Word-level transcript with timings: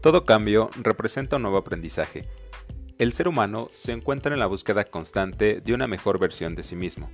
Todo 0.00 0.24
cambio 0.24 0.70
representa 0.80 1.36
un 1.36 1.42
nuevo 1.42 1.56
aprendizaje. 1.56 2.28
El 2.98 3.12
ser 3.12 3.26
humano 3.26 3.68
se 3.72 3.90
encuentra 3.90 4.32
en 4.32 4.38
la 4.38 4.46
búsqueda 4.46 4.84
constante 4.84 5.60
de 5.60 5.74
una 5.74 5.88
mejor 5.88 6.20
versión 6.20 6.54
de 6.54 6.62
sí 6.62 6.76
mismo. 6.76 7.10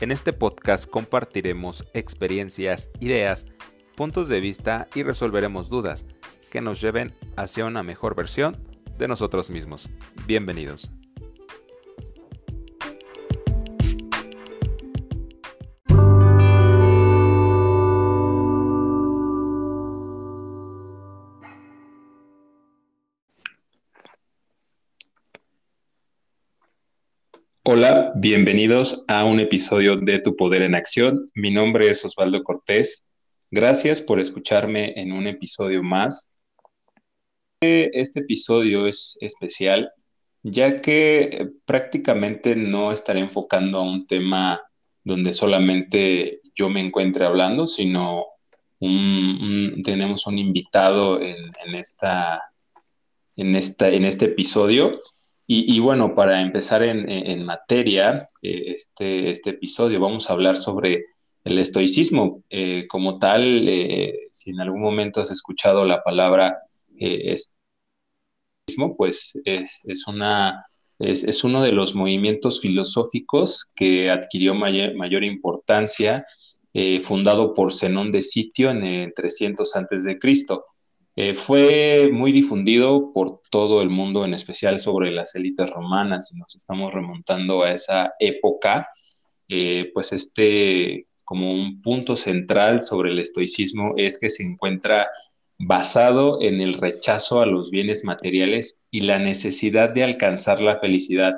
En 0.00 0.10
este 0.10 0.32
podcast 0.32 0.88
compartiremos 0.88 1.86
experiencias, 1.94 2.90
ideas, 2.98 3.46
puntos 3.94 4.26
de 4.28 4.40
vista 4.40 4.88
y 4.96 5.04
resolveremos 5.04 5.68
dudas 5.68 6.06
que 6.50 6.60
nos 6.60 6.80
lleven 6.80 7.14
hacia 7.36 7.66
una 7.66 7.84
mejor 7.84 8.16
versión 8.16 8.58
de 8.98 9.06
nosotros 9.06 9.48
mismos. 9.48 9.88
Bienvenidos. 10.26 10.90
Bienvenidos 28.16 29.04
a 29.08 29.24
un 29.24 29.40
episodio 29.40 29.96
de 29.96 30.20
Tu 30.20 30.36
Poder 30.36 30.62
en 30.62 30.74
Acción. 30.74 31.18
Mi 31.34 31.50
nombre 31.50 31.88
es 31.88 32.04
Osvaldo 32.04 32.42
Cortés. 32.42 33.04
Gracias 33.50 34.00
por 34.00 34.20
escucharme 34.20 34.92
en 34.96 35.12
un 35.12 35.26
episodio 35.26 35.82
más. 35.82 36.28
Este 37.60 38.20
episodio 38.20 38.86
es 38.86 39.16
especial 39.20 39.90
ya 40.44 40.76
que 40.76 41.48
prácticamente 41.64 42.54
no 42.54 42.92
estaré 42.92 43.20
enfocando 43.20 43.78
a 43.78 43.82
un 43.82 44.06
tema 44.06 44.60
donde 45.02 45.32
solamente 45.32 46.40
yo 46.54 46.68
me 46.68 46.80
encuentre 46.80 47.24
hablando, 47.24 47.66
sino 47.66 48.26
tenemos 48.78 50.26
un 50.26 50.38
invitado 50.38 51.18
en, 51.20 51.74
esta, 51.74 52.42
en, 53.36 53.56
esta, 53.56 53.88
en 53.88 54.04
este 54.04 54.26
episodio 54.26 54.98
y, 55.46 55.78
bueno, 55.80 56.14
para 56.14 56.40
empezar 56.40 56.82
en, 56.82 57.44
materia, 57.44 58.26
eh, 58.40 58.62
este, 58.68 59.30
este 59.30 59.50
episodio, 59.50 60.00
vamos 60.00 60.30
a 60.30 60.32
hablar 60.32 60.56
sobre 60.56 61.04
el 61.44 61.58
estoicismo. 61.58 62.42
Eh, 62.48 62.86
como 62.88 63.18
tal, 63.18 63.68
eh, 63.68 64.14
si 64.32 64.50
en 64.50 64.60
algún 64.60 64.80
momento 64.80 65.20
has 65.20 65.30
escuchado 65.30 65.84
la 65.84 66.02
palabra 66.02 66.62
estoicismo, 66.96 67.52
pues 68.96 69.38
es, 69.44 69.82
una, 70.06 70.64
es, 70.98 71.44
uno 71.44 71.62
de 71.62 71.72
los 71.72 71.94
movimientos 71.94 72.62
filosóficos 72.62 73.70
que 73.76 74.10
adquirió 74.10 74.54
mayor, 74.54 74.94
mayor 74.94 75.24
importancia, 75.24 76.24
fundado 77.02 77.52
por 77.52 77.72
Zenón 77.72 78.10
de 78.10 78.22
Sitio 78.22 78.70
en 78.70 78.82
el 78.82 79.14
300 79.14 79.76
a.C. 79.76 80.18
Eh, 81.16 81.34
fue 81.34 82.10
muy 82.12 82.32
difundido 82.32 83.12
por 83.12 83.40
todo 83.50 83.82
el 83.82 83.90
mundo, 83.90 84.24
en 84.24 84.34
especial 84.34 84.78
sobre 84.78 85.12
las 85.12 85.34
élites 85.34 85.70
romanas, 85.70 86.32
y 86.32 86.38
nos 86.38 86.54
estamos 86.56 86.92
remontando 86.92 87.62
a 87.62 87.70
esa 87.70 88.14
época, 88.18 88.88
eh, 89.48 89.90
pues 89.94 90.12
este 90.12 91.06
como 91.24 91.52
un 91.52 91.80
punto 91.80 92.16
central 92.16 92.82
sobre 92.82 93.10
el 93.10 93.18
estoicismo 93.18 93.94
es 93.96 94.18
que 94.18 94.28
se 94.28 94.42
encuentra 94.42 95.08
basado 95.58 96.40
en 96.42 96.60
el 96.60 96.74
rechazo 96.74 97.40
a 97.40 97.46
los 97.46 97.70
bienes 97.70 98.04
materiales 98.04 98.82
y 98.90 99.00
la 99.00 99.18
necesidad 99.18 99.90
de 99.90 100.04
alcanzar 100.04 100.60
la 100.60 100.78
felicidad 100.80 101.34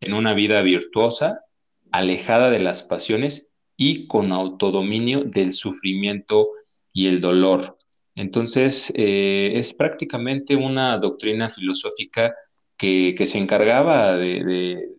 en 0.00 0.14
una 0.14 0.34
vida 0.34 0.62
virtuosa, 0.62 1.44
alejada 1.90 2.50
de 2.50 2.60
las 2.60 2.82
pasiones 2.82 3.50
y 3.76 4.06
con 4.06 4.32
autodominio 4.32 5.24
del 5.24 5.52
sufrimiento 5.52 6.48
y 6.92 7.08
el 7.08 7.20
dolor. 7.20 7.79
Entonces, 8.14 8.92
eh, 8.96 9.52
es 9.54 9.72
prácticamente 9.74 10.56
una 10.56 10.98
doctrina 10.98 11.48
filosófica 11.48 12.34
que, 12.76 13.14
se 13.26 13.38
encargaba 13.38 14.16
de, 14.16 14.96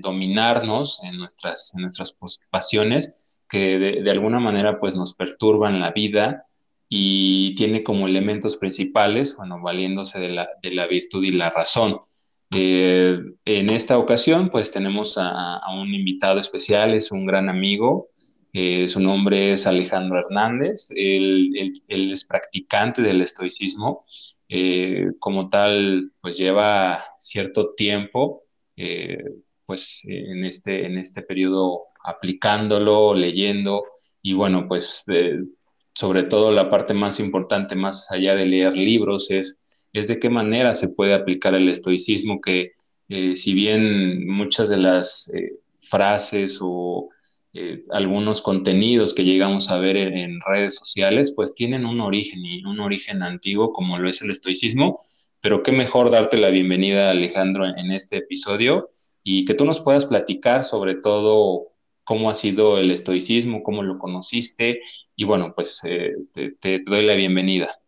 dominarnos 0.00 1.00
en 1.04 1.18
nuestras, 1.18 1.72
nuestras 1.74 2.16
pasiones, 2.50 3.16
que 3.48 3.78
de, 3.78 4.10
alguna 4.10 4.40
manera 4.40 4.78
pues, 4.78 4.96
nos 4.96 5.14
perturban 5.14 5.78
la 5.78 5.90
vida 5.90 6.46
y 6.94 7.54
tiene 7.54 7.82
como 7.82 8.06
elementos 8.06 8.56
principales, 8.56 9.36
bueno, 9.36 9.60
valiéndose 9.62 10.20
de 10.20 10.28
la, 10.28 10.86
virtud 10.86 11.24
y 11.24 11.30
la 11.30 11.50
razón. 11.50 11.98
Eh, 12.54 13.18
en 13.46 13.70
esta 13.70 13.96
ocasión, 13.96 14.50
pues 14.50 14.70
tenemos 14.72 15.16
a, 15.16 15.60
un 15.74 15.94
invitado 15.94 16.38
especial, 16.38 16.92
es 16.92 17.10
un 17.10 17.24
gran 17.24 17.48
amigo, 17.48 18.10
eh, 18.54 18.86
su 18.88 19.00
nombre 19.00 19.52
es 19.52 19.66
Alejandro 19.66 20.18
Hernández, 20.18 20.90
él, 20.94 21.72
es 21.88 22.24
practicante 22.24 23.00
del 23.00 23.22
estoicismo, 23.22 24.04
eh, 24.48 25.06
como 25.18 25.48
tal, 25.48 26.12
pues 26.20 26.36
lleva 26.36 27.02
cierto 27.16 27.72
tiempo, 27.74 28.42
eh, 28.76 29.24
pues 29.64 30.02
en 30.04 30.44
este, 30.44 30.84
en 30.84 30.98
este 30.98 31.22
periodo 31.22 31.84
aplicándolo, 32.04 33.14
leyendo, 33.14 33.84
y 34.20 34.34
bueno, 34.34 34.68
pues 34.68 35.06
sobre 35.94 36.24
todo 36.24 36.52
la 36.52 36.68
parte 36.68 36.92
más 36.92 37.20
importante, 37.20 37.74
más 37.74 38.10
allá 38.10 38.34
de 38.34 38.44
leer 38.46 38.76
libros, 38.76 39.30
es, 39.30 39.60
es 39.94 40.08
de 40.08 40.18
qué 40.18 40.28
manera 40.28 40.74
se 40.74 40.90
puede 40.90 41.14
aplicar 41.14 41.54
el 41.54 41.70
estoicismo, 41.70 42.40
que 42.40 42.72
si 43.08 43.54
bien 43.54 44.26
muchas 44.28 44.68
de 44.68 44.76
las 44.76 45.30
frases 45.78 46.58
o 46.60 47.08
eh, 47.54 47.82
algunos 47.90 48.40
contenidos 48.40 49.12
que 49.12 49.24
llegamos 49.24 49.68
a 49.70 49.78
ver 49.78 49.96
en, 49.98 50.40
redes 50.40 50.76
sociales, 50.76 51.32
pues 51.36 51.54
tienen 51.54 51.84
un 51.84 52.00
origen 52.00 52.42
y 52.44 52.64
un 52.64 52.80
origen 52.80 53.22
antiguo 53.22 53.72
como 53.72 53.98
lo 53.98 54.08
es 54.08 54.22
el 54.22 54.30
estoicismo, 54.30 55.04
pero 55.40 55.62
qué 55.62 55.70
mejor 55.70 56.10
darte 56.10 56.38
la 56.38 56.48
bienvenida, 56.48 57.10
Alejandro, 57.10 57.66
en, 57.66 57.90
este 57.90 58.18
episodio 58.18 58.88
y 59.22 59.44
que 59.44 59.52
tú 59.52 59.66
nos 59.66 59.80
puedas 59.80 60.06
platicar 60.06 60.64
sobre 60.64 60.94
todo 60.94 61.72
cómo 62.04 62.30
ha 62.30 62.34
sido 62.34 62.78
el 62.78 62.90
estoicismo, 62.90 63.62
cómo 63.62 63.82
lo 63.82 63.98
conociste 63.98 64.80
y 65.14 65.24
bueno, 65.24 65.52
pues 65.54 65.82
eh, 65.84 66.14
te, 66.32 66.80
doy 66.86 67.04
la 67.04 67.14
bienvenida. 67.14 67.78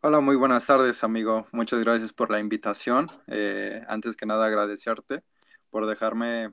Hola, 0.00 0.20
muy 0.20 0.36
buenas 0.36 0.64
tardes, 0.64 1.02
amigo. 1.02 1.44
Muchas 1.50 1.80
gracias 1.80 2.12
por 2.12 2.30
la 2.30 2.38
invitación. 2.38 3.08
Eh, 3.26 3.82
antes 3.88 4.16
que 4.16 4.26
nada, 4.26 4.46
agradecerte 4.46 5.24
por 5.70 5.86
dejarme 5.86 6.52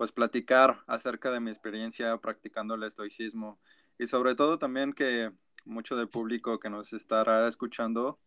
pues 0.00 0.12
platicar 0.12 0.82
acerca 0.86 1.30
de 1.30 1.40
mi 1.40 1.50
experiencia 1.50 2.16
practicando 2.16 2.74
el 2.74 2.84
estoicismo 2.84 3.60
y 3.98 4.06
sobre 4.06 4.34
todo 4.34 4.58
también 4.58 4.94
que 4.94 5.30
mucho 5.66 5.94
del 5.94 6.08
público 6.08 6.58
que 6.58 6.70
nos 6.70 6.94
estará 6.94 7.46
escuchando 7.46 8.18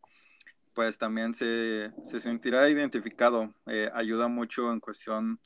pues 0.75 0.99
también 0.99 1.33
se, 1.33 1.91
sentirá 2.03 2.69
identificado. 2.69 3.55
Eh, 3.65 3.89
ayuda 3.95 4.27
mucho 4.27 4.71
en 4.71 4.81
cuestión 4.81 5.39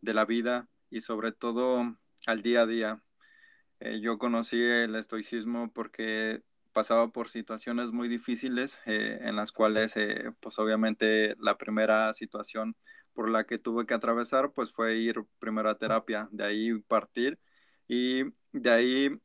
de 0.00 0.14
la 0.14 0.24
vida 0.24 0.70
y 0.88 1.02
sobre 1.02 1.32
todo 1.32 1.98
al 2.26 2.40
día 2.40 2.62
a 2.62 2.66
día. 2.66 3.02
Eh, 3.78 4.00
yo 4.00 4.16
conocí 4.16 4.62
el 4.62 4.94
estoicismo 4.94 5.70
porque 5.70 6.40
pasaba 6.72 7.08
por 7.12 7.28
situaciones 7.28 7.92
muy 7.92 8.08
difíciles 8.08 8.80
eh, 8.86 9.18
en 9.20 9.36
las 9.36 9.52
cuales 9.52 9.92
pues 10.40 10.58
obviamente 10.58 11.36
la 11.38 11.58
primera 11.58 12.10
situación 12.14 12.74
por 13.14 13.30
la 13.30 13.44
que 13.44 13.58
tuve 13.58 13.86
que 13.86 13.94
atravesar, 13.94 14.52
pues 14.52 14.72
fue 14.72 14.96
ir 14.96 15.24
primero 15.38 15.70
a 15.70 15.78
terapia, 15.78 16.28
de 16.32 16.44
ahí 16.44 16.78
partir 16.80 17.38
y 17.88 18.24
de 18.52 18.70
ahí, 18.70 19.20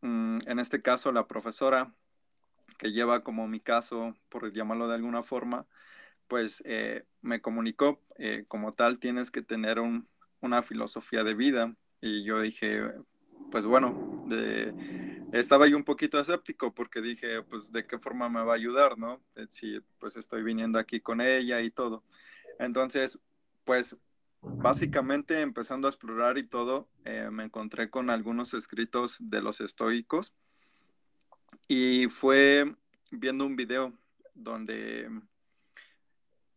mm, 0.00 0.40
en 0.46 0.58
este 0.58 0.82
caso, 0.82 1.12
la 1.12 1.26
profesora 1.26 1.94
que 2.78 2.92
lleva 2.92 3.22
como 3.22 3.46
mi 3.48 3.60
caso, 3.60 4.14
por 4.28 4.52
llamarlo 4.52 4.88
de 4.88 4.94
alguna 4.94 5.22
forma, 5.22 5.66
pues 6.28 6.62
eh, 6.66 7.04
me 7.22 7.40
comunicó 7.40 8.00
eh, 8.18 8.44
como 8.48 8.72
tal 8.72 8.98
tienes 8.98 9.30
que 9.30 9.42
tener 9.42 9.78
una 10.40 10.62
filosofía 10.62 11.24
de 11.24 11.34
vida 11.34 11.74
y 12.00 12.24
yo 12.24 12.40
dije, 12.40 12.82
pues 13.50 13.64
bueno, 13.64 14.26
estaba 15.32 15.66
yo 15.66 15.76
un 15.76 15.84
poquito 15.84 16.20
escéptico 16.20 16.74
porque 16.74 17.00
dije, 17.00 17.42
pues 17.42 17.72
de 17.72 17.86
qué 17.86 17.98
forma 17.98 18.28
me 18.28 18.42
va 18.42 18.52
a 18.52 18.56
ayudar, 18.56 18.98
¿no? 18.98 19.22
Eh, 19.36 19.46
si 19.50 19.80
pues 19.98 20.16
estoy 20.16 20.42
viniendo 20.42 20.78
aquí 20.78 21.00
con 21.00 21.20
ella 21.20 21.60
y 21.60 21.70
todo. 21.70 22.04
Entonces, 22.58 23.18
pues 23.64 23.96
básicamente 24.40 25.40
empezando 25.40 25.88
a 25.88 25.90
explorar 25.90 26.38
y 26.38 26.46
todo, 26.46 26.88
eh, 27.04 27.28
me 27.30 27.44
encontré 27.44 27.90
con 27.90 28.10
algunos 28.10 28.54
escritos 28.54 29.16
de 29.18 29.40
los 29.40 29.60
estoicos 29.60 30.34
y 31.68 32.08
fue 32.08 32.74
viendo 33.10 33.46
un 33.46 33.56
video 33.56 33.92
donde 34.34 35.08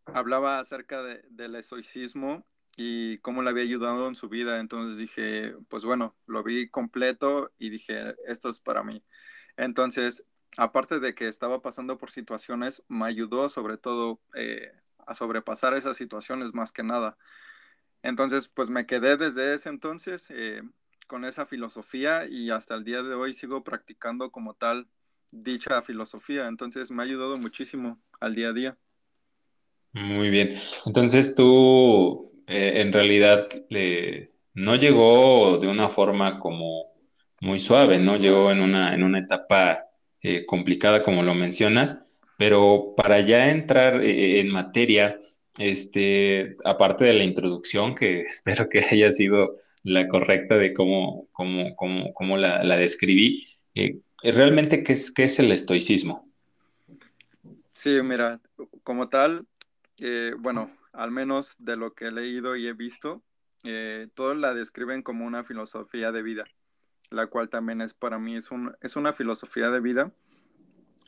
hablaba 0.06 0.60
acerca 0.60 1.04
del 1.04 1.56
estoicismo 1.56 2.46
y 2.76 3.18
cómo 3.20 3.42
le 3.42 3.50
había 3.50 3.64
ayudado 3.64 4.08
en 4.08 4.16
su 4.16 4.30
vida. 4.30 4.60
Entonces 4.60 4.98
dije, 4.98 5.56
pues 5.70 5.84
bueno, 5.84 6.16
lo 6.28 6.44
vi 6.44 6.68
completo 6.68 7.52
y 7.58 7.70
dije, 7.70 8.16
esto 8.28 8.50
es 8.50 8.60
para 8.60 8.84
mí. 8.84 9.04
Entonces, 9.56 10.24
aparte 10.58 11.00
de 11.00 11.16
que 11.16 11.28
estaba 11.28 11.62
pasando 11.62 11.98
por 11.98 12.12
situaciones, 12.12 12.84
me 12.88 13.06
ayudó 13.06 13.50
sobre 13.50 13.78
todo 13.78 14.20
eh, 14.36 14.72
a 15.08 15.16
sobrepasar 15.16 15.74
esas 15.74 15.98
situaciones 15.98 16.54
más 16.54 16.72
que 16.72 16.84
nada. 16.84 17.18
Entonces, 18.04 18.48
pues 18.48 18.70
me 18.70 18.86
quedé 18.86 19.18
desde 19.18 19.56
ese 19.56 19.70
entonces 19.70 20.28
eh, 20.30 20.62
con 21.08 21.26
esa 21.26 21.46
filosofía 21.46 22.28
y 22.30 22.52
hasta 22.52 22.76
el 22.76 22.84
día 22.84 23.02
de 23.02 23.16
hoy 23.16 23.34
sigo 23.34 23.64
practicando 23.64 24.32
como 24.32 24.54
tal 24.54 24.88
dicha 25.32 25.82
filosofía. 25.82 26.48
Entonces 26.48 26.92
me 26.92 27.02
ha 27.02 27.06
ayudado 27.06 27.38
muchísimo 27.38 28.00
al 28.20 28.36
día 28.36 28.50
a 28.50 28.54
día. 28.54 28.78
Muy 29.94 30.30
bien. 30.30 30.50
Entonces 30.86 31.36
tú 31.36 32.44
eh, 32.48 32.82
en 32.82 32.94
realidad 32.94 33.48
no 34.54 34.76
llegó 34.76 35.58
de 35.58 35.68
una 35.68 35.90
forma 35.90 36.40
como 36.40 36.94
muy 37.42 37.60
suave, 37.60 38.00
¿no? 38.00 38.18
Llegó 38.18 38.52
en 38.52 38.62
una, 38.62 38.94
en 38.94 39.04
una 39.04 39.20
etapa 39.20 39.86
eh, 40.22 40.46
complicada 40.46 41.04
como 41.04 41.24
lo 41.24 41.34
mencionas, 41.36 42.06
pero 42.38 42.94
para 42.96 43.20
ya 43.22 43.52
entrar 43.52 44.02
eh, 44.02 44.40
en 44.40 44.50
materia, 44.50 45.20
este, 45.58 46.56
aparte 46.64 47.06
de 47.06 47.14
la 47.14 47.24
introducción, 47.24 47.96
que 47.96 48.22
espero 48.28 48.70
que 48.70 48.80
haya 48.80 49.12
sido 49.12 49.54
la 49.84 50.08
correcta 50.08 50.58
de 50.58 50.74
cómo, 50.74 51.28
cómo, 51.32 51.76
cómo, 51.76 52.14
cómo 52.14 52.38
la, 52.38 52.64
la, 52.64 52.78
describí, 52.78 53.48
realmente, 54.22 54.84
¿qué 54.84 54.94
es, 54.94 55.12
qué 55.12 55.24
es 55.24 55.40
el 55.40 55.52
estoicismo? 55.52 56.28
Sí, 57.72 58.02
mira, 58.02 58.42
como 58.84 59.08
tal, 59.08 59.46
eh, 60.00 60.34
bueno, 60.40 60.72
al 60.94 61.12
menos 61.12 61.56
de 61.60 61.76
lo 61.78 61.94
que 61.94 62.06
he 62.06 62.12
leído 62.12 62.56
y 62.56 62.68
he 62.68 62.74
visto, 62.74 63.22
eh, 63.64 64.08
todos 64.16 64.36
la 64.36 64.54
describen 64.54 65.04
como 65.04 65.26
una 65.26 65.44
filosofía 65.44 66.12
de 66.12 66.24
vida, 66.24 66.46
la 67.10 67.28
cual 67.28 67.50
también 67.50 67.82
es 67.82 67.94
para 67.94 68.18
mí, 68.18 68.36
es, 68.36 68.52
un, 68.52 68.76
es 68.82 68.96
una 68.96 69.14
filosofía 69.14 69.70
de 69.70 69.80
vida, 69.80 70.12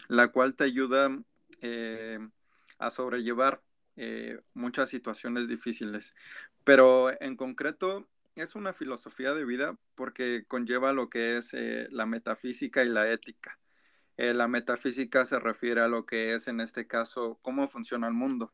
la 0.08 0.30
cual 0.30 0.56
te 0.56 0.64
ayuda 0.64 1.18
eh, 1.62 2.20
a 2.78 2.90
sobrellevar 2.90 3.62
muchas 4.54 4.90
situaciones 4.90 5.50
difíciles. 5.50 6.14
Pero 6.64 7.12
en 7.22 7.36
concreto, 7.36 8.08
es 8.36 8.56
una 8.56 8.72
filosofía 8.72 9.34
de 9.34 9.44
vida 9.44 9.78
porque 9.96 10.46
conlleva 10.48 10.94
lo 10.94 11.10
que 11.10 11.36
es 11.36 11.52
la 11.92 12.06
metafísica 12.06 12.86
y 12.86 12.88
la 12.88 13.12
ética. 13.12 13.60
la 14.16 14.48
metafísica 14.48 15.26
se 15.26 15.38
refiere 15.38 15.82
a 15.82 15.90
lo 15.90 16.06
que 16.06 16.34
es, 16.34 16.48
en 16.48 16.62
este 16.62 16.88
caso, 16.88 17.40
cómo 17.42 17.68
funciona 17.68 18.08
el 18.08 18.14
mundo 18.14 18.54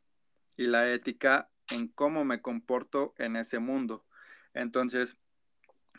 y 0.57 0.68
la 0.68 0.91
ética 0.91 1.50
en 1.69 1.88
cómo 1.89 2.25
me 2.25 2.41
comporto 2.41 3.13
en 3.18 3.36
ese 3.36 3.59
mundo. 3.59 4.06
Entonces, 4.53 5.18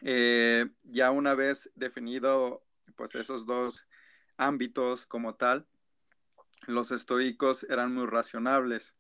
eh, 0.03 0.67
ya 0.83 1.11
una 1.11 1.35
vez 1.35 1.71
definido 1.75 2.65
pues 2.97 3.15
esos 3.15 3.47
dos 3.47 3.87
ámbitos 4.37 5.07
como 5.07 5.35
tal, 5.35 5.67
los 6.67 6.91
estoicos 6.91 7.65
eran 7.69 7.95
muy 7.95 8.07
racionables, 8.07 8.95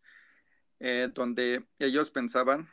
eh, 0.80 1.10
donde 1.12 1.66
ellos 1.78 2.10
pensaban 2.10 2.68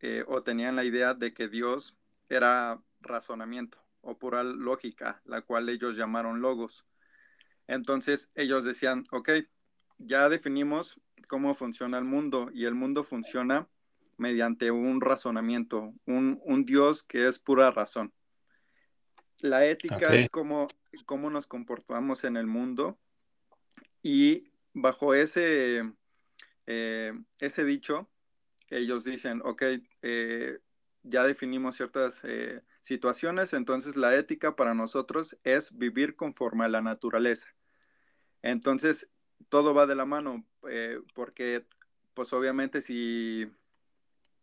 eh, 0.00 0.24
o 0.28 0.42
tenían 0.42 0.76
la 0.76 0.84
idea 0.84 1.14
de 1.14 1.34
que 1.34 1.48
Dios 1.48 1.96
era 2.28 2.80
razonamiento 3.00 3.78
o 4.00 4.18
pura 4.18 4.44
lógica, 4.44 5.20
la 5.24 5.42
cual 5.42 5.68
ellos 5.68 5.96
llamaron 5.96 6.40
logos. 6.40 6.86
Entonces 7.66 8.30
ellos 8.34 8.64
decían, 8.64 9.06
ok, 9.10 9.30
ya 9.98 10.28
definimos 10.28 11.00
cómo 11.28 11.54
funciona 11.54 11.98
el 11.98 12.04
mundo 12.04 12.50
y 12.52 12.66
el 12.66 12.74
mundo 12.74 13.02
funciona 13.02 13.68
mediante 14.16 14.70
un 14.70 15.00
razonamiento, 15.00 15.92
un, 16.06 16.64
Dios 16.64 17.02
que 17.02 17.26
es 17.28 17.38
pura 17.38 17.70
razón. 17.70 18.12
La 19.40 19.66
ética 19.66 20.14
es 20.14 20.28
cómo, 20.30 20.68
cómo, 21.04 21.30
nos 21.30 21.46
comportamos 21.46 22.24
en 22.24 22.36
el 22.36 22.46
mundo 22.46 22.98
y 24.02 24.44
bajo 24.72 25.14
ese, 25.14 25.92
eh, 26.66 27.12
ese 27.40 27.64
dicho, 27.64 28.08
ellos 28.70 29.04
dicen, 29.04 29.40
ok, 29.44 29.62
eh, 30.02 30.58
ya 31.02 31.24
definimos 31.24 31.76
ciertas 31.76 32.22
eh, 32.24 32.62
situaciones, 32.80 33.52
entonces 33.52 33.96
la 33.96 34.14
ética 34.14 34.56
para 34.56 34.74
nosotros 34.74 35.36
es 35.44 35.76
vivir 35.76 36.16
conforme 36.16 36.64
a 36.64 36.68
la 36.68 36.82
naturaleza. 36.82 37.54
Entonces, 38.42 39.08
todo 39.48 39.74
va 39.74 39.86
de 39.86 39.94
la 39.94 40.06
mano, 40.06 40.46
porque 41.14 41.66
pues 42.14 42.32
obviamente 42.32 42.80
si 42.80 43.50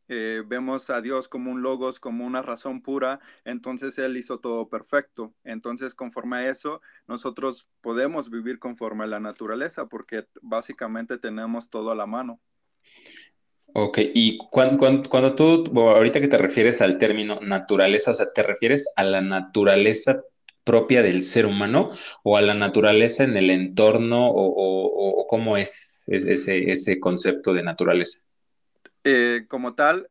eh, 0.07 0.43
vemos 0.45 0.89
a 0.89 1.01
Dios 1.01 1.27
como 1.27 1.51
un 1.51 1.61
logos, 1.61 1.99
como 1.99 2.25
una 2.25 2.41
razón 2.41 2.81
pura, 2.81 3.19
entonces 3.45 3.97
Él 3.99 4.17
hizo 4.17 4.39
todo 4.39 4.69
perfecto. 4.69 5.33
Entonces, 5.43 5.95
conforme 5.95 6.37
a 6.37 6.49
eso, 6.49 6.81
nosotros 7.07 7.67
podemos 7.81 8.29
vivir 8.29 8.59
conforme 8.59 9.05
a 9.05 9.07
la 9.07 9.19
naturaleza, 9.19 9.87
porque 9.87 10.27
básicamente 10.41 11.17
tenemos 11.17 11.69
todo 11.69 11.91
a 11.91 11.95
la 11.95 12.05
mano. 12.05 12.39
Ok, 13.75 13.99
y 14.13 14.37
cuando, 14.51 14.77
cuando, 14.77 15.09
cuando 15.09 15.35
tú, 15.35 15.63
ahorita 15.79 16.21
que 16.21 16.27
te 16.27 16.37
refieres 16.37 16.81
al 16.81 16.99
término 16.99 17.39
naturaleza, 17.41 18.11
o 18.11 18.13
sea, 18.13 18.31
¿te 18.31 18.43
refieres 18.43 18.87
a 18.95 19.03
la 19.03 19.21
naturaleza 19.21 20.21
propia 20.63 21.01
del 21.01 21.23
ser 21.23 21.45
humano 21.45 21.91
o 22.23 22.37
a 22.37 22.41
la 22.41 22.53
naturaleza 22.53 23.23
en 23.23 23.35
el 23.37 23.49
entorno 23.49 24.29
o, 24.31 25.25
cómo 25.27 25.57
es 25.57 26.03
ese, 26.07 26.71
ese, 26.71 26.99
concepto 26.99 27.53
de 27.53 27.63
naturaleza? 27.63 28.19
Eh, 29.03 29.45
como 29.49 29.75
tal, 29.75 30.09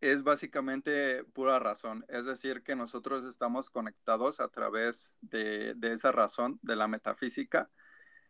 es 0.00 0.22
básicamente 0.22 1.24
pura 1.32 1.58
razón, 1.58 2.04
es 2.08 2.26
decir, 2.26 2.62
que 2.62 2.76
nosotros 2.76 3.24
estamos 3.24 3.70
conectados 3.70 4.40
a 4.40 4.48
través 4.48 5.16
de, 5.22 5.74
esa 5.82 6.12
razón, 6.12 6.58
de 6.62 6.76
la 6.76 6.86
metafísica, 6.86 7.70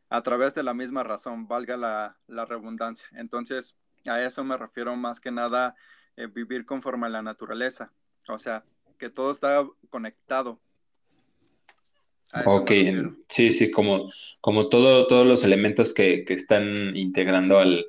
a 0.09 0.23
través 0.23 0.55
de 0.55 0.63
la 0.63 0.75
misma 0.75 1.03
razón, 1.03 1.49
valga 1.49 1.77
la, 1.77 2.45
redundancia. 2.47 3.09
Entonces, 3.13 3.77
a 4.07 4.23
eso 4.23 4.45
me 4.45 4.57
refiero 4.57 4.95
más 4.95 5.19
que 5.19 5.33
nada 5.33 5.75
eh, 6.17 6.29
vivir 6.29 6.65
conforme 6.65 7.07
a 7.07 7.11
la 7.11 7.23
naturaleza, 7.23 7.93
o 8.29 8.39
sea, 8.39 8.65
que 8.99 9.11
todo 9.11 9.33
está 9.33 9.67
conectado, 9.91 10.61
Ok, 12.45 12.73
sí, 13.29 13.53
sí, 13.53 13.71
como, 13.71 14.11
como 14.41 14.69
todo, 14.69 15.07
todos 15.07 15.27
los 15.27 15.45
elementos 15.45 15.95
que, 15.95 16.25
están 16.29 16.95
integrando 16.97 17.59
al, 17.59 17.87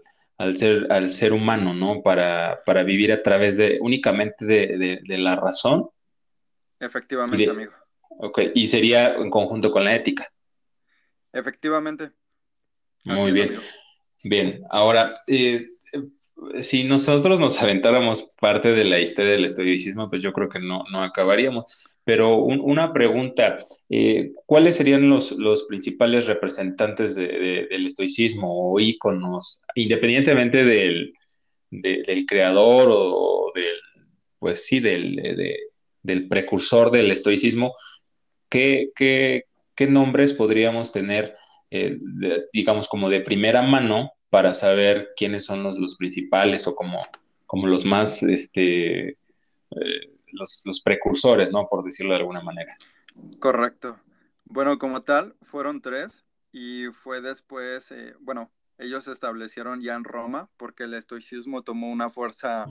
ser, 0.55 0.87
al 0.91 1.09
ser 1.09 1.33
humano, 1.33 1.73
¿no? 1.73 2.01
Para, 2.01 2.61
para 2.65 2.83
vivir 2.83 3.11
a 3.11 3.21
través 3.21 3.57
de 3.57 3.79
únicamente 3.81 4.45
de, 4.45 5.17
la 5.17 5.35
razón. 5.35 5.89
Efectivamente, 6.79 7.49
amigo. 7.49 7.73
Ok, 8.19 8.39
y 8.53 8.67
sería 8.67 9.15
en 9.15 9.29
conjunto 9.29 9.71
con 9.71 9.83
la 9.83 9.95
ética. 9.95 10.31
Efectivamente. 11.33 12.11
Muy 13.05 13.31
bien. 13.31 13.53
Bien, 14.23 14.61
ahora, 14.69 15.15
eh, 15.27 15.69
si 16.61 16.83
nosotros 16.83 17.39
nos 17.39 17.61
aventáramos 17.61 18.31
parte 18.39 18.71
de 18.73 18.85
la 18.85 18.99
historia 18.99 19.31
del 19.31 19.45
estoicismo, 19.45 20.09
pues 20.09 20.21
yo 20.21 20.33
creo 20.33 20.49
que 20.49 20.59
no, 20.59 20.83
no 20.91 21.03
acabaríamos. 21.03 21.95
Pero 22.03 22.37
una 22.37 22.93
pregunta, 22.93 23.57
eh, 23.89 24.31
¿cuáles 24.45 24.75
serían 24.75 25.09
los, 25.09 25.31
los 25.31 25.63
principales 25.63 26.27
representantes 26.27 27.15
del 27.15 27.85
estoicismo 27.85 28.71
o 28.71 28.79
íconos, 28.79 29.61
independientemente 29.75 30.63
del, 30.63 31.13
del 31.69 32.25
creador 32.25 32.89
o 32.91 33.51
del, 33.53 33.75
pues 34.39 34.65
sí, 34.65 34.79
del, 34.79 35.59
del 36.03 36.27
precursor 36.27 36.91
del 36.91 37.11
estoicismo? 37.11 37.73
¿Qué, 38.49 38.91
qué, 38.95 39.43
qué 39.75 39.87
nombres 39.87 40.33
podríamos 40.33 40.91
tener, 40.91 41.35
eh, 41.71 41.97
digamos, 42.53 42.87
como 42.87 43.09
de 43.09 43.21
primera 43.21 43.61
mano 43.61 44.11
para 44.37 44.53
saber 44.53 45.15
quiénes 45.17 45.45
son 45.45 45.63
los, 45.63 45.79
los 45.79 45.95
principales 45.95 46.67
o 46.67 46.75
como, 46.75 47.03
como 47.47 47.65
los 47.65 47.83
más, 47.85 48.21
este, 48.21 49.09
eh, 49.09 50.13
los, 50.31 50.61
los, 50.63 50.79
precursores, 50.79 51.51
¿no? 51.51 51.67
Por 51.67 51.83
decirlo 51.83 52.11
de 52.11 52.19
alguna 52.19 52.41
manera. 52.41 52.77
Correcto. 53.39 53.97
Bueno, 54.45 54.77
como 54.77 55.01
tal, 55.01 55.35
fueron 55.41 55.81
tres 55.81 56.23
y 56.51 56.85
fue 56.93 57.19
después, 57.19 57.89
eh, 57.89 58.13
bueno, 58.19 58.51
ellos 58.77 59.05
se 59.05 59.11
establecieron 59.11 59.81
ya 59.81 59.95
en 59.95 60.03
Roma 60.03 60.51
porque 60.55 60.83
el 60.83 60.93
estoicismo 60.93 61.63
tomó 61.63 61.89
una 61.89 62.11
fuerza 62.11 62.67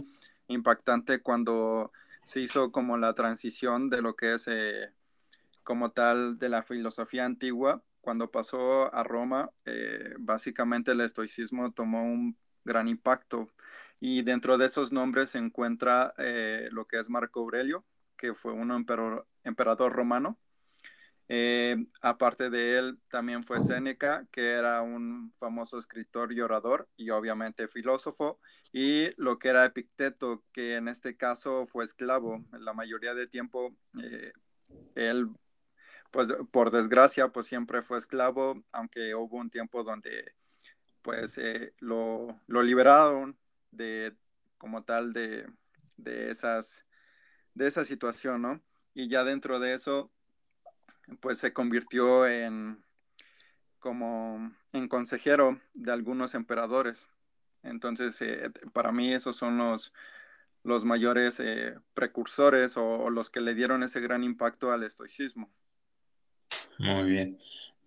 impactante 0.47 1.19
cuando 1.19 1.91
se 2.23 2.43
hizo 2.43 2.71
como 2.71 2.97
la 2.97 3.13
transición 3.15 3.91
de 3.91 4.03
lo 4.03 4.15
que 4.15 4.35
es 4.35 4.47
eh, 4.47 4.93
como 5.65 5.91
tal 5.91 6.39
de 6.39 6.49
la 6.49 6.63
filosofía 6.63 7.25
antigua 7.25 7.83
cuando 8.07 8.31
pasó 8.31 8.95
a 8.95 9.03
Roma, 9.03 9.51
eh, 9.65 10.15
básicamente 10.21 10.93
el 10.93 11.01
estoicismo 11.01 11.73
tomó 11.73 12.05
un 12.05 12.39
gran 12.65 12.87
impacto 12.87 13.49
y 13.99 14.23
dentro 14.23 14.59
de 14.59 14.67
esos 14.67 14.93
nombres 14.93 15.31
se 15.31 15.39
encuentra 15.39 16.15
eh, 16.17 16.69
lo 16.71 16.87
que 16.87 17.01
es 17.01 17.11
Marco 17.11 17.41
Aurelio, 17.41 17.85
que 18.17 18.33
fue 18.33 18.53
un 18.53 18.71
emperador, 18.71 19.93
romano. 19.93 20.39
Eh, 21.29 21.85
aparte 22.01 22.49
de 22.49 22.79
él, 22.79 23.01
también 23.09 23.43
fue 23.43 23.61
Séneca, 23.61 24.25
que 24.31 24.53
era 24.53 24.83
un 24.83 25.33
famoso 25.37 25.77
escritor 25.77 26.33
y 26.33 26.41
orador 26.41 26.89
y 26.97 27.11
obviamente 27.11 27.67
filósofo, 27.67 28.39
y 28.73 29.09
lo 29.21 29.41
que 29.41 29.49
era 29.49 29.65
Epicteto, 29.65 30.45
que 30.53 30.77
en 30.77 30.87
este 30.87 31.17
caso 31.17 31.67
fue 31.67 31.85
esclavo. 31.85 32.45
La 32.53 32.73
mayoría 32.73 33.15
de 33.15 33.27
tiempo 33.27 33.75
él 34.95 35.29
pues 36.11 36.29
por 36.51 36.71
desgracia, 36.71 37.29
pues 37.29 37.47
siempre 37.47 37.83
fue 37.83 37.99
esclavo, 37.99 38.63
aunque 38.73 39.15
hubo 39.15 39.37
un 39.39 39.51
tiempo 39.51 39.83
donde 39.85 40.35
pues 41.03 41.39
eh, 41.39 41.73
lo, 41.79 42.37
liberaron 42.49 43.39
de 43.71 44.17
como 44.59 44.85
tal 44.85 45.13
de, 45.13 45.47
esas 46.05 46.85
de 47.55 47.67
esa 47.69 47.85
situación, 47.85 48.43
¿no? 48.43 48.61
Y 48.95 49.09
ya 49.09 49.25
dentro 49.25 49.61
de 49.61 49.75
eso, 49.75 50.11
pues 51.21 51.39
se 51.39 51.53
convirtió 51.53 52.27
en, 52.27 52.85
como 53.79 54.53
en 54.73 54.89
consejero 54.89 55.61
de 55.75 55.93
algunos 55.93 56.35
emperadores. 56.35 57.07
Entonces, 57.63 58.21
eh, 58.23 58.51
para 58.73 58.93
mí 58.93 59.13
esos 59.13 59.37
son 59.37 59.59
los, 59.59 59.93
los 60.67 60.85
mayores 60.85 61.39
eh, 61.41 61.79
precursores 61.95 62.77
o, 62.77 63.09
los 63.11 63.31
que 63.31 63.41
le 63.41 63.55
dieron 63.55 63.85
ese 63.85 64.01
gran 64.01 64.25
impacto 64.25 64.73
al 64.73 64.83
estoicismo. 64.83 65.53
Muy 66.79 67.11
bien. 67.11 67.39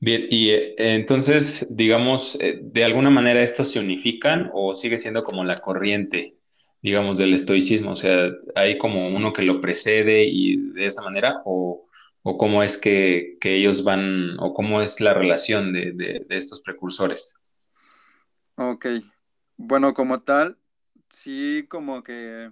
Bien, 0.02 0.28
y 0.30 0.50
eh, 0.52 0.76
entonces, 0.78 1.68
digamos, 1.70 2.38
de 2.40 2.84
alguna 2.84 3.10
manera 3.10 3.44
estos 3.44 3.72
se 3.72 3.80
unifican 3.80 4.50
o 4.54 4.74
sigue 4.74 4.98
siendo 4.98 5.24
como 5.24 5.44
la 5.44 5.58
corriente, 5.58 6.38
digamos, 6.82 7.18
del 7.18 7.34
estoicismo, 7.34 7.92
o 7.92 7.96
sea, 7.96 8.30
hay 8.56 8.78
como 8.78 9.10
uno 9.10 9.34
que 9.34 9.42
lo 9.42 9.60
precede 9.60 10.24
y 10.26 10.56
de 10.72 10.86
esa 10.86 11.02
manera, 11.02 11.42
o, 11.44 11.90
o 12.24 12.38
cómo 12.38 12.64
es 12.64 12.78
que, 12.78 13.38
ellos 13.42 13.84
van, 13.84 14.40
o 14.40 14.54
cómo 14.54 14.82
es 14.82 15.02
la 15.02 15.14
relación 15.14 15.74
de, 15.74 15.92
de, 15.94 16.26
estos 16.30 16.62
precursores. 16.62 17.38
Ok, 18.56 18.86
bueno, 19.58 19.94
como 19.94 20.22
tal, 20.22 20.58
sí, 21.10 21.66
como 21.70 22.04
que 22.04 22.52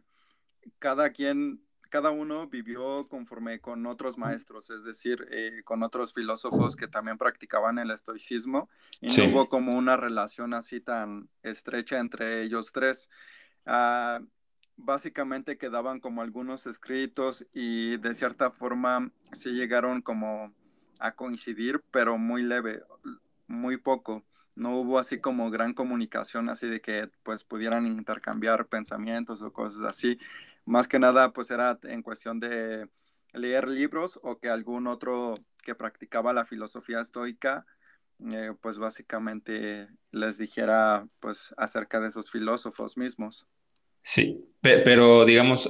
cada 0.80 1.12
quien, 1.12 1.62
cada 1.88 2.12
uno 2.12 2.48
vivió 2.48 3.08
conforme 3.08 3.60
con 3.60 3.86
otros 3.86 4.18
maestros, 4.18 4.70
es 4.70 4.84
decir, 4.84 5.28
eh, 5.32 5.62
con 5.64 5.84
otros 5.84 6.14
filósofos 6.14 6.76
que 6.76 6.88
también 6.88 7.18
practicaban 7.18 7.80
el 7.80 7.92
estoicismo, 7.92 8.70
y 9.02 9.08
no 9.08 9.26
hubo 9.26 9.50
como 9.50 9.78
una 9.78 9.98
relación 9.98 10.54
así 10.54 10.82
tan 10.82 11.30
estrecha 11.44 12.00
entre 12.00 12.44
ellos 12.44 12.72
tres. 12.72 13.10
Ah, 13.66 14.20
básicamente 14.78 15.58
quedaban 15.58 16.00
como 16.00 16.22
algunos 16.22 16.68
escritos 16.68 17.46
y 17.52 17.98
de 17.98 18.14
cierta 18.16 18.52
forma 18.52 19.12
sí 19.34 19.50
llegaron 19.50 20.02
como 20.02 20.54
a 21.00 21.12
coincidir, 21.14 21.84
pero 21.92 22.18
muy 22.18 22.44
leve, 22.44 22.84
muy 23.48 23.78
poco. 23.78 24.24
No 24.56 24.76
hubo 24.80 24.98
así 24.98 25.20
como 25.20 25.52
gran 25.52 25.74
comunicación, 25.74 26.50
así 26.50 26.68
de 26.68 26.82
que 26.82 27.10
pues 27.24 27.44
pudieran 27.44 27.86
intercambiar 27.86 28.66
pensamientos 28.68 29.42
o 29.42 29.52
cosas 29.54 29.82
así. 29.82 30.20
Más 30.68 30.88
que 30.88 31.00
nada 31.00 31.34
pues 31.34 31.52
era 31.52 31.80
en 31.84 32.04
cuestión 32.04 32.40
de 32.40 32.90
leer 33.34 33.68
libros 33.68 34.20
o 34.24 34.40
que 34.40 34.50
algún 34.50 34.88
otro 34.88 35.36
que 35.64 35.76
practicaba 35.76 36.34
la 36.34 36.46
filosofía 36.46 37.02
estoica 37.02 37.66
eh, 38.32 38.54
pues 38.62 38.78
básicamente 38.78 39.88
les 40.12 40.38
dijera 40.38 41.08
pues 41.20 41.54
acerca 41.58 42.00
de 42.00 42.10
esos 42.10 42.32
filósofos 42.32 42.98
mismos. 42.98 43.48
Sí, 44.04 44.46
pero 44.62 45.26
digamos, 45.26 45.70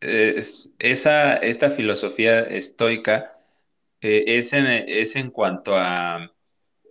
esa, 0.00 1.36
esta 1.36 1.70
filosofía 1.72 2.40
estoica 2.40 3.38
eh, 4.00 4.24
es, 4.26 4.52
en, 4.52 4.66
es 4.66 5.16
en 5.16 5.30
cuanto 5.30 5.76
a, 5.76 6.32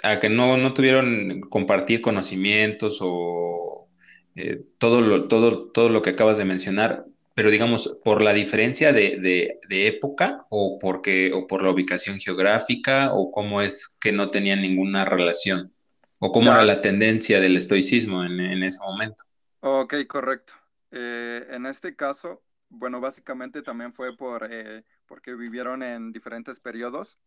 a 0.04 0.20
que 0.20 0.30
no, 0.30 0.58
no 0.58 0.74
tuvieron 0.74 1.42
compartir 1.50 2.02
conocimientos 2.02 3.00
o 3.02 3.90
eh, 4.36 4.58
todo, 4.80 5.02
lo, 5.02 5.28
todo, 5.28 5.72
todo 5.72 5.90
lo 5.90 6.02
que 6.02 6.12
acabas 6.12 6.38
de 6.38 6.46
mencionar, 6.46 7.06
pero 7.36 7.52
digamos, 7.52 8.00
por 8.04 8.22
la 8.22 8.34
diferencia 8.34 8.94
de, 8.94 9.60
de, 9.68 9.88
época 9.88 10.48
o, 10.50 10.80
porque, 10.80 11.34
o 11.34 11.46
por 11.46 11.62
la 11.62 11.70
ubicación 11.70 12.18
geográfica 12.18 13.14
o 13.14 13.30
cómo 13.30 13.62
es 13.62 13.94
que 14.00 14.14
no 14.14 14.32
tenían 14.32 14.62
ninguna 14.62 15.04
relación 15.04 15.74
o 16.20 16.32
cómo 16.32 16.50
era 16.52 16.64
la 16.64 16.82
tendencia 16.82 17.42
del 17.42 17.58
estoicismo 17.58 18.24
en, 18.24 18.40
en 18.40 18.64
ese 18.64 18.80
momento. 18.80 19.26
Ok, 19.60 19.96
correcto. 20.08 20.54
Eh, 20.92 21.46
en 21.50 21.66
este 21.66 21.94
caso, 21.94 22.42
bueno, 22.70 23.02
básicamente 23.02 23.62
también 23.62 23.92
fue 23.92 24.16
por, 24.16 24.48
eh, 24.50 24.86
porque 25.06 25.36
vivieron 25.36 25.84
en 25.84 26.14
diferentes 26.14 26.62
periodos. 26.62 27.20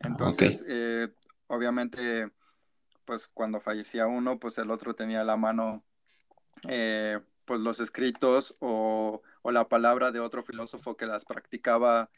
Entonces, 0.00 0.62
eh, 0.68 1.08
obviamente, 1.46 2.30
pues 3.06 3.26
cuando 3.26 3.58
fallecía 3.58 4.06
uno, 4.06 4.38
pues 4.38 4.58
el 4.58 4.70
otro 4.70 4.94
tenía 4.94 5.24
la 5.24 5.38
mano 5.38 5.82
pues 7.44 7.60
los 7.60 7.80
escritos 7.80 8.56
o, 8.60 9.22
o, 9.42 9.52
la 9.52 9.68
palabra 9.68 10.12
de 10.12 10.20
otro 10.20 10.42
filósofo 10.42 10.96
que 10.96 11.06
las 11.06 11.24
practicaba 11.24 12.10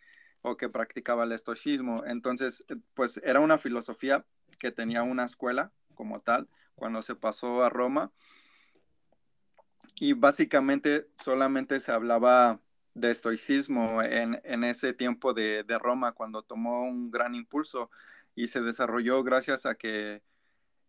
o 0.42 0.56
que 0.56 0.68
practicaba 0.68 1.24
el 1.24 1.32
estoicismo. 1.32 2.04
Entonces, 2.06 2.64
pues 2.94 3.20
era 3.24 3.40
una 3.40 3.58
filosofía 3.58 4.24
que 4.58 4.72
tenía 4.72 5.02
una 5.02 5.24
escuela 5.24 5.72
como 5.94 6.20
tal. 6.20 6.48
Cuando 6.74 7.02
se 7.02 7.14
pasó 7.14 7.64
a 7.64 7.70
Roma, 7.70 8.12
y 9.96 10.12
básicamente 10.12 11.08
solamente 11.16 11.80
se 11.80 11.92
hablaba 11.92 12.60
de 12.94 13.10
estoicismo 13.10 14.02
en, 14.02 14.64
ese 14.64 14.94
tiempo 14.94 15.34
de, 15.34 15.64
Roma, 15.80 16.12
cuando 16.12 16.42
tomó 16.42 16.84
un 16.84 17.10
gran 17.10 17.34
impulso 17.34 17.90
y 18.34 18.48
se 18.48 18.60
desarrolló 18.60 19.22
gracias 19.22 19.66
a 19.66 19.74
que, 19.74 20.22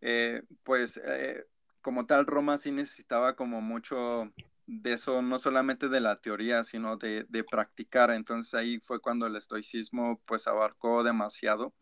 eh, 0.00 0.42
pues, 0.62 1.00
eh, 1.04 1.46
como 1.82 2.06
tal, 2.06 2.26
Roma 2.26 2.58
sí 2.58 2.70
necesitaba 2.72 3.36
como 3.36 3.60
mucho 3.60 4.32
de 4.66 4.92
eso, 4.92 5.22
no 5.22 5.38
solamente 5.38 5.88
de 5.88 6.00
la 6.00 6.20
teoría, 6.20 6.64
sino 6.64 6.96
de, 6.96 7.24
de 7.28 7.44
practicar. 7.44 8.10
Entonces 8.10 8.54
ahí 8.54 8.80
fue 8.80 9.00
cuando 9.00 9.26
el 9.26 9.36
estoicismo, 9.36 10.20
pues, 10.26 10.46
abarcó 10.46 11.02
demasiado. 11.04 11.74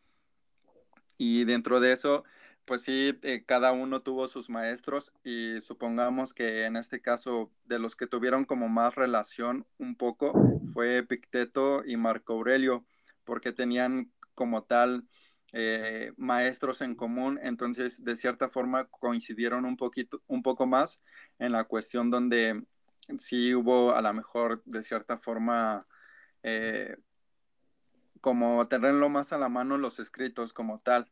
Y 1.19 1.45
dentro 1.45 1.81
de 1.81 1.93
eso, 1.93 2.25
pues 2.67 2.83
sí, 2.83 3.19
eh, 3.23 3.45
cada 3.47 3.73
uno 3.73 4.03
tuvo 4.03 4.29
sus 4.29 4.51
maestros 4.51 5.13
y 5.25 5.61
supongamos 5.61 6.35
que 6.35 6.65
en 6.65 6.77
este 6.77 7.01
caso 7.01 7.51
de 7.65 7.79
los 7.79 7.97
que 7.97 8.09
tuvieron 8.09 8.45
como 8.45 8.69
más 8.69 8.97
relación 8.97 9.67
un 9.79 9.97
poco 9.97 10.33
fue 10.75 11.05
Picteto 11.05 11.85
y 11.87 11.97
Marco 11.97 12.35
Aurelio, 12.35 12.85
porque 13.25 13.53
tenían 13.53 14.13
como 14.35 14.65
tal 14.65 15.05
eh, 15.59 16.13
maestros 16.19 16.83
en 16.83 16.95
común, 16.95 17.41
entonces 17.43 18.05
de 18.05 18.15
cierta 18.15 18.51
forma 18.51 18.85
coincidieron 18.89 19.65
un 19.65 19.79
poquito, 19.79 20.21
un 20.27 20.43
poco 20.43 20.67
más 20.67 21.01
en 21.39 21.53
la 21.53 21.65
cuestión 21.65 22.11
donde 22.11 22.63
sí 23.17 23.55
hubo 23.55 23.95
a 23.95 24.03
lo 24.03 24.13
mejor 24.13 24.63
de 24.67 24.83
cierta 24.83 25.17
forma 25.17 25.87
eh, 26.43 26.99
como 28.21 28.69
tenerlo 28.69 29.09
más 29.09 29.33
a 29.33 29.39
la 29.39 29.49
mano 29.49 29.79
los 29.79 29.99
escritos 29.99 30.53
como 30.53 30.81
tal. 30.81 31.11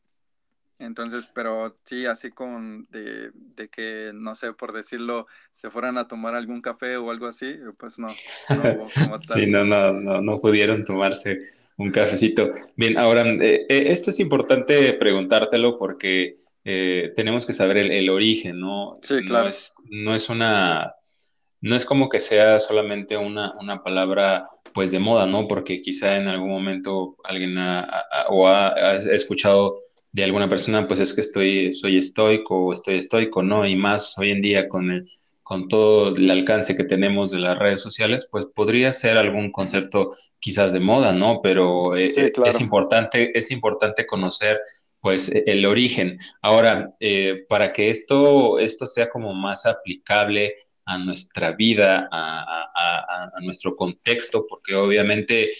Entonces, 0.78 1.26
pero 1.32 1.78
sí, 1.84 2.04
así 2.04 2.30
con 2.30 2.86
de, 2.90 3.32
que, 3.70 4.10
no 4.12 4.34
sé, 4.34 4.52
por 4.52 4.74
decirlo, 4.74 5.26
se 5.52 5.70
fueran 5.70 5.96
a 5.96 6.06
tomar 6.06 6.34
algún 6.34 6.60
café 6.60 6.98
o 6.98 7.10
algo 7.10 7.28
así, 7.28 7.58
pues 7.78 7.98
no, 7.98 8.08
no 8.50 8.90
como 8.92 8.92
tal. 9.20 9.22
Sí, 9.22 9.46
no, 9.46 9.64
no, 9.64 9.94
no, 9.94 10.20
no 10.20 10.38
pudieron 10.38 10.84
tomarse 10.84 11.63
un 11.76 11.90
cafecito. 11.90 12.52
Bien, 12.76 12.98
ahora, 12.98 13.22
eh, 13.26 13.66
eh, 13.68 13.84
esto 13.88 14.10
es 14.10 14.20
importante 14.20 14.92
preguntártelo 14.94 15.78
porque 15.78 16.38
eh, 16.64 17.12
tenemos 17.16 17.46
que 17.46 17.52
saber 17.52 17.78
el, 17.78 18.10
origen, 18.10 18.60
¿no? 18.60 18.94
Sí, 19.02 19.24
claro. 19.26 19.44
No 19.44 19.50
es, 19.50 19.74
no 19.90 20.14
es 20.14 20.28
una, 20.28 20.94
no 21.60 21.76
es 21.76 21.84
como 21.84 22.08
que 22.08 22.20
sea 22.20 22.60
solamente 22.60 23.16
una, 23.16 23.54
una 23.60 23.82
palabra 23.82 24.46
pues 24.72 24.90
de 24.90 24.98
moda, 24.98 25.26
¿no? 25.26 25.46
Porque 25.46 25.80
quizá 25.82 26.16
en 26.16 26.28
algún 26.28 26.50
momento 26.50 27.16
alguien 27.24 27.58
ha, 27.58 28.04
o 28.28 28.48
ha 28.48 28.94
escuchado 28.94 29.80
de 30.14 30.24
alguna 30.24 30.48
persona, 30.48 30.86
pues 30.86 31.00
es 31.00 31.12
que 31.12 31.20
estoy, 31.20 31.72
soy 31.72 31.98
estoico 31.98 32.66
o 32.66 32.72
estoy 32.72 32.98
estoico, 32.98 33.42
¿no? 33.42 33.66
Y 33.66 33.74
más 33.74 34.16
hoy 34.16 34.30
en 34.30 34.42
día 34.42 34.68
con, 34.68 34.90
el, 34.90 35.04
con 35.44 35.68
todo 35.68 36.16
el 36.16 36.30
alcance 36.30 36.74
que 36.74 36.84
tenemos 36.84 37.30
de 37.30 37.38
las 37.38 37.58
redes 37.58 37.80
sociales, 37.80 38.26
pues 38.32 38.46
podría 38.46 38.90
ser 38.92 39.18
algún 39.18 39.52
concepto 39.52 40.16
quizás 40.40 40.72
de 40.72 40.80
moda, 40.80 41.12
¿no? 41.12 41.40
Pero 41.42 41.94
eh, 41.94 42.08
eh, 42.16 42.32
es, 42.46 42.60
importante, 42.60 43.38
es 43.38 43.50
importante 43.50 44.06
conocer 44.06 44.58
pues 45.00 45.28
e, 45.28 45.44
el 45.46 45.66
origen. 45.66 46.16
Ahora, 46.40 46.88
eh, 46.98 47.44
para 47.46 47.74
que 47.74 47.90
esto, 47.90 48.58
esto 48.58 48.86
sea 48.86 49.10
como 49.10 49.34
más 49.34 49.66
aplicable 49.66 50.54
a 50.86 50.96
nuestra 50.96 51.52
vida, 51.52 52.08
a, 52.10 52.70
a, 52.74 53.30
a 53.36 53.40
nuestro 53.42 53.76
contexto, 53.76 54.46
porque 54.48 54.74
obviamente 54.74 55.52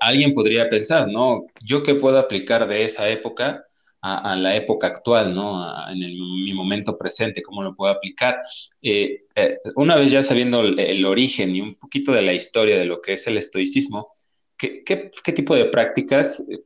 alguien 0.00 0.32
podría 0.32 0.70
pensar, 0.70 1.08
¿no? 1.08 1.44
¿Yo 1.62 1.82
qué 1.82 1.94
puedo 1.94 2.18
aplicar 2.18 2.66
de 2.66 2.84
esa 2.84 3.08
época 3.10 3.67
a, 4.00 4.36
la 4.36 4.54
época 4.54 4.86
actual, 4.86 5.34
¿no? 5.34 5.66
en 5.90 5.98
mi 5.98 6.52
momento 6.52 6.96
presente, 6.96 7.42
¿cómo 7.42 7.62
lo 7.62 7.74
puedo 7.74 7.92
aplicar? 7.92 8.40
Eh, 8.80 9.24
eh, 9.34 9.58
una 9.76 9.96
vez 9.96 10.12
ya 10.12 10.22
sabiendo 10.22 10.60
el, 10.60 11.04
origen 11.04 11.54
y 11.54 11.60
un 11.60 11.74
poquito 11.74 12.12
de 12.12 12.22
la 12.22 12.32
historia 12.32 12.78
de 12.78 12.84
lo 12.84 13.00
que 13.00 13.14
es 13.14 13.26
el 13.26 13.36
estoicismo, 13.36 14.12
¿qué, 14.56 15.10
tipo 15.34 15.54
de 15.54 15.66
prácticas 15.66 16.42
eh, 16.48 16.62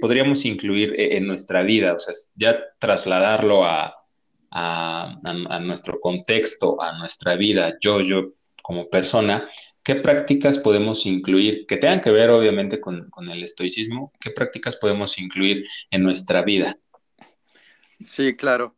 podríamos 0.00 0.44
incluir 0.44 0.94
en 0.98 1.26
nuestra 1.26 1.62
vida? 1.62 1.94
O 1.94 1.98
sea, 1.98 2.14
ya 2.34 2.58
trasladarlo 2.78 3.64
a, 3.64 3.94
a 4.50 5.60
nuestro 5.60 6.00
contexto, 6.00 6.80
a 6.82 6.98
nuestra 6.98 7.36
vida, 7.36 7.76
yo, 7.80 8.00
yo 8.00 8.32
como 8.62 8.88
persona, 8.88 9.48
¿qué 9.86 9.94
prácticas 9.94 10.58
podemos 10.58 11.06
incluir 11.06 11.64
que 11.64 11.76
tengan 11.76 12.00
que 12.00 12.10
ver 12.10 12.28
obviamente 12.30 12.80
con, 12.80 13.08
el 13.30 13.44
estoicismo? 13.44 14.12
¿Qué 14.18 14.32
prácticas 14.32 14.74
podemos 14.74 15.16
incluir 15.16 15.64
en 15.92 16.02
nuestra 16.02 16.42
vida? 16.42 16.76
Sí, 18.04 18.34
claro. 18.34 18.74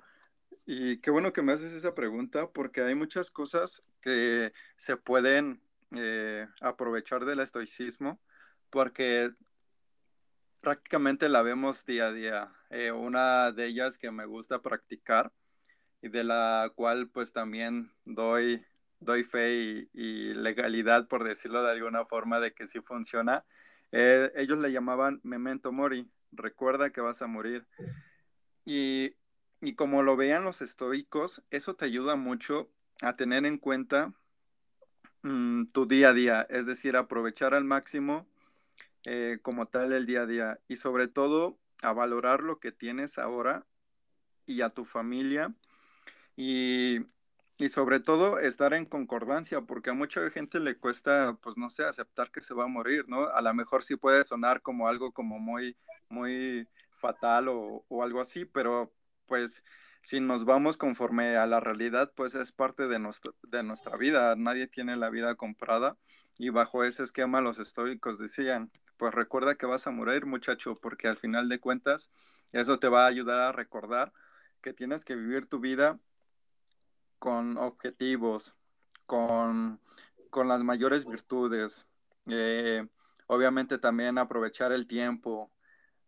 Y 0.67 0.99
qué 0.99 1.11
bueno 1.11 1.33
que 1.33 1.41
me 1.41 1.53
haces 1.53 1.73
esa 1.73 1.95
pregunta 1.95 2.51
porque 2.51 2.83
hay 2.83 2.95
muchas 2.95 3.31
cosas 3.31 3.83
que 4.03 4.53
se 4.77 4.99
pueden 4.99 5.63
eh, 5.97 6.47
aprovechar 6.61 7.25
del 7.25 7.41
estoicismo 7.41 8.21
porque 8.69 9.31
prácticamente 10.61 11.31
la 11.31 11.41
vemos 11.41 11.87
día 11.87 12.09
a 12.09 12.13
día. 12.13 12.53
Eh, 12.69 12.93
una 12.93 13.51
de 13.53 13.65
ellas 13.65 13.97
que 13.97 14.11
me 14.11 14.27
gusta 14.27 14.61
practicar 14.61 15.33
y 16.03 16.11
de 16.11 16.23
la 16.23 16.71
cual 16.75 17.09
pues 17.09 17.33
también 17.33 17.95
doy, 18.05 18.63
doy 19.01 19.25
fe 19.25 19.89
y, 19.93 20.35
legalidad, 20.35 21.09
por 21.09 21.25
decirlo 21.25 21.63
de 21.63 21.73
alguna 21.73 22.05
forma, 22.05 22.41
de 22.41 22.53
que 22.53 22.67
sí 22.67 22.81
funciona. 22.81 23.45
Eh, 23.93 24.33
ellos 24.37 24.59
le 24.59 24.73
llamaban 24.73 25.21
memento 25.23 25.73
mori, 25.73 26.11
recuerda 26.33 26.91
que 26.91 27.01
vas 27.01 27.23
a 27.23 27.27
morir. 27.27 27.67
Y, 28.65 29.17
y 29.61 29.75
como 29.75 30.03
lo 30.03 30.17
veían 30.17 30.45
los 30.45 30.63
estoicos, 30.63 31.43
eso 31.51 31.75
te 31.75 31.87
ayuda 31.87 32.17
mucho 32.17 32.71
a 33.03 33.17
tener 33.17 33.47
en 33.47 33.59
cuenta 33.59 34.13
mm, 35.23 35.67
tu 35.67 35.87
día 35.87 36.11
a 36.11 36.15
día, 36.15 36.47
es 36.51 36.67
decir, 36.67 36.97
aprovechar 36.97 37.55
al 37.55 37.65
máximo 37.65 38.29
eh, 39.05 39.39
como 39.43 39.67
tal 39.67 39.93
el 39.93 40.07
día 40.07 40.23
a 40.23 40.27
día 40.27 40.61
y 40.69 40.77
sobre 40.77 41.09
todo 41.09 41.59
a 41.83 41.93
valorar 41.93 42.43
lo 42.43 42.59
que 42.59 42.73
tienes 42.73 43.19
ahora 43.19 43.65
y 44.47 44.63
a 44.63 44.71
tu 44.71 44.85
familia 44.85 45.55
y, 46.37 47.01
y, 47.59 47.69
sobre 47.71 48.01
todo 48.01 48.39
estar 48.39 48.75
en 48.75 48.87
concordancia 48.87 49.63
porque 49.63 49.91
a 49.91 49.95
mucha 49.95 50.31
gente 50.31 50.61
le 50.61 50.77
cuesta 50.79 51.37
pues 51.43 51.57
no 51.59 51.71
sé 51.71 51.85
aceptar 51.85 52.31
que 52.31 52.41
se 52.41 52.55
va 52.55 52.65
a 52.65 52.69
morir, 52.69 53.09
¿no? 53.09 53.25
A 53.29 53.43
lo 53.43 53.55
mejor 53.55 53.85
sí 53.85 53.97
puede 53.97 54.25
sonar 54.25 54.63
como 54.63 54.89
algo 54.89 55.13
como 55.13 55.39
muy 55.39 55.77
muy 56.09 56.69
fatal 56.93 57.49
o, 57.49 57.85
o 57.89 58.03
algo 58.03 58.21
así, 58.21 58.45
pero 58.45 58.93
pues 59.27 59.63
si 60.03 60.21
nos 60.21 60.45
vamos 60.45 60.77
conforme 60.79 61.37
a 61.37 61.47
la 61.47 61.61
realidad, 61.61 62.13
pues 62.15 62.35
es 62.35 62.53
parte 62.53 62.89
de, 62.89 62.99
nuestro, 62.99 63.35
de 63.43 63.63
nuestra 63.63 63.97
vida. 63.97 64.35
Nadie 64.37 64.67
tiene 64.67 64.97
la 64.97 65.11
vida 65.11 65.35
comprada 65.35 65.97
y 66.39 66.51
bajo 66.51 66.85
ese 66.85 67.03
esquema 67.03 67.41
los 67.41 67.59
estoicos 67.59 68.19
decían, 68.19 68.71
pues 68.97 69.15
recuerda 69.15 69.57
que 69.57 69.67
vas 69.67 69.87
a 69.87 69.91
morir 69.91 70.27
muchacho, 70.27 70.77
porque 70.77 71.09
al 71.09 71.19
final 71.19 71.49
de 71.49 71.61
cuentas 71.61 72.11
eso 72.53 72.79
te 72.79 72.89
va 72.89 73.05
a 73.05 73.09
ayudar 73.09 73.41
a 73.41 73.53
recordar 73.53 74.13
que 74.63 74.73
tienes 74.73 75.05
que 75.05 75.15
vivir 75.15 75.47
tu 75.47 75.61
vida 75.61 76.01
con 77.19 77.59
objetivos, 77.59 78.57
con, 79.07 79.81
con 80.31 80.49
las 80.49 80.63
mayores 80.63 81.07
virtudes. 81.07 81.87
Eh, 82.27 82.87
obviamente 83.27 83.79
también 83.79 84.19
aprovechar 84.19 84.73
el 84.73 84.87
tiempo, 84.87 85.53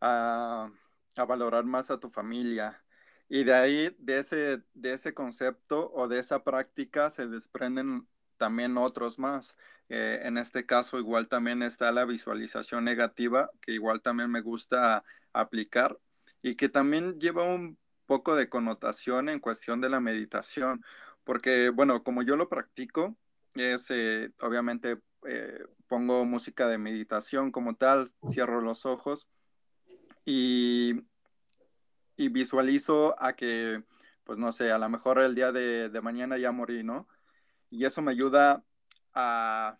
a, 0.00 0.70
a 1.16 1.24
valorar 1.24 1.64
más 1.64 1.90
a 1.90 2.00
tu 2.00 2.08
familia, 2.08 2.82
y 3.28 3.44
de 3.44 3.54
ahí, 3.54 3.96
de 4.00 4.18
ese, 4.18 4.64
de 4.74 4.92
ese 4.92 5.14
concepto 5.14 5.92
o 5.92 6.08
de 6.08 6.18
esa 6.18 6.42
práctica 6.42 7.10
se 7.10 7.28
desprenden 7.28 8.08
también 8.36 8.76
otros 8.76 9.20
más. 9.20 9.56
Eh, 9.88 10.22
en 10.24 10.36
este 10.36 10.66
caso, 10.66 10.98
igual 10.98 11.28
también 11.28 11.62
está 11.62 11.92
la 11.92 12.04
visualización 12.04 12.84
negativa, 12.84 13.50
que 13.60 13.70
igual 13.72 14.02
también 14.02 14.30
me 14.30 14.40
gusta 14.40 15.04
aplicar 15.32 15.96
y 16.42 16.56
que 16.56 16.68
también 16.68 17.20
lleva 17.20 17.44
un 17.44 17.78
poco 18.10 18.34
de 18.34 18.48
connotación 18.48 19.28
en 19.28 19.38
cuestión 19.38 19.80
de 19.80 19.88
la 19.88 20.00
meditación, 20.00 20.84
porque, 21.22 21.70
bueno, 21.70 22.02
como 22.02 22.22
yo 22.22 22.34
lo 22.34 22.48
practico, 22.48 23.16
es 23.54 23.86
eh, 23.90 24.32
obviamente 24.40 24.98
eh, 25.28 25.64
pongo 25.86 26.24
música 26.24 26.66
de 26.66 26.78
meditación 26.78 27.52
como 27.52 27.76
tal, 27.76 28.10
cierro 28.28 28.60
los 28.60 28.84
ojos 28.84 29.28
y 30.24 31.04
y 32.20 32.28
visualizo 32.28 33.16
a 33.18 33.34
que, 33.34 33.82
pues 34.24 34.38
no 34.38 34.52
sé, 34.52 34.70
a 34.72 34.76
lo 34.76 34.90
mejor 34.90 35.20
el 35.20 35.34
día 35.34 35.52
de, 35.52 35.88
mañana 36.02 36.36
ya 36.36 36.52
morí, 36.52 36.84
¿no? 36.84 37.08
Y 37.70 37.86
eso 37.86 38.02
me 38.02 38.10
ayuda 38.10 38.62
a, 39.14 39.78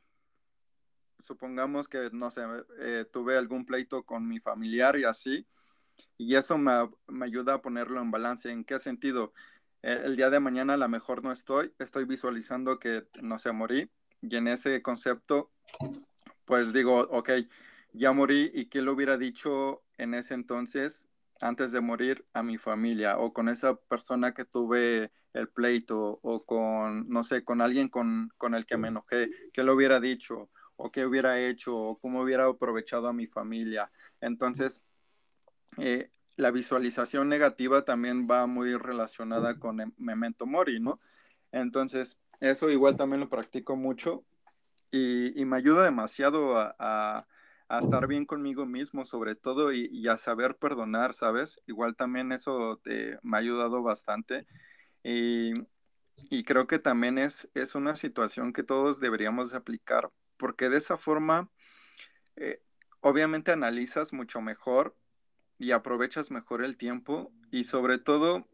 supongamos 1.18 1.86
que, 1.86 2.08
no 2.14 2.30
sé, 2.30 2.42
eh, 2.78 3.04
tuve 3.12 3.36
algún 3.36 3.66
pleito 3.66 4.04
con 4.04 4.26
mi 4.26 4.40
familiar 4.40 4.96
y 4.96 5.04
así, 5.04 5.46
y 6.18 6.36
eso 6.36 6.58
me, 6.58 6.88
ayuda 7.22 7.54
a 7.54 7.62
ponerlo 7.62 8.00
en 8.00 8.10
balance. 8.10 8.50
¿En 8.50 8.64
qué 8.64 8.78
sentido? 8.78 9.32
El, 9.82 9.98
el 9.98 10.16
día 10.16 10.30
de 10.30 10.40
mañana 10.40 10.74
a 10.74 10.76
lo 10.76 10.88
mejor 10.88 11.22
no 11.24 11.32
estoy, 11.32 11.72
estoy 11.78 12.04
visualizando 12.04 12.78
que, 12.78 13.06
no 13.22 13.38
sé, 13.38 13.52
morí, 13.52 13.90
y 14.22 14.36
en 14.36 14.48
ese 14.48 14.82
concepto, 14.82 15.50
pues 16.44 16.72
digo, 16.72 17.00
ok, 17.10 17.30
ya 17.92 18.12
morí, 18.12 18.50
¿y 18.54 18.66
qué 18.66 18.82
le 18.82 18.90
hubiera 18.90 19.16
dicho 19.16 19.82
en 19.98 20.14
ese 20.14 20.34
entonces? 20.34 21.10
antes 21.40 21.72
de 21.72 21.80
morir 21.80 22.24
a 22.32 22.42
mi 22.42 22.58
familia 22.58 23.18
o 23.18 23.32
con 23.32 23.48
esa 23.48 23.74
persona 23.74 24.32
que 24.32 24.44
tuve 24.44 25.12
el 25.32 25.48
pleito 25.48 26.18
o 26.22 26.44
con, 26.44 27.08
no 27.08 27.24
sé, 27.24 27.44
con 27.44 27.60
alguien 27.60 27.88
con, 27.88 28.30
el 28.54 28.66
que 28.66 28.76
me 28.76 28.88
enojé, 28.88 29.30
qué 29.52 29.62
le 29.62 29.72
hubiera 29.72 30.00
dicho 30.00 30.50
o 30.76 30.90
qué 30.90 31.06
hubiera 31.06 31.38
hecho 31.38 31.76
o 31.76 31.98
cómo 31.98 32.22
hubiera 32.22 32.46
aprovechado 32.46 33.08
a 33.08 33.12
mi 33.12 33.26
familia. 33.26 33.90
Entonces, 34.20 34.82
eh, 35.78 36.10
la 36.36 36.50
visualización 36.50 37.28
negativa 37.28 37.84
también 37.84 38.26
va 38.30 38.46
muy 38.46 38.76
relacionada 38.76 39.58
con 39.58 39.94
memento 39.98 40.46
mori, 40.46 40.80
¿no? 40.80 41.00
Entonces, 41.52 42.18
eso 42.40 42.70
igual 42.70 42.96
también 42.96 43.20
lo 43.20 43.28
practico 43.28 43.76
mucho 43.76 44.24
y, 44.90 45.44
me 45.44 45.56
ayuda 45.56 45.84
demasiado 45.84 46.58
a 46.58 47.26
a 47.70 47.78
estar 47.78 48.08
bien 48.08 48.26
conmigo 48.26 48.66
mismo 48.66 49.04
sobre 49.04 49.36
todo 49.36 49.72
y, 49.72 50.08
a 50.08 50.16
saber 50.16 50.56
perdonar, 50.56 51.14
¿sabes? 51.14 51.60
Igual 51.68 51.94
también 51.94 52.32
eso 52.32 52.80
te, 52.82 53.16
me 53.22 53.36
ha 53.36 53.40
ayudado 53.40 53.82
bastante 53.82 54.44
y, 55.04 55.54
creo 56.44 56.66
que 56.66 56.80
también 56.80 57.16
es, 57.16 57.48
es 57.54 57.76
una 57.76 57.94
situación 57.94 58.52
que 58.52 58.64
todos 58.64 58.98
deberíamos 58.98 59.54
aplicar 59.54 60.10
porque 60.36 60.68
de 60.68 60.78
esa 60.78 60.96
forma 60.98 61.48
eh, 62.36 62.60
obviamente 63.00 63.52
analizas 63.52 64.12
mucho 64.12 64.40
mejor 64.40 64.96
y 65.60 65.72
aprovechas 65.72 66.30
mejor 66.30 66.64
el 66.64 66.78
tiempo 66.78 67.30
y 67.50 67.64
sobre 67.64 67.98
todo 67.98 68.48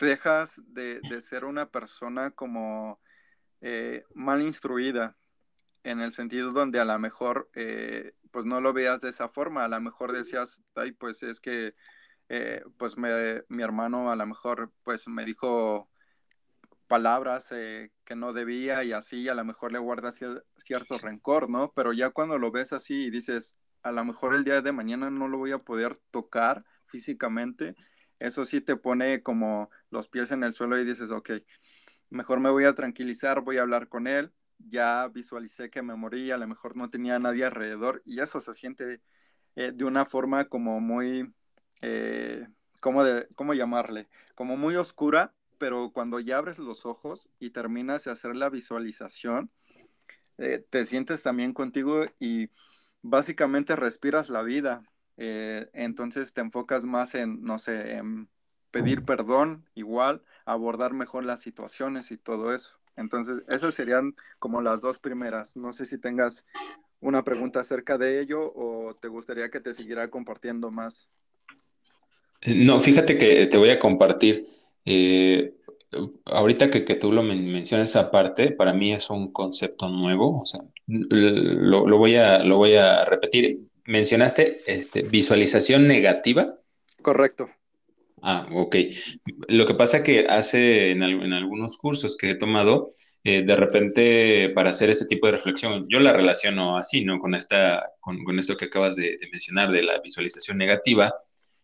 dejas 0.00 0.60
de, 0.66 1.00
ser 1.22 1.44
una 1.44 1.70
persona 1.70 2.32
como 2.32 2.98
eh, 3.60 4.04
mal 4.14 4.42
instruida 4.42 5.16
en 5.84 6.00
el 6.00 6.12
sentido 6.12 6.50
donde 6.50 6.80
a 6.80 6.84
lo 6.84 6.98
mejor 6.98 7.48
eh, 7.54 8.14
pues 8.32 8.46
no 8.46 8.60
lo 8.60 8.72
veas 8.72 9.00
de 9.00 9.10
esa 9.10 9.28
forma, 9.28 9.64
a 9.64 9.68
lo 9.68 9.80
mejor 9.80 10.12
decías, 10.12 10.60
ay, 10.74 10.90
pues 10.90 11.22
es 11.22 11.38
que 11.38 11.76
eh, 12.28 12.64
pues 12.76 12.96
mi 12.98 13.62
hermano 13.62 14.10
a 14.10 14.16
lo 14.16 14.26
mejor 14.26 14.72
pues 14.82 15.06
me 15.06 15.24
dijo 15.24 15.88
palabras 16.88 17.52
eh, 17.52 17.92
que 18.04 18.16
no 18.16 18.32
debía 18.32 18.82
y 18.82 18.92
así 18.92 19.28
a 19.28 19.34
lo 19.34 19.44
mejor 19.44 19.70
le 19.72 19.78
guardas 19.78 20.18
cierto 20.56 20.98
rencor, 20.98 21.48
¿no? 21.48 21.72
Pero 21.76 21.92
ya 21.92 22.10
cuando 22.10 22.38
lo 22.38 22.50
ves 22.50 22.72
así 22.72 23.04
y 23.04 23.10
dices, 23.10 23.56
a 23.82 23.92
lo 23.92 24.04
mejor 24.04 24.34
el 24.34 24.44
día 24.44 24.60
de 24.60 24.72
mañana 24.72 25.10
no 25.10 25.28
lo 25.28 25.38
voy 25.38 25.52
a 25.52 25.58
poder 25.58 25.96
tocar 26.10 26.64
físicamente, 26.84 27.74
eso 28.18 28.44
sí 28.44 28.60
te 28.60 28.76
pone 28.76 29.20
como 29.20 29.70
los 29.90 30.08
pies 30.08 30.30
en 30.32 30.42
el 30.42 30.54
suelo 30.54 30.78
y 30.78 30.84
dices, 30.84 31.10
ok, 31.10 31.30
mejor 32.10 32.40
me 32.40 32.50
voy 32.50 32.64
a 32.64 32.74
tranquilizar, 32.74 33.42
voy 33.42 33.58
a 33.58 33.62
hablar 33.62 33.88
con 33.88 34.06
él, 34.06 34.32
ya 34.58 35.08
visualicé 35.08 35.70
que 35.70 35.82
me 35.82 35.94
morí, 35.94 36.30
a 36.30 36.36
lo 36.36 36.48
mejor 36.48 36.76
no 36.76 36.90
tenía 36.90 37.18
nadie 37.18 37.44
alrededor 37.44 38.02
y 38.04 38.20
eso 38.20 38.40
se 38.40 38.54
siente 38.54 39.00
eh, 39.56 39.72
de 39.72 39.84
una 39.84 40.04
forma 40.04 40.46
como 40.46 40.80
muy, 40.80 41.32
eh, 41.82 42.46
¿cómo, 42.80 43.04
de, 43.04 43.28
¿cómo 43.36 43.54
llamarle? 43.54 44.08
Como 44.34 44.56
muy 44.56 44.76
oscura, 44.76 45.34
pero 45.58 45.90
cuando 45.92 46.20
ya 46.20 46.38
abres 46.38 46.58
los 46.58 46.86
ojos 46.86 47.28
y 47.38 47.50
terminas 47.50 48.04
de 48.04 48.10
hacer 48.10 48.34
la 48.36 48.50
visualización, 48.50 49.50
eh, 50.38 50.64
te 50.70 50.84
sientes 50.86 51.22
también 51.22 51.52
contigo 51.52 52.04
y 52.20 52.50
básicamente 53.02 53.76
respiras 53.76 54.30
la 54.30 54.42
vida. 54.42 54.82
entonces 55.16 56.32
te 56.32 56.40
enfocas 56.40 56.84
más 56.84 57.14
en, 57.14 57.42
no 57.42 57.58
sé, 57.58 58.00
pedir 58.70 59.04
perdón, 59.04 59.68
igual, 59.74 60.22
abordar 60.44 60.92
mejor 60.92 61.24
las 61.24 61.40
situaciones 61.40 62.10
y 62.10 62.16
todo 62.16 62.54
eso. 62.54 62.78
Entonces, 62.96 63.42
esas 63.48 63.74
serían 63.74 64.14
como 64.38 64.60
las 64.60 64.80
dos 64.80 64.98
primeras. 64.98 65.56
No 65.56 65.72
sé 65.72 65.86
si 65.86 65.98
tengas 65.98 66.44
una 67.00 67.22
pregunta 67.22 67.60
acerca 67.60 67.96
de 67.96 68.20
ello 68.20 68.52
o 68.54 68.94
te 69.00 69.08
gustaría 69.08 69.50
que 69.50 69.60
te 69.60 69.72
siguiera 69.72 70.08
compartiendo 70.10 70.70
más. 70.70 71.08
Eh, 72.40 72.54
no, 72.54 72.80
fíjate 72.80 73.16
que 73.16 73.46
te 73.46 73.56
voy 73.56 73.70
a 73.70 73.78
compartir. 73.78 74.46
Eh, 74.84 75.54
ahorita 76.24 76.70
que, 76.70 76.80
tú 76.96 77.12
lo 77.12 77.22
mencionas 77.22 77.90
esa 77.90 78.10
parte, 78.10 78.50
para 78.50 78.72
mí 78.72 78.92
es 78.92 79.10
un 79.10 79.32
concepto 79.32 79.88
nuevo, 79.88 80.40
o 80.40 80.44
sea, 80.44 80.60
lo, 80.86 81.98
voy, 81.98 82.16
a, 82.16 82.44
lo 82.44 82.56
voy 82.56 82.74
a 82.74 83.04
repetir. 83.04 83.60
Mencionaste 83.86 84.60
este, 84.66 85.02
visualización 85.02 85.88
negativa. 85.88 86.46
Correcto. 87.00 87.48
Ah, 88.22 88.46
ok. 88.52 88.76
Lo 89.48 89.66
que 89.66 89.74
pasa 89.74 90.02
que 90.02 90.26
hace 90.28 90.90
en, 90.90 91.02
algunos 91.02 91.78
cursos 91.78 92.16
que 92.16 92.30
he 92.30 92.34
tomado, 92.34 92.90
eh, 93.24 93.42
de 93.42 93.56
repente 93.56 94.50
para 94.50 94.70
hacer 94.70 94.90
ese 94.90 95.06
tipo 95.06 95.26
de 95.26 95.32
reflexión, 95.32 95.86
yo 95.88 96.00
la 96.00 96.12
relaciono 96.12 96.76
así, 96.76 97.04
¿no? 97.04 97.18
Con, 97.20 97.34
esta, 97.34 97.92
con, 98.00 98.38
esto 98.38 98.56
que 98.56 98.66
acabas 98.66 98.96
de, 98.96 99.16
mencionar 99.30 99.70
de 99.70 99.82
la 99.82 100.00
visualización 100.00 100.58
negativa. 100.58 101.14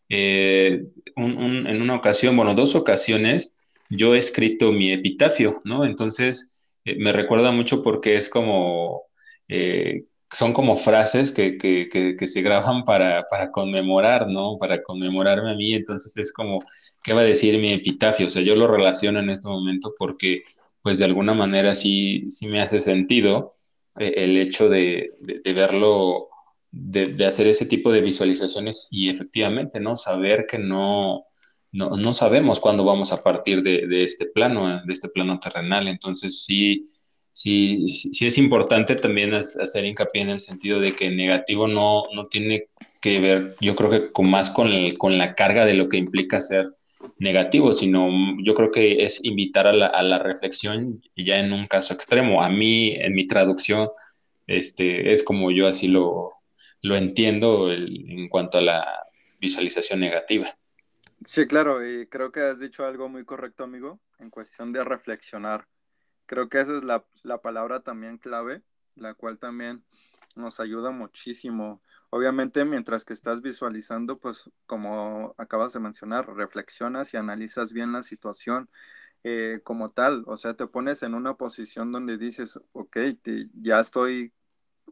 Eh, 0.09 0.85
en 1.17 1.83
una 1.83 1.97
ocasión, 1.97 2.37
bueno, 2.37 2.55
dos 2.55 2.75
ocasiones, 2.75 3.53
yo 3.91 4.15
he 4.15 4.19
escrito 4.19 4.73
mi 4.73 4.93
epitafio, 4.93 5.61
¿no? 5.65 5.85
Entonces, 5.85 6.69
eh, 6.85 6.97
me 6.99 7.13
recuerda 7.13 7.53
mucho 7.53 7.83
porque 7.83 8.17
es 8.17 8.29
como 8.29 9.05
son 10.35 10.53
como 10.53 10.77
frases 10.77 11.33
que, 11.33 11.57
que, 11.59 11.89
que, 11.89 12.27
se 12.27 12.43
graban 12.43 12.85
para, 12.85 13.25
para, 13.29 13.51
conmemorar, 13.51 14.29
¿no? 14.29 14.57
Para 14.59 14.83
conmemorarme 14.83 15.51
a 15.53 15.55
mí, 15.55 15.75
entonces 15.75 16.17
es 16.17 16.33
como, 16.33 16.61
¿qué 17.03 17.13
va 17.13 17.21
a 17.21 17.25
decir 17.25 17.59
mi 17.59 17.73
epitafio? 17.73 18.27
O 18.27 18.31
sea, 18.31 18.43
yo 18.43 18.55
lo 18.57 18.67
relaciono 18.67 19.21
en 19.21 19.31
este 19.31 19.49
momento 19.49 19.95
porque, 19.99 20.43
pues 20.83 20.99
de 20.99 21.05
alguna 21.07 21.35
manera 21.35 21.75
sí, 21.75 22.29
sí 22.29 22.49
me 22.49 22.61
hace 22.61 22.81
sentido 22.81 23.53
eh, 23.99 24.15
el 24.17 24.37
hecho 24.39 24.69
de, 24.69 25.13
de, 25.21 25.53
verlo, 25.53 26.29
de, 26.73 27.25
hacer 27.27 27.47
ese 27.47 27.67
tipo 27.67 27.93
de 27.93 28.01
visualizaciones 28.01 28.89
y 28.91 29.11
efectivamente, 29.11 29.81
¿no? 29.81 29.97
Saber 29.97 30.47
que 30.47 30.59
no, 30.59 31.27
no, 31.75 31.91
no 31.97 32.13
sabemos 32.13 32.61
cuándo 32.61 32.85
vamos 32.85 33.13
a 33.13 33.23
partir 33.23 33.63
de, 33.63 33.87
de 33.87 34.03
este 34.03 34.27
plano, 34.27 34.83
de 34.85 34.93
este 34.93 35.09
plano 35.09 35.39
terrenal, 35.39 35.89
entonces 35.89 36.45
sí 36.45 36.83
sí, 37.35 37.87
sí 37.89 38.27
es 38.27 38.39
importante 38.39 38.95
también 38.95 39.35
hacer 39.35 39.85
hincapié 39.85 40.23
en 40.23 40.31
el 40.31 40.41
sentido 40.41 40.81
de 40.81 40.95
que 40.95 41.11
negativo 41.11 41.69
no, 41.69 42.05
no 42.15 42.29
tiene 42.29 42.69
que 43.01 43.21
ver, 43.21 43.57
yo 43.61 43.75
creo 43.75 43.91
que 43.91 44.13
con 44.13 44.31
más 44.31 44.49
con, 44.49 44.71
con 44.93 45.19
la 45.19 45.35
carga 45.35 45.67
de 45.67 45.75
lo 45.75 45.89
que 45.89 45.99
implica 45.99 46.41
ser 46.41 46.75
negativo, 47.19 47.75
sino 47.75 48.09
yo 48.43 48.55
creo 48.55 48.71
que 48.71 49.05
es 49.05 49.23
invitar 49.25 49.67
a 49.67 49.73
la, 49.73 49.87
a 49.89 50.03
la 50.03 50.19
reflexión 50.19 51.03
ya 51.17 51.39
en 51.39 51.53
un 51.53 51.67
caso 51.67 51.93
extremo. 51.93 52.43
A 52.43 52.49
mí, 52.49 52.95
en 52.97 53.15
mi 53.15 53.27
traducción, 53.27 53.89
este, 54.47 55.13
es 55.13 55.23
como 55.23 55.51
yo 55.51 55.67
así 55.67 55.89
lo, 55.89 56.31
lo 56.81 56.97
entiendo 56.97 57.71
en 57.73 58.29
cuanto 58.29 58.59
a 58.59 58.63
la 58.63 58.87
visualización 59.41 60.01
negativa. 60.01 60.57
Sí, 61.25 61.47
claro, 61.47 61.87
y 61.87 62.07
creo 62.07 62.33
que 62.33 62.41
has 62.41 62.59
dicho 62.59 62.85
algo 62.85 63.09
muy 63.09 63.25
correcto, 63.25 63.65
amigo, 63.65 64.01
en 64.19 64.31
cuestión 64.31 64.73
de 64.73 64.85
reflexionar. 64.85 65.69
Creo 66.27 66.49
que 66.49 66.61
esa 66.61 66.77
es 66.77 66.85
la, 66.85 67.05
palabra 67.43 67.81
también 67.81 68.19
clave, 68.19 68.63
la 68.95 69.15
cual 69.15 69.39
también 69.39 69.85
nos 70.37 70.61
ayuda 70.61 70.91
muchísimo. 70.91 71.81
Obviamente, 72.11 72.65
mientras 72.65 73.05
que 73.05 73.13
estás 73.13 73.43
visualizando, 73.43 74.19
pues 74.19 74.51
como 74.67 75.35
acabas 75.39 75.73
de 75.73 75.81
mencionar, 75.81 76.35
reflexionas 76.35 77.15
y 77.15 77.17
analizas 77.17 77.73
bien 77.73 77.93
la 77.93 78.03
situación 78.03 78.71
eh, 79.25 79.61
como 79.65 79.89
tal. 79.89 80.25
O 80.27 80.37
sea, 80.37 80.55
te 80.55 80.67
pones 80.67 81.03
en 81.03 81.15
una 81.15 81.37
posición 81.37 81.93
donde 81.93 82.19
dices, 82.19 82.61
ok, 82.73 82.99
ya 83.55 83.81
estoy 83.81 84.33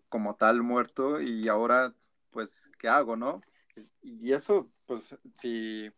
como 0.08 0.36
tal 0.36 0.62
muerto 0.62 1.20
y 1.20 1.48
ahora, 1.48 1.94
pues, 2.30 2.70
¿qué 2.78 2.88
hago, 2.88 3.16
no? 3.16 3.40
Y 4.02 4.32
eso, 4.32 4.70
pues, 4.86 5.16
si, 5.36 5.90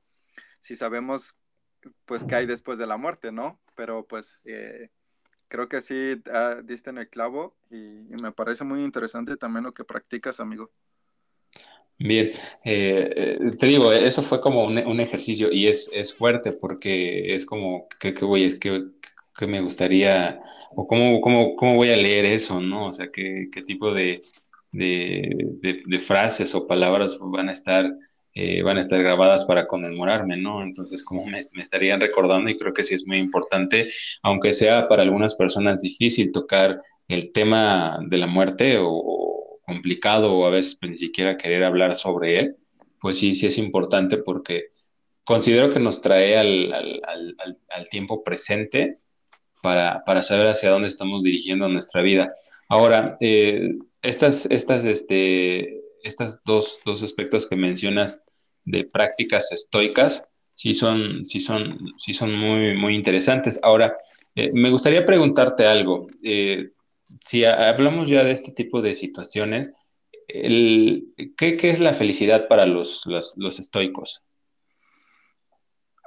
si 0.64 0.76
sabemos, 0.76 1.34
pues, 2.06 2.24
qué 2.24 2.36
hay 2.36 2.46
después 2.46 2.78
de 2.78 2.86
la 2.86 2.96
muerte, 2.96 3.30
¿no? 3.30 3.60
Pero, 3.74 4.06
pues, 4.06 4.40
eh, 4.46 4.88
creo 5.48 5.68
que 5.68 5.82
sí 5.82 6.22
ah, 6.32 6.62
diste 6.64 6.88
en 6.88 6.96
el 6.96 7.10
clavo 7.10 7.54
y, 7.70 7.76
me 8.22 8.32
parece 8.32 8.64
muy 8.64 8.82
interesante 8.82 9.36
también 9.36 9.64
lo 9.64 9.74
que 9.74 9.84
practicas, 9.84 10.40
amigo. 10.40 10.70
Bien, 11.98 12.30
eh, 12.64 13.12
eh, 13.14 13.38
te 13.58 13.66
digo, 13.66 13.92
eso 13.92 14.22
fue 14.22 14.40
como 14.40 14.64
un, 14.64 15.00
ejercicio 15.00 15.52
y 15.52 15.66
es, 15.66 15.90
es, 15.92 16.14
fuerte 16.14 16.52
porque 16.52 17.34
es 17.34 17.44
como, 17.44 17.86
¿qué, 18.00 18.12
voy, 18.22 18.44
es 18.44 18.54
que, 18.54 18.86
me 19.46 19.60
gustaría, 19.60 20.40
o 20.70 20.86
cómo, 20.86 21.20
cómo, 21.20 21.56
cómo, 21.56 21.76
voy 21.76 21.90
a 21.90 21.96
leer 21.96 22.24
eso, 22.24 22.58
¿no? 22.58 22.86
O 22.86 22.92
sea, 22.92 23.10
qué, 23.12 23.48
qué 23.52 23.60
tipo 23.60 23.92
de, 23.92 24.22
de, 24.72 25.82
de, 25.84 25.98
frases 25.98 26.54
o 26.54 26.66
palabras 26.66 27.18
van 27.20 27.50
a 27.50 27.52
estar 27.52 27.84
eh, 28.36 28.62
van 28.62 28.78
a 28.78 28.80
estar 28.80 29.00
grabadas 29.00 29.44
para 29.44 29.66
conmemorarme, 29.66 30.36
¿no? 30.36 30.62
Entonces, 30.64 31.04
como 31.04 31.24
me, 31.24 31.38
estarían 31.38 32.00
recordando 32.00 32.50
y 32.50 32.56
creo 32.56 32.74
que 32.74 32.82
sí 32.82 32.94
es 32.94 33.06
muy 33.06 33.18
importante, 33.18 33.88
aunque 34.22 34.52
sea 34.52 34.88
para 34.88 35.02
algunas 35.02 35.36
personas 35.36 35.82
difícil 35.82 36.32
tocar 36.32 36.82
el 37.06 37.30
tema 37.32 38.00
de 38.08 38.18
la 38.18 38.26
muerte 38.26 38.78
o, 38.80 39.60
complicado 39.62 40.34
o 40.34 40.46
a 40.46 40.50
veces 40.50 40.76
pues, 40.80 40.90
ni 40.90 40.98
siquiera 40.98 41.36
querer 41.36 41.64
hablar 41.64 41.94
sobre 41.94 42.40
él, 42.40 42.56
pues 43.00 43.18
sí, 43.18 43.34
sí 43.34 43.46
es 43.46 43.56
importante 43.56 44.18
porque 44.18 44.64
considero 45.22 45.70
que 45.70 45.80
nos 45.80 46.00
trae 46.02 46.36
al, 46.36 46.72
al, 46.72 47.36
al, 47.70 47.88
tiempo 47.88 48.24
presente 48.24 48.98
para, 49.62 50.02
para, 50.04 50.22
saber 50.22 50.48
hacia 50.48 50.70
dónde 50.70 50.88
estamos 50.88 51.22
dirigiendo 51.22 51.68
nuestra 51.68 52.02
vida. 52.02 52.34
Ahora, 52.68 53.16
eh, 53.20 53.70
estas, 54.02 54.46
estas, 54.50 54.84
este, 54.84 55.83
estos 56.04 56.42
dos, 56.44 56.80
dos, 56.84 57.02
aspectos 57.02 57.48
que 57.48 57.56
mencionas 57.56 58.24
de 58.64 58.84
prácticas 58.84 59.50
estoicas 59.52 60.26
sí 60.54 60.74
son, 60.74 61.24
sí 61.24 61.40
son, 61.40 61.78
sí 61.96 62.14
son 62.14 62.34
muy, 62.34 62.76
muy 62.76 62.94
interesantes. 62.94 63.58
Ahora, 63.62 63.96
eh, 64.34 64.50
me 64.54 64.70
gustaría 64.70 65.04
preguntarte 65.04 65.66
algo. 65.66 66.06
Eh, 66.22 66.70
si 67.20 67.44
hablamos 67.44 68.08
ya 68.08 68.24
de 68.24 68.30
este 68.30 68.52
tipo 68.52 68.80
de 68.82 68.94
situaciones, 68.94 69.74
¿qué, 70.28 71.56
¿qué, 71.56 71.70
es 71.70 71.80
la 71.80 71.92
felicidad 71.92 72.48
para 72.48 72.66
los, 72.66 73.04
los, 73.06 73.34
los, 73.36 73.58
estoicos? 73.58 74.22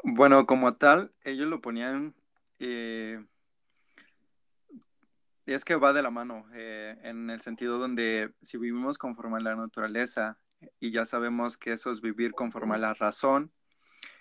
Bueno, 0.04 0.46
como 0.46 0.76
tal, 0.76 1.12
ellos 1.24 1.48
lo 1.48 1.62
ponían 1.62 2.16
eh, 2.60 3.24
es 5.54 5.66
que 5.66 5.76
va 5.76 5.94
de 5.94 6.02
la 6.02 6.12
mano, 6.12 6.46
eh, 6.54 6.98
en 7.04 7.30
el 7.30 7.42
sentido 7.42 7.78
donde 7.78 8.34
si 8.42 8.58
vivimos 8.58 8.98
conforme 8.98 9.38
a 9.38 9.42
la 9.42 9.56
naturaleza 9.56 10.40
y 10.80 10.92
ya 10.92 11.06
sabemos 11.06 11.58
que 11.58 11.74
eso 11.74 11.92
es 11.92 12.02
vivir 12.02 12.34
conforme 12.34 12.76
a 12.76 12.80
la 12.80 12.94
razón, 12.94 13.52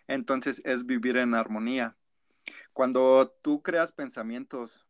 entonces 0.07 0.63
es 0.65 0.87
vivir 0.87 1.17
en 1.17 1.35
armonía. 1.35 1.97
Cuando 2.73 3.29
tú 3.43 3.63
creas 3.63 3.93
pensamientos 3.93 4.87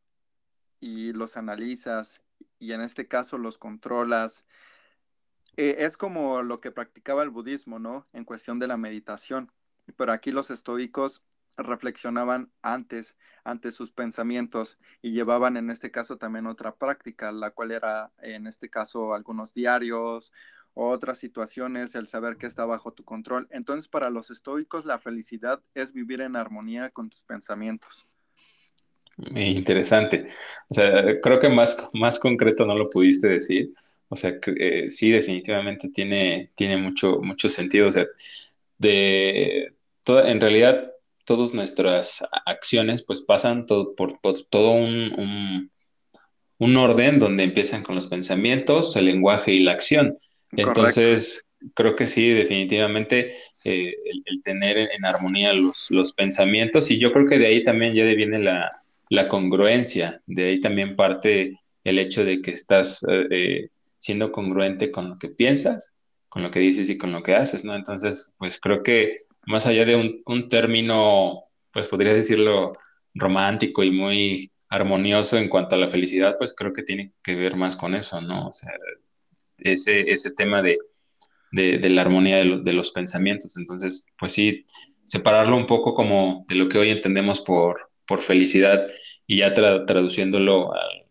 y 0.81 1.13
los 1.13 1.37
analizas 1.37 2.21
y 2.59 2.73
en 2.73 2.81
este 2.81 3.09
caso 3.09 3.39
los 3.39 3.59
controlas, 3.59 4.45
eh, 5.57 5.77
es 5.81 5.97
como 5.97 6.43
lo 6.43 6.61
que 6.61 6.71
practicaba 6.71 7.23
el 7.23 7.31
budismo, 7.31 7.79
¿no? 7.79 8.07
En 8.13 8.25
cuestión 8.25 8.59
de 8.59 8.67
la 8.67 8.77
meditación. 8.77 9.53
Pero 9.97 10.13
aquí 10.13 10.33
los 10.33 10.51
estoicos 10.51 11.23
reflexionaban 11.57 12.51
antes, 12.63 13.17
ante 13.45 13.71
sus 13.71 13.93
pensamientos 13.93 14.79
y 15.03 15.13
llevaban 15.13 15.57
en 15.57 15.71
este 15.71 15.91
caso 15.91 16.17
también 16.17 16.47
otra 16.47 16.75
práctica, 16.75 17.33
la 17.33 17.51
cual 17.51 17.71
era 17.71 18.13
en 18.21 18.47
este 18.47 18.69
caso 18.69 19.15
algunos 19.15 19.55
diarios, 19.55 20.33
otras 20.75 21.19
situaciones, 21.19 21.95
el 21.95 22.07
saber 22.07 22.37
que 22.37 22.47
está 22.47 22.67
bajo 22.67 22.93
tu 22.93 23.05
control. 23.05 23.49
Entonces 23.51 23.89
para 23.89 24.11
los 24.11 24.31
estoicos 24.31 24.85
la 24.85 24.99
felicidad 24.99 25.63
es 25.75 25.93
vivir 25.93 26.21
en 26.21 26.37
armonía 26.37 26.91
con 26.91 27.09
tus 27.09 27.23
pensamientos. 27.23 28.07
Interesante. 29.35 30.29
O 30.69 30.75
sea, 30.75 31.21
creo 31.23 31.41
que 31.41 31.49
más, 31.49 31.77
más 31.95 32.19
concreto 32.19 32.67
no 32.67 32.77
lo 32.77 32.91
pudiste 32.91 33.29
decir. 33.29 33.73
O 34.09 34.17
sea, 34.17 34.39
eh, 34.59 34.89
sí, 34.91 35.11
definitivamente 35.11 35.89
tiene, 35.89 36.51
tiene 36.55 36.77
mucho, 36.77 37.21
mucho 37.23 37.49
sentido. 37.49 37.89
O 37.89 37.93
sea, 37.93 38.07
de 38.79 39.75
toda, 40.05 40.31
en 40.31 40.41
realidad 40.41 40.93
todas 41.27 41.53
nuestras 41.53 42.25
acciones 42.47 43.03
pues 43.03 43.21
pasan 43.21 43.67
todo, 43.67 43.95
por, 43.95 44.19
todo 44.49 44.71
un, 44.71 45.71
un, 46.59 46.77
orden 46.77 47.19
donde 47.19 47.43
empiezan 47.43 47.83
con 47.83 47.97
los 47.97 48.07
pensamientos, 48.07 48.97
el 48.97 49.07
lenguaje 49.07 49.53
y 49.53 49.59
la 49.59 49.73
acción. 49.73 50.15
Entonces, 50.53 51.45
creo 51.75 51.97
que 51.97 52.07
sí, 52.07 52.31
definitivamente 52.31 53.35
eh, 53.65 53.95
el, 54.05 54.43
tener 54.43 54.79
en, 54.79 55.05
armonía 55.05 55.53
los, 55.53 55.91
los, 55.91 56.13
pensamientos 56.13 56.91
y 56.91 56.99
yo 56.99 57.11
creo 57.13 57.27
que 57.27 57.39
de 57.39 57.49
ahí 57.49 57.65
también 57.65 57.93
ya 57.93 58.05
viene 58.05 58.39
la, 58.39 58.79
la 59.09 59.29
congruencia, 59.29 60.23
de 60.27 60.49
ahí 60.49 60.61
también 60.61 60.97
parte 60.97 61.59
el 61.85 61.99
hecho 61.99 62.25
de 62.25 62.41
que 62.41 62.53
estás 62.53 63.05
eh, 63.09 63.27
eh, 63.31 63.69
siendo 63.99 64.33
congruente 64.33 64.91
con 64.91 65.11
lo 65.11 65.19
que 65.19 65.29
piensas, 65.29 65.97
con 66.29 66.43
lo 66.43 66.51
que 66.51 66.61
dices 66.61 66.89
y 66.91 66.99
con 66.99 67.13
lo 67.13 67.23
que 67.23 67.35
haces, 67.35 67.65
¿no? 67.65 67.75
Entonces, 67.75 68.33
pues 68.39 68.59
creo 68.61 68.83
que 68.83 69.17
más 69.47 69.67
allá 69.67 69.85
de 69.85 70.23
un, 70.27 70.49
término, 70.49 71.45
pues 71.73 71.87
podría 71.87 72.13
decirlo, 72.13 72.75
romántico 73.15 73.83
y 73.83 73.91
muy 73.91 74.53
armonioso 74.69 75.39
en 75.39 75.49
cuanto 75.49 75.77
a 75.77 75.79
la 75.79 75.89
felicidad, 75.89 76.37
pues 76.39 76.55
creo 76.55 76.73
que 76.73 76.83
tiene 76.83 77.13
que 77.23 77.37
ver 77.37 77.57
más 77.57 77.77
con 77.77 77.95
eso, 77.95 78.21
¿no? 78.21 78.49
O 78.49 78.53
sea, 78.53 78.73
ese, 79.59 80.11
ese 80.11 80.33
tema 80.33 80.63
de, 80.63 80.79
la 81.53 82.03
armonía 82.03 82.39
de, 82.39 82.73
los 82.73 82.91
pensamientos. 82.91 83.57
Entonces, 83.57 84.07
pues 84.19 84.33
sí, 84.33 84.67
separarlo 85.05 85.57
un 85.57 85.67
poco 85.67 85.95
como 85.95 86.45
de 86.49 86.57
lo 86.57 86.69
que 86.69 86.79
hoy 86.79 86.91
entendemos 86.91 87.41
por, 87.41 87.91
por 88.07 88.21
felicidad 88.21 88.87
y 89.27 89.39
ya 89.39 89.55
traduciéndolo 89.55 90.73
al, 90.75 91.07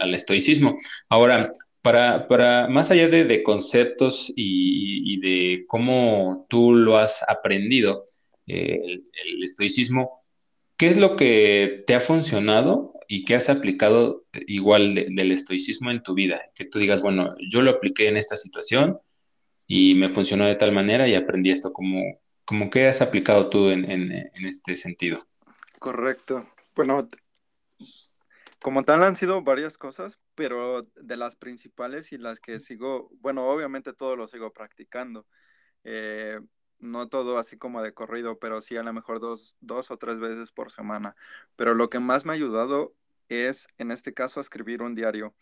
al, 0.00 0.14
estoicismo. 0.14 0.78
Ahora, 1.08 1.50
para, 1.82 2.26
para 2.26 2.68
más 2.68 2.90
allá 2.90 3.08
de, 3.08 3.42
conceptos 3.42 4.32
y, 4.36 5.20
de 5.20 5.64
cómo 5.66 6.46
tú 6.48 6.74
lo 6.74 6.96
has 6.96 7.24
aprendido, 7.28 8.04
eh, 8.46 8.80
el, 9.24 9.42
estoicismo, 9.42 10.24
¿qué 10.76 10.88
es 10.88 10.96
lo 10.96 11.16
que 11.16 11.84
te 11.86 11.94
ha 11.94 12.00
funcionado 12.00 12.94
y 13.08 13.24
qué 13.24 13.34
has 13.34 13.48
aplicado 13.48 14.24
igual 14.46 14.94
del 14.94 15.32
estoicismo 15.32 15.90
en 15.90 16.02
tu 16.02 16.14
vida? 16.14 16.40
Que 16.54 16.64
tú 16.64 16.78
digas, 16.78 17.02
bueno, 17.02 17.34
yo 17.50 17.62
lo 17.62 17.72
apliqué 17.72 18.08
en 18.08 18.16
esta 18.16 18.36
situación 18.36 18.96
y 19.66 19.94
me 19.94 20.08
funcionó 20.08 20.46
de 20.46 20.56
tal 20.56 20.72
manera 20.72 21.08
y 21.08 21.14
aprendí 21.14 21.50
esto. 21.50 21.72
¿Cómo, 21.72 22.20
como 22.44 22.70
qué 22.70 22.86
has 22.86 23.02
aplicado 23.02 23.48
tú 23.50 23.70
en, 23.70 23.90
en 23.90 24.44
este 24.44 24.76
sentido? 24.76 25.26
Correcto. 25.78 26.44
Bueno, 26.74 27.08
Como 28.60 28.82
tal 28.82 29.04
han 29.04 29.14
sido 29.16 29.42
varias 29.42 29.78
cosas, 29.78 30.18
pero 30.34 30.82
de 30.96 31.16
las 31.16 31.36
principales 31.36 32.12
y 32.12 32.18
las 32.18 32.40
que 32.40 32.58
sigo, 32.60 33.10
bueno, 33.20 33.48
obviamente 33.48 33.92
todo 33.92 34.16
lo 34.16 34.26
sigo 34.26 34.52
practicando. 34.52 35.26
Eh, 35.84 36.40
no 36.80 37.08
todo 37.08 37.38
así 37.38 37.58
como 37.58 37.82
de 37.82 37.94
corrido, 37.94 38.38
pero 38.38 38.60
sí 38.62 38.76
a 38.76 38.82
lo 38.82 38.92
mejor 38.92 39.20
dos, 39.20 39.56
dos 39.60 39.90
o 39.90 39.98
tres 39.98 40.18
veces 40.20 40.52
por 40.52 40.72
semana. 40.72 41.16
Pero 41.56 41.74
lo 41.74 41.90
que 41.90 42.00
más 42.00 42.24
me 42.24 42.32
ha 42.32 42.34
ayudado 42.36 42.94
es, 43.28 43.68
en 43.78 43.92
este 43.92 44.14
caso, 44.14 44.40
escribir 44.40 44.82
un 44.82 44.94
diario. 44.94 45.34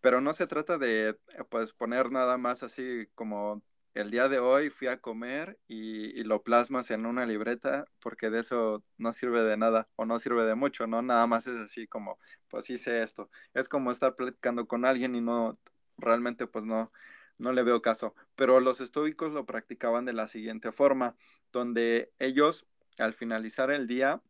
Pero 0.00 0.20
no 0.20 0.34
se 0.34 0.46
trata 0.46 0.78
de, 0.78 1.18
pues, 1.50 1.72
poner 1.74 2.10
nada 2.12 2.38
más 2.38 2.62
así 2.62 3.08
como 3.14 3.62
el 3.94 4.10
día 4.10 4.28
de 4.28 4.38
hoy 4.38 4.70
fui 4.70 4.88
a 4.88 5.00
comer 5.00 5.58
y, 5.68 6.22
lo 6.24 6.42
plasmas 6.42 6.90
en 6.90 7.06
una 7.06 7.26
libreta 7.26 7.86
porque 8.00 8.30
de 8.30 8.40
eso 8.40 8.84
no 8.98 9.12
sirve 9.12 9.42
de 9.42 9.56
nada 9.56 9.88
o 9.96 10.04
no 10.04 10.18
sirve 10.18 10.44
de 10.44 10.54
mucho, 10.54 10.86
¿no? 10.86 11.02
Nada 11.02 11.26
más 11.26 11.46
es 11.46 11.58
así 11.58 11.86
como, 11.86 12.18
pues 12.48 12.70
hice 12.70 13.02
esto. 13.02 13.30
Es 13.54 13.68
como 13.68 13.90
estar 13.90 14.14
platicando 14.14 14.66
con 14.66 14.84
alguien 14.84 15.14
y 15.14 15.20
no, 15.20 15.58
realmente 15.96 16.46
pues 16.46 16.64
no, 16.64 16.92
no 17.38 17.52
le 17.52 17.62
veo 17.62 17.82
caso. 17.82 18.14
Pero 18.36 18.60
los 18.60 18.80
estoicos 18.80 19.32
lo 19.32 19.46
practicaban 19.46 20.04
de 20.04 20.12
la 20.12 20.26
siguiente 20.26 20.72
forma, 20.72 21.16
donde 21.52 22.12
ellos 22.18 22.66
al 22.98 23.14
finalizar 23.14 23.70
el 23.70 23.86
día, 23.86 24.20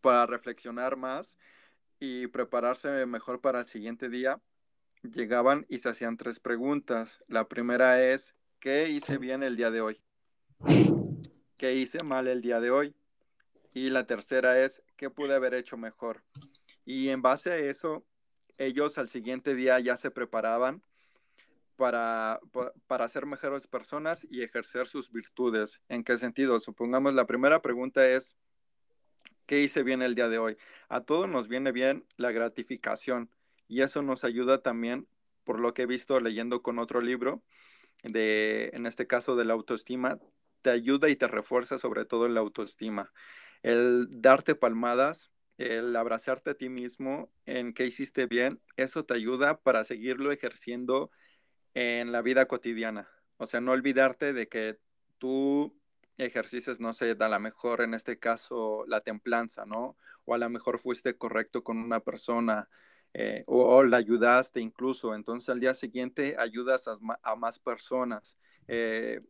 para 0.00 0.26
reflexionar 0.26 0.96
más 0.96 1.38
y 2.00 2.26
prepararse 2.28 3.06
mejor 3.06 3.40
para 3.40 3.60
el 3.60 3.66
siguiente 3.66 4.08
día, 4.08 4.40
llegaban 5.02 5.66
y 5.68 5.78
se 5.78 5.88
hacían 5.88 6.16
tres 6.16 6.40
preguntas. 6.40 7.20
La 7.28 7.48
primera 7.48 8.04
es, 8.04 8.34
¿qué 8.60 8.88
hice 8.88 9.18
bien 9.18 9.42
el 9.42 9.56
día 9.56 9.70
de 9.70 9.80
hoy? 9.80 10.00
¿Qué 11.56 11.72
hice 11.72 11.98
mal 12.08 12.28
el 12.28 12.42
día 12.42 12.60
de 12.60 12.70
hoy? 12.70 12.94
Y 13.74 13.90
la 13.90 14.06
tercera 14.06 14.64
es, 14.64 14.82
¿qué 14.96 15.10
pude 15.10 15.34
haber 15.34 15.54
hecho 15.54 15.76
mejor? 15.76 16.22
Y 16.84 17.10
en 17.10 17.22
base 17.22 17.52
a 17.52 17.56
eso, 17.56 18.04
ellos 18.56 18.98
al 18.98 19.08
siguiente 19.08 19.54
día 19.54 19.78
ya 19.80 19.96
se 19.96 20.10
preparaban 20.10 20.82
para, 21.76 22.40
para 22.86 23.08
ser 23.08 23.26
mejores 23.26 23.68
personas 23.68 24.26
y 24.28 24.42
ejercer 24.42 24.88
sus 24.88 25.12
virtudes. 25.12 25.80
¿En 25.88 26.02
qué 26.02 26.18
sentido? 26.18 26.58
Supongamos 26.58 27.14
la 27.14 27.26
primera 27.26 27.62
pregunta 27.62 28.08
es, 28.08 28.36
¿qué 29.46 29.60
hice 29.60 29.82
bien 29.82 30.02
el 30.02 30.14
día 30.14 30.28
de 30.28 30.38
hoy? 30.38 30.56
A 30.88 31.02
todos 31.02 31.28
nos 31.28 31.46
viene 31.46 31.70
bien 31.70 32.04
la 32.16 32.32
gratificación 32.32 33.30
y 33.68 33.82
eso 33.82 34.02
nos 34.02 34.24
ayuda 34.24 34.62
también, 34.62 35.06
por 35.44 35.60
lo 35.60 35.74
que 35.74 35.82
he 35.82 35.86
visto 35.86 36.18
leyendo 36.18 36.62
con 36.62 36.78
otro 36.78 37.00
libro, 37.00 37.42
de, 38.02 38.70
en 38.72 38.86
este 38.86 39.06
caso 39.06 39.36
de 39.36 39.44
la 39.44 39.54
autoestima, 39.54 40.18
te 40.62 40.70
ayuda 40.70 41.08
y 41.08 41.16
te 41.16 41.28
refuerza 41.28 41.78
sobre 41.78 42.04
todo 42.04 42.28
la 42.28 42.40
autoestima. 42.40 43.12
El 43.62 44.06
darte 44.10 44.54
palmadas, 44.54 45.30
el 45.58 45.94
abrazarte 45.96 46.50
a 46.50 46.54
ti 46.54 46.68
mismo 46.68 47.30
en 47.46 47.74
que 47.74 47.86
hiciste 47.86 48.26
bien, 48.26 48.60
eso 48.76 49.04
te 49.04 49.14
ayuda 49.14 49.60
para 49.60 49.84
seguirlo 49.84 50.32
ejerciendo 50.32 51.10
en 51.74 52.12
la 52.12 52.22
vida 52.22 52.46
cotidiana. 52.46 53.08
O 53.36 53.46
sea, 53.46 53.60
no 53.60 53.72
olvidarte 53.72 54.32
de 54.32 54.48
que 54.48 54.78
tú 55.18 55.76
ejercices, 56.16 56.80
no 56.80 56.92
sé, 56.92 57.16
a 57.18 57.28
lo 57.28 57.40
mejor 57.40 57.82
en 57.82 57.94
este 57.94 58.18
caso 58.18 58.84
la 58.86 59.00
templanza, 59.00 59.64
¿no? 59.64 59.96
O 60.24 60.34
a 60.34 60.38
lo 60.38 60.48
mejor 60.50 60.78
fuiste 60.78 61.16
correcto 61.16 61.62
con 61.62 61.78
una 61.78 62.00
persona, 62.00 62.68
eh, 63.14 63.44
o, 63.46 63.82
la 63.82 63.98
ayudaste 63.98 64.60
incluso. 64.60 65.14
Entonces 65.14 65.48
al 65.48 65.60
día 65.60 65.74
siguiente 65.74 66.36
ayudas 66.38 66.88
a, 66.88 67.36
más 67.36 67.58
personas, 67.58 68.36
eh, 68.66 69.20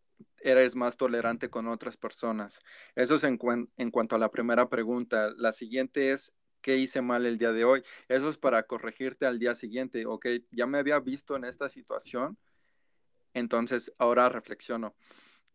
eres 0.40 0.74
más 0.74 0.96
tolerante 0.96 1.48
con 1.50 1.68
otras 1.68 1.96
personas. 1.96 2.60
Eso 2.94 3.16
es 3.16 3.24
en, 3.24 3.38
en 3.76 3.90
cuanto 3.90 4.16
a 4.16 4.18
la 4.18 4.30
primera 4.30 4.68
pregunta. 4.68 5.30
La 5.36 5.52
siguiente 5.52 6.12
es, 6.12 6.32
¿qué 6.60 6.76
hice 6.76 7.02
mal 7.02 7.26
el 7.26 7.38
día 7.38 7.52
de 7.52 7.64
hoy? 7.64 7.82
Eso 8.08 8.30
es 8.30 8.38
para 8.38 8.64
corregirte 8.64 9.26
al 9.26 9.38
día 9.38 9.54
siguiente. 9.54 10.06
Ok, 10.06 10.26
ya 10.50 10.66
me 10.66 10.78
había 10.78 11.00
visto 11.00 11.36
en 11.36 11.44
esta 11.44 11.68
situación, 11.68 12.38
entonces 13.34 13.92
ahora 13.98 14.28
reflexiono. 14.28 14.94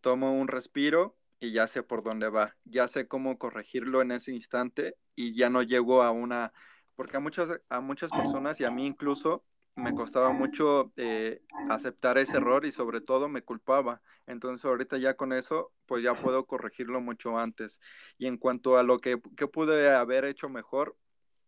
Tomo 0.01 0.33
un 0.33 0.47
respiro 0.47 1.17
y 1.39 1.51
ya 1.51 1.67
sé 1.67 1.83
por 1.83 2.03
dónde 2.03 2.29
va. 2.29 2.55
Ya 2.65 2.87
sé 2.87 3.07
cómo 3.07 3.37
corregirlo 3.37 4.01
en 4.01 4.11
ese 4.11 4.31
instante 4.31 4.95
y 5.15 5.35
ya 5.35 5.49
no 5.49 5.61
llego 5.61 6.03
a 6.03 6.11
una 6.11 6.53
porque 6.95 7.17
a 7.17 7.19
muchas, 7.19 7.61
a 7.69 7.79
muchas 7.81 8.11
personas 8.11 8.59
y 8.59 8.65
a 8.65 8.71
mí 8.71 8.85
incluso 8.85 9.43
me 9.75 9.95
costaba 9.95 10.31
mucho 10.31 10.93
eh, 10.97 11.41
aceptar 11.69 12.17
ese 12.17 12.37
error 12.37 12.65
y 12.65 12.71
sobre 12.71 13.01
todo 13.01 13.27
me 13.27 13.41
culpaba. 13.41 14.01
Entonces 14.27 14.63
ahorita 14.65 14.97
ya 14.97 15.15
con 15.15 15.33
eso, 15.33 15.71
pues 15.85 16.03
ya 16.03 16.13
puedo 16.13 16.45
corregirlo 16.45 17.01
mucho 17.01 17.39
antes. 17.39 17.79
Y 18.17 18.27
en 18.27 18.37
cuanto 18.37 18.77
a 18.77 18.83
lo 18.83 18.99
que, 18.99 19.17
pude 19.17 19.91
haber 19.91 20.25
hecho 20.25 20.47
mejor, 20.47 20.95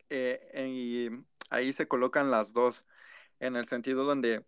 eh, 0.09 1.11
ahí 1.49 1.73
se 1.73 1.87
colocan 1.87 2.31
las 2.31 2.51
dos, 2.53 2.85
en 3.39 3.55
el 3.55 3.67
sentido 3.67 4.05
donde 4.05 4.45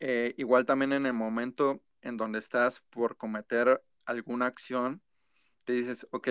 eh, 0.00 0.34
igual 0.36 0.66
también 0.66 0.92
en 0.92 1.06
el 1.06 1.14
momento 1.14 1.80
en 2.02 2.16
donde 2.16 2.38
estás 2.38 2.82
por 2.90 3.16
cometer 3.16 3.82
alguna 4.04 4.46
acción, 4.46 5.02
te 5.64 5.72
dices, 5.72 6.06
ok, 6.10 6.28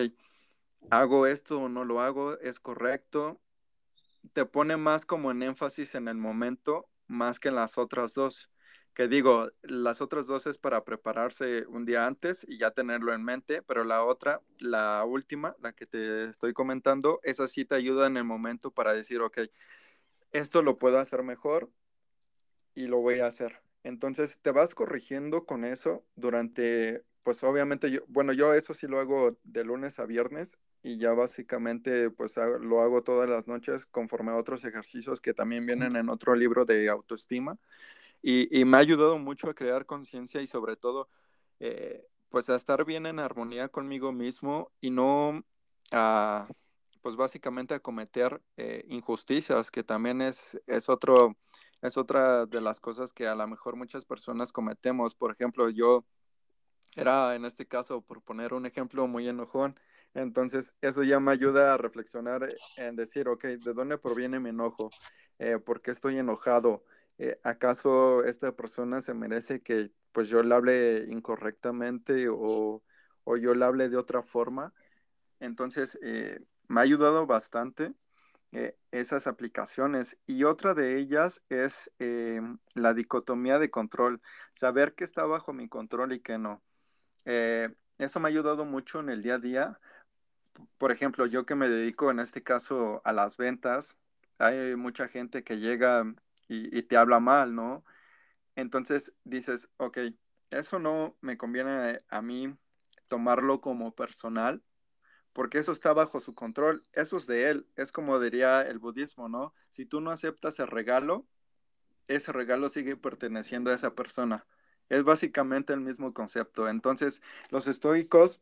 hago 0.90 1.28
esto 1.28 1.60
o 1.60 1.70
no 1.70 1.84
lo 1.84 2.02
hago, 2.02 2.40
es 2.40 2.60
correcto, 2.60 3.42
te 4.34 4.46
pone 4.46 4.78
más 4.78 5.06
como 5.06 5.32
en 5.32 5.44
énfasis 5.44 5.96
en 5.96 6.08
el 6.08 6.18
momento 6.18 6.90
más 7.08 7.40
que 7.40 7.50
en 7.50 7.56
las 7.56 7.78
otras 7.78 8.14
dos. 8.14 8.50
Que 8.94 9.08
digo, 9.10 9.50
las 9.62 10.00
otras 10.02 10.26
dos 10.26 10.48
es 10.48 10.58
para 10.58 10.86
prepararse 10.86 11.66
un 11.68 11.86
día 11.86 12.08
antes 12.08 12.46
y 12.48 12.58
ya 12.58 12.72
tenerlo 12.72 13.14
en 13.14 13.24
mente, 13.24 13.62
pero 13.62 13.84
la 13.84 14.04
otra, 14.06 14.42
la 14.60 15.04
última, 15.06 15.54
la 15.62 15.74
que 15.74 15.86
te 15.86 16.26
estoy 16.26 16.54
comentando, 16.54 17.20
esa 17.24 17.48
sí 17.50 17.66
te 17.66 17.76
ayuda 17.76 18.08
en 18.08 18.16
el 18.16 18.24
momento 18.24 18.72
para 18.72 18.94
decir, 18.94 19.22
ok, 19.22 19.40
esto 20.32 20.62
lo 20.62 20.78
puedo 20.78 20.98
hacer 21.00 21.24
mejor 21.24 21.70
y 22.74 22.88
lo 22.88 23.00
voy 23.00 23.20
a 23.20 23.28
hacer. 23.28 23.62
Entonces 23.84 24.40
te 24.42 24.52
vas 24.52 24.76
corrigiendo 24.76 25.46
con 25.46 25.66
eso 25.66 26.06
durante, 26.16 27.04
pues 27.26 27.44
obviamente 27.44 27.90
yo, 27.90 28.02
bueno, 28.08 28.34
yo 28.34 28.54
eso 28.54 28.76
sí 28.76 28.86
lo 28.86 29.00
hago 29.00 29.36
de 29.44 29.64
lunes 29.64 29.98
a 29.98 30.06
viernes 30.06 30.60
y 30.84 31.00
ya 31.00 31.12
básicamente 31.14 32.12
pues 32.12 32.38
lo 32.38 32.82
hago 32.82 33.02
todas 33.02 33.28
las 33.28 33.48
noches 33.48 33.88
conforme 33.88 34.32
a 34.32 34.36
otros 34.36 34.64
ejercicios 34.64 35.22
que 35.22 35.34
también 35.34 35.66
vienen 35.66 35.96
en 35.96 36.10
otro 36.10 36.36
libro 36.36 36.66
de 36.66 36.88
autoestima. 36.88 37.58
Y, 38.22 38.64
me 38.66 38.78
ha 38.78 38.80
ayudado 38.82 39.18
mucho 39.18 39.50
a 39.50 39.56
crear 39.56 39.88
conciencia 39.88 40.40
y 40.42 40.48
sobre 40.48 40.76
todo 40.76 41.10
eh, 41.60 42.08
pues 42.30 42.48
a 42.52 42.56
estar 42.56 42.86
bien 42.86 43.08
en 43.08 43.18
armonía 43.20 43.70
conmigo 43.70 44.12
mismo 44.12 44.72
y 44.80 44.92
no 44.92 45.44
a 45.92 46.48
pues 47.02 47.16
básicamente 47.16 47.74
a 47.74 47.80
cometer 47.80 48.42
eh, 48.58 48.86
injusticias 48.88 49.72
que 49.72 49.84
también 49.84 50.22
es, 50.22 50.60
es 50.68 50.90
otro 50.90 51.36
es 51.82 51.98
otra 51.98 52.46
de 52.46 52.62
las 52.62 52.80
cosas 52.80 53.14
que 53.14 53.28
a 53.28 53.36
lo 53.36 53.48
mejor 53.48 53.76
muchas 53.76 54.06
personas 54.06 54.52
cometemos. 54.52 55.16
Por 55.16 55.32
ejemplo 55.32 55.70
yo 55.70 56.06
era 56.96 57.36
en 57.36 57.46
este 57.46 57.68
caso 57.68 58.02
por 58.02 58.22
poner 58.22 58.54
un 58.54 58.66
ejemplo 58.66 59.08
muy 59.08 59.28
enojón 59.28 59.78
entonces, 60.16 60.74
eso 60.82 61.04
ya 61.04 61.20
me 61.20 61.32
ayuda 61.32 61.74
a 61.74 61.78
reflexionar 61.78 62.56
en 62.78 62.96
decir, 62.96 63.28
ok, 63.28 63.44
¿de 63.44 63.74
dónde 63.74 63.98
proviene 63.98 64.40
mi 64.40 64.50
enojo? 64.50 64.90
Eh, 65.40 65.60
¿Por 65.60 65.82
qué 65.82 65.92
estoy 65.92 66.18
enojado? 66.18 66.86
Eh, 67.18 67.38
¿Acaso 67.44 68.24
esta 68.24 68.56
persona 68.56 69.02
se 69.02 69.14
merece 69.14 69.62
que 69.62 69.92
pues 70.14 70.30
yo 70.30 70.42
le 70.42 70.56
hable 70.56 71.06
incorrectamente 71.10 72.28
o, 72.30 72.82
yo 73.26 73.56
le 73.56 73.66
hable 73.66 73.90
de 73.90 73.98
otra 73.98 74.24
forma? 74.24 74.74
Entonces, 75.42 76.00
eh, 76.02 76.40
me 76.70 76.80
ha 76.80 76.84
ayudado 76.84 77.28
bastante 77.28 77.94
esas 78.92 79.28
aplicaciones. 79.28 80.18
Y 80.28 80.46
otra 80.46 80.74
de 80.74 80.98
ellas 80.98 81.42
es 81.50 81.92
la 82.74 82.94
dicotomía 82.94 83.60
de 83.60 83.70
control, 83.70 84.22
saber 84.54 84.96
qué 84.96 85.04
está 85.04 85.26
bajo 85.26 85.52
mi 85.52 85.68
control 85.68 86.14
y 86.14 86.22
qué 86.22 86.38
no. 86.38 86.64
Eso 87.26 88.20
me 88.20 88.28
ha 88.28 88.30
ayudado 88.30 88.66
mucho 88.66 89.00
en 89.00 89.10
el 89.10 89.24
día 89.24 89.36
a 89.36 89.40
día 89.40 89.80
por 90.78 90.92
ejemplo, 90.92 91.26
yo 91.26 91.46
que 91.46 91.56
me 91.56 91.70
dedico 91.70 92.12
en 92.12 92.20
este 92.20 92.44
caso 92.44 93.02
a 93.06 93.14
las 93.14 93.38
ventas, 93.38 93.98
hay 94.38 94.76
mucha 94.76 95.08
gente 95.08 95.44
que 95.44 95.60
llega 95.60 96.06
y, 96.48 96.84
te 96.84 96.98
habla 96.98 97.20
mal, 97.20 97.56
¿no? 97.56 97.84
Entonces 98.56 99.14
dices, 99.24 99.70
ok, 99.78 100.00
eso 100.52 100.80
no 100.80 101.18
me 101.22 101.38
conviene 101.38 102.00
a 102.10 102.22
mí 102.22 102.56
tomarlo 103.08 103.62
como 103.62 103.96
personal, 103.96 104.64
porque 105.34 105.60
eso 105.60 105.72
está 105.72 105.94
bajo 105.94 106.20
su 106.20 106.36
control, 106.36 106.86
eso 106.94 107.18
es 107.18 107.28
de 107.28 107.50
él, 107.50 107.68
es 107.76 107.92
como 107.92 108.20
diría 108.20 108.62
el 108.62 108.80
budismo, 108.80 109.30
¿no? 109.30 109.54
Si 109.72 109.86
tú 109.86 110.02
no 110.02 110.12
aceptas 110.12 110.60
el 110.60 110.68
regalo, 110.68 111.28
ese 112.08 112.32
regalo 112.32 112.70
sigue 112.70 112.96
perteneciendo 112.98 113.72
a 113.72 113.76
esa 113.76 113.96
persona. 113.96 114.46
Es 114.90 115.04
básicamente 115.04 115.74
el 115.74 115.82
mismo 115.82 116.14
concepto. 116.14 116.68
Entonces, 116.70 117.22
los 117.50 117.68
estoicos 117.68 118.42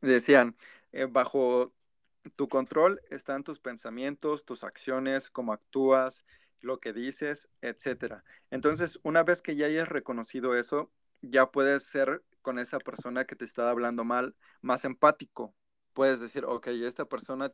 decían, 0.00 0.56
eh, 0.92 1.06
bajo 1.06 1.72
tu 2.36 2.48
control 2.48 3.00
están 3.10 3.44
tus 3.44 3.58
pensamientos, 3.58 4.44
tus 4.44 4.64
acciones, 4.64 5.30
cómo 5.30 5.52
actúas, 5.52 6.24
lo 6.60 6.78
que 6.80 6.92
dices, 6.92 7.48
etcétera. 7.60 8.24
Entonces, 8.50 9.00
una 9.02 9.24
vez 9.24 9.42
que 9.42 9.56
ya 9.56 9.66
hayas 9.66 9.88
reconocido 9.88 10.56
eso, 10.56 10.90
ya 11.20 11.50
puedes 11.50 11.84
ser 11.84 12.22
con 12.42 12.58
esa 12.58 12.78
persona 12.78 13.24
que 13.24 13.36
te 13.36 13.44
está 13.44 13.68
hablando 13.70 14.04
mal 14.04 14.34
más 14.60 14.84
empático. 14.84 15.54
Puedes 15.92 16.20
decir, 16.20 16.44
ok, 16.44 16.68
esta 16.68 17.04
persona 17.04 17.52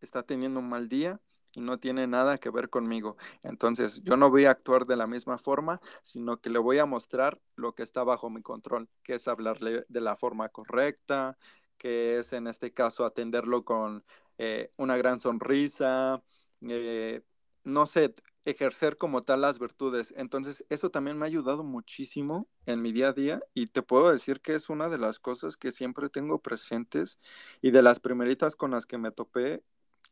está 0.00 0.22
teniendo 0.22 0.60
un 0.60 0.68
mal 0.68 0.88
día, 0.88 1.20
y 1.54 1.60
no 1.60 1.78
tiene 1.78 2.06
nada 2.06 2.38
que 2.38 2.50
ver 2.50 2.70
conmigo. 2.70 3.16
Entonces, 3.42 4.02
yo 4.02 4.16
no 4.16 4.30
voy 4.30 4.44
a 4.44 4.50
actuar 4.50 4.86
de 4.86 4.96
la 4.96 5.06
misma 5.06 5.38
forma, 5.38 5.80
sino 6.02 6.40
que 6.40 6.50
le 6.50 6.58
voy 6.58 6.78
a 6.78 6.86
mostrar 6.86 7.40
lo 7.56 7.74
que 7.74 7.82
está 7.82 8.04
bajo 8.04 8.30
mi 8.30 8.42
control, 8.42 8.88
que 9.02 9.14
es 9.14 9.28
hablarle 9.28 9.84
de 9.88 10.00
la 10.00 10.16
forma 10.16 10.48
correcta, 10.48 11.36
que 11.78 12.18
es 12.18 12.32
en 12.32 12.46
este 12.46 12.72
caso 12.72 13.04
atenderlo 13.04 13.64
con 13.64 14.04
eh, 14.38 14.70
una 14.76 14.96
gran 14.96 15.20
sonrisa, 15.20 16.22
eh, 16.68 17.22
no 17.64 17.86
sé, 17.86 18.14
ejercer 18.44 18.96
como 18.96 19.22
tal 19.22 19.42
las 19.42 19.58
virtudes. 19.58 20.14
Entonces, 20.16 20.64
eso 20.68 20.90
también 20.90 21.18
me 21.18 21.26
ha 21.26 21.28
ayudado 21.28 21.64
muchísimo 21.64 22.48
en 22.66 22.82
mi 22.82 22.92
día 22.92 23.08
a 23.08 23.12
día 23.12 23.42
y 23.54 23.66
te 23.68 23.82
puedo 23.82 24.10
decir 24.12 24.40
que 24.40 24.54
es 24.54 24.68
una 24.70 24.88
de 24.88 24.98
las 24.98 25.18
cosas 25.18 25.56
que 25.56 25.72
siempre 25.72 26.08
tengo 26.10 26.40
presentes 26.40 27.18
y 27.60 27.70
de 27.70 27.82
las 27.82 28.00
primeritas 28.00 28.56
con 28.56 28.72
las 28.72 28.86
que 28.86 28.98
me 28.98 29.10
topé 29.12 29.62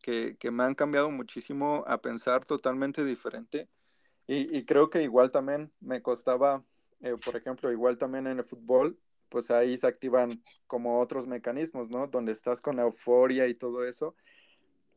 que, 0.02 0.36
me 0.50 0.64
han 0.64 0.74
cambiado 0.74 1.10
muchísimo 1.10 1.84
a 1.86 2.00
pensar 2.00 2.44
totalmente 2.44 3.04
diferente. 3.04 3.68
Y, 4.26 4.64
creo 4.64 4.90
que 4.90 5.02
igual 5.02 5.30
también 5.30 5.72
me 5.80 6.02
costaba, 6.02 6.62
eh, 7.00 7.14
por 7.24 7.36
ejemplo, 7.36 7.72
igual 7.72 7.96
también 7.96 8.26
en 8.26 8.38
el 8.38 8.44
fútbol, 8.44 8.98
pues 9.30 9.50
ahí 9.50 9.76
se 9.78 9.86
activan 9.86 10.42
como 10.66 11.00
otros 11.00 11.26
mecanismos, 11.26 11.88
¿no? 11.88 12.06
Donde 12.08 12.32
estás 12.32 12.60
con 12.60 12.76
la 12.76 12.82
euforia 12.82 13.46
y 13.46 13.54
todo 13.54 13.84
eso. 13.84 14.14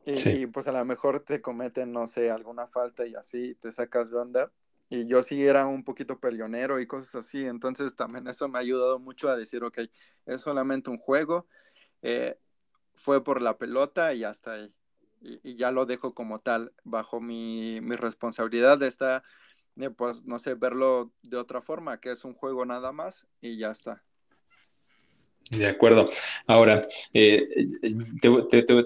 Y, 0.04 0.46
pues 0.46 0.66
a 0.66 0.72
lo 0.72 0.84
mejor 0.84 1.20
te 1.20 1.40
cometen, 1.40 1.92
no 1.92 2.06
sé, 2.06 2.30
alguna 2.30 2.66
falta 2.66 3.06
y 3.06 3.14
así 3.14 3.54
te 3.54 3.72
sacas 3.72 4.10
de 4.10 4.18
onda. 4.18 4.52
Y 4.90 5.06
yo 5.06 5.22
sí 5.22 5.42
era 5.46 5.64
un 5.66 5.84
poquito 5.84 6.18
peleonero 6.20 6.78
y 6.80 6.86
cosas 6.86 7.14
así. 7.14 7.46
Entonces 7.46 7.96
también 7.96 8.26
eso 8.28 8.48
me 8.48 8.58
ha 8.58 8.60
ayudado 8.60 8.98
mucho 8.98 9.30
a 9.30 9.36
decir, 9.36 9.64
ok, 9.64 9.78
es 10.26 10.40
solamente 10.42 10.90
un 10.90 10.98
juego. 10.98 11.46
Eh, 12.02 12.36
fue 12.94 13.24
por 13.24 13.40
la 13.40 13.56
pelota 13.56 14.12
y 14.12 14.24
hasta 14.24 14.52
ahí 14.52 14.74
y, 15.22 15.56
ya 15.56 15.70
lo 15.70 15.86
dejo 15.86 16.12
como 16.12 16.40
tal, 16.40 16.72
bajo 16.84 17.20
mi, 17.20 17.80
mi 17.80 17.96
responsabilidad 17.96 18.82
está, 18.82 19.22
eh, 19.80 19.90
pues, 19.90 20.24
no 20.24 20.38
sé, 20.38 20.54
verlo 20.54 21.12
de 21.22 21.36
otra 21.36 21.62
forma, 21.62 22.00
que 22.00 22.10
es 22.10 22.24
un 22.24 22.34
juego 22.34 22.64
nada 22.64 22.92
más 22.92 23.26
y 23.40 23.58
ya 23.58 23.70
está. 23.70 24.02
De 25.50 25.66
acuerdo. 25.66 26.10
Ahora, 26.46 26.80
eh, 27.12 27.48
te, 28.20 28.28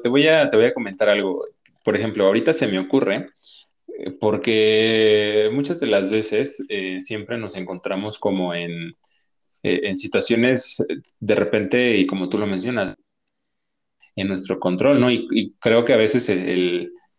voy 0.09 0.29
a, 0.29 0.51
te 0.51 0.57
voy 0.57 0.67
a 0.67 0.75
comentar 0.75 1.09
algo. 1.09 1.47
Por 1.85 1.97
ejemplo, 1.97 2.27
ahorita 2.27 2.53
se 2.53 2.67
me 2.67 2.79
ocurre, 2.79 3.31
eh, 3.99 4.11
porque 4.19 5.49
muchas 5.53 5.81
de 5.81 5.87
las 5.87 6.11
veces 6.11 6.63
siempre 7.01 7.39
nos 7.39 7.57
encontramos 7.57 8.19
como 8.19 8.55
en, 8.55 8.95
en 9.63 9.97
situaciones 9.97 10.85
de 11.21 11.35
repente, 11.35 11.97
y 11.97 12.07
como 12.07 12.29
tú 12.29 12.39
lo 12.39 12.47
mencionas, 12.47 12.96
en 14.17 14.29
nuestro 14.29 14.59
control, 14.59 15.01
¿no? 15.01 15.11
Y, 15.11 15.55
creo 15.61 15.85
que 15.85 15.93
a 15.93 15.99
veces 15.99 16.33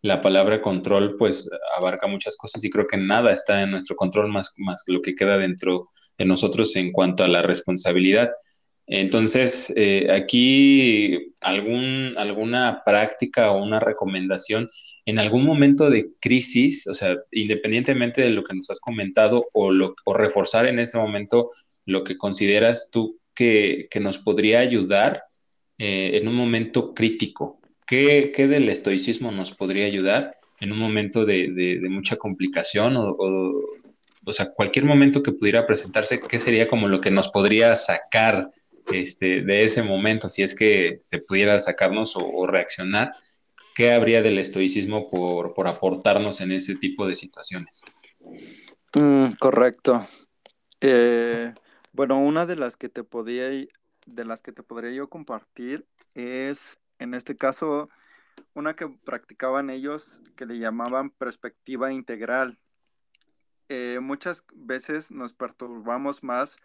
la 0.02 0.20
palabra 0.20 0.60
control 0.60 1.16
pues 1.16 1.48
abarca 1.76 2.06
muchas 2.06 2.36
cosas 2.36 2.62
y 2.64 2.70
creo 2.70 2.86
que 2.86 2.96
nada 2.96 3.32
está 3.32 3.62
en 3.62 3.70
nuestro 3.70 3.96
control 3.96 4.28
más, 4.28 4.52
más 4.58 4.82
que 4.84 4.92
lo 4.92 5.00
que 5.00 5.14
queda 5.14 5.38
dentro 5.38 5.88
de 6.18 6.24
nosotros 6.24 6.74
en 6.76 6.92
cuanto 6.92 7.22
a 7.22 7.28
la 7.28 7.42
responsabilidad. 7.42 8.30
Entonces, 8.86 9.72
eh, 9.76 10.10
aquí 10.10 11.34
algún, 11.40 12.14
alguna 12.16 12.82
práctica 12.84 13.50
o 13.50 13.62
una 13.62 13.80
recomendación 13.80 14.68
en 15.04 15.18
algún 15.18 15.44
momento 15.44 15.90
de 15.90 16.10
crisis, 16.20 16.86
o 16.86 16.94
sea, 16.94 17.14
independientemente 17.30 18.22
de 18.22 18.30
lo 18.30 18.42
que 18.42 18.54
nos 18.54 18.70
has 18.70 18.80
comentado 18.80 19.46
o, 19.52 19.70
reforzar 20.14 20.66
en 20.66 20.78
este 20.78 20.98
momento 20.98 21.50
lo 21.86 22.02
que 22.02 22.16
consideras 22.16 22.90
tú 22.90 23.18
que 23.34 23.88
nos 24.00 24.18
podría 24.18 24.58
ayudar 24.58 25.22
eh, 25.78 26.12
en 26.14 26.28
un 26.28 26.34
momento 26.34 26.94
crítico? 26.94 27.60
¿Qué, 27.86 28.32
del 28.36 28.68
estoicismo 28.68 29.32
nos 29.32 29.52
podría 29.52 29.86
ayudar 29.86 30.34
en 30.60 30.72
un 30.72 30.78
momento 30.78 31.24
de, 31.24 31.80
mucha 31.88 32.16
complicación 32.16 32.96
o, 32.96 33.16
o, 33.18 34.32
sea, 34.32 34.52
cualquier 34.52 34.84
momento 34.84 35.22
que 35.22 35.32
pudiera 35.32 35.64
presentarse, 35.64 36.20
¿qué 36.20 36.38
sería 36.38 36.68
como 36.68 36.88
lo 36.88 37.00
que 37.00 37.10
nos 37.10 37.28
podría 37.28 37.74
sacar 37.76 38.50
este, 38.92 39.42
de 39.42 39.64
ese 39.64 39.82
momento, 39.82 40.28
si 40.28 40.42
es 40.42 40.54
que 40.54 40.96
se 40.98 41.18
pudiera 41.18 41.58
sacarnos 41.58 42.14
o, 42.16 42.46
reaccionar? 42.46 43.12
¿Qué 43.74 43.92
habría 43.92 44.22
del 44.22 44.38
estoicismo 44.38 45.08
por, 45.10 45.68
aportarnos 45.68 46.40
en 46.40 46.52
ese 46.52 46.74
tipo 46.74 47.06
de 47.06 47.14
situaciones? 47.14 47.84
Mm, 48.94 49.32
correcto. 49.38 50.06
Eh, 50.80 51.54
bueno, 51.92 52.20
una 52.20 52.44
de 52.44 52.56
las 52.56 52.76
que 52.76 52.88
te 52.88 53.04
podía 53.04 53.50
de 54.08 54.24
las 54.24 54.42
que 54.42 54.52
te 54.52 54.62
podría 54.62 54.90
yo 54.92 55.08
compartir 55.08 55.86
es, 56.14 56.78
en 56.98 57.14
este 57.14 57.36
caso, 57.36 57.88
una 58.54 58.74
que 58.74 58.88
practicaban 58.88 59.70
ellos 59.70 60.22
que 60.36 60.46
le 60.46 60.58
llamaban 60.58 61.10
perspectiva 61.10 61.92
integral. 61.92 62.58
Eh, 63.68 63.98
muchas 64.00 64.44
veces 64.54 65.10
nos 65.10 65.34
perturbamos 65.34 66.22
más 66.22 66.56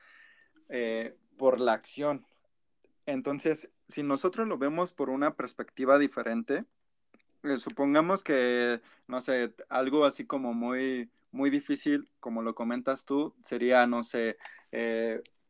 eh, 0.69 1.17
por 1.38 1.60
la 1.60 1.73
acción. 1.73 2.25
Entonces, 3.06 3.69
si 3.89 4.01
nosotros 4.03 4.47
lo 4.47 4.58
vemos 4.58 4.93
por 4.93 5.10
una 5.10 5.36
perspectiva 5.36 5.99
diferente, 5.99 6.65
eh, 7.43 7.58
supongamos 7.58 8.23
que, 8.23 8.82
no 9.08 9.19
sé, 9.19 9.53
algo 9.67 10.06
así 10.06 10.25
como 10.25 10.53
muy, 10.53 11.12
muy 11.32 11.49
difícil, 11.49 12.08
como 12.21 12.41
lo 12.41 12.56
comentas 12.56 13.03
tú, 13.03 13.36
sería, 13.43 13.86
no 13.86 14.06
sé, 14.06 14.38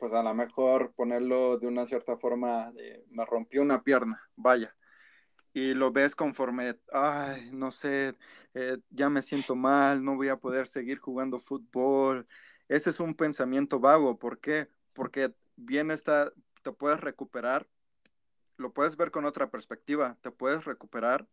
pues 0.04 0.12
a 0.12 0.22
lo 0.22 0.34
mejor 0.34 0.92
ponerlo 0.92 1.58
de 1.58 1.66
una 1.66 1.86
cierta 1.86 2.18
forma 2.18 2.74
me 3.10 3.26
rompió 3.26 3.62
una 3.62 3.84
pierna, 3.84 4.22
vaya. 4.36 4.76
Y 5.54 5.74
lo 5.74 5.94
ves 5.94 6.14
conforme, 6.14 6.78
ay, 6.92 7.52
no 7.54 7.72
sé, 7.72 8.14
eh, 8.54 8.80
ya 8.90 9.10
me 9.10 9.22
siento 9.22 9.56
mal, 9.56 10.04
no 10.04 10.18
voy 10.18 10.28
a 10.28 10.36
poder 10.36 10.68
seguir 10.68 11.00
jugando 11.00 11.40
fútbol. 11.40 12.28
Ese 12.68 12.90
es 12.90 13.00
un 13.00 13.14
pensamiento 13.16 13.80
vago. 13.80 14.20
¿Por 14.20 14.40
qué? 14.42 14.68
Porque 14.92 15.34
bien 15.56 15.90
está, 15.90 16.34
te 16.64 16.74
puedes 16.74 17.00
recuperar, 17.00 17.66
lo 18.58 18.74
puedes 18.74 18.98
ver 18.98 19.10
con 19.10 19.24
otra 19.24 19.50
perspectiva, 19.52 20.18
te 20.20 20.32
puedes 20.32 20.66
recuperar 20.66 21.30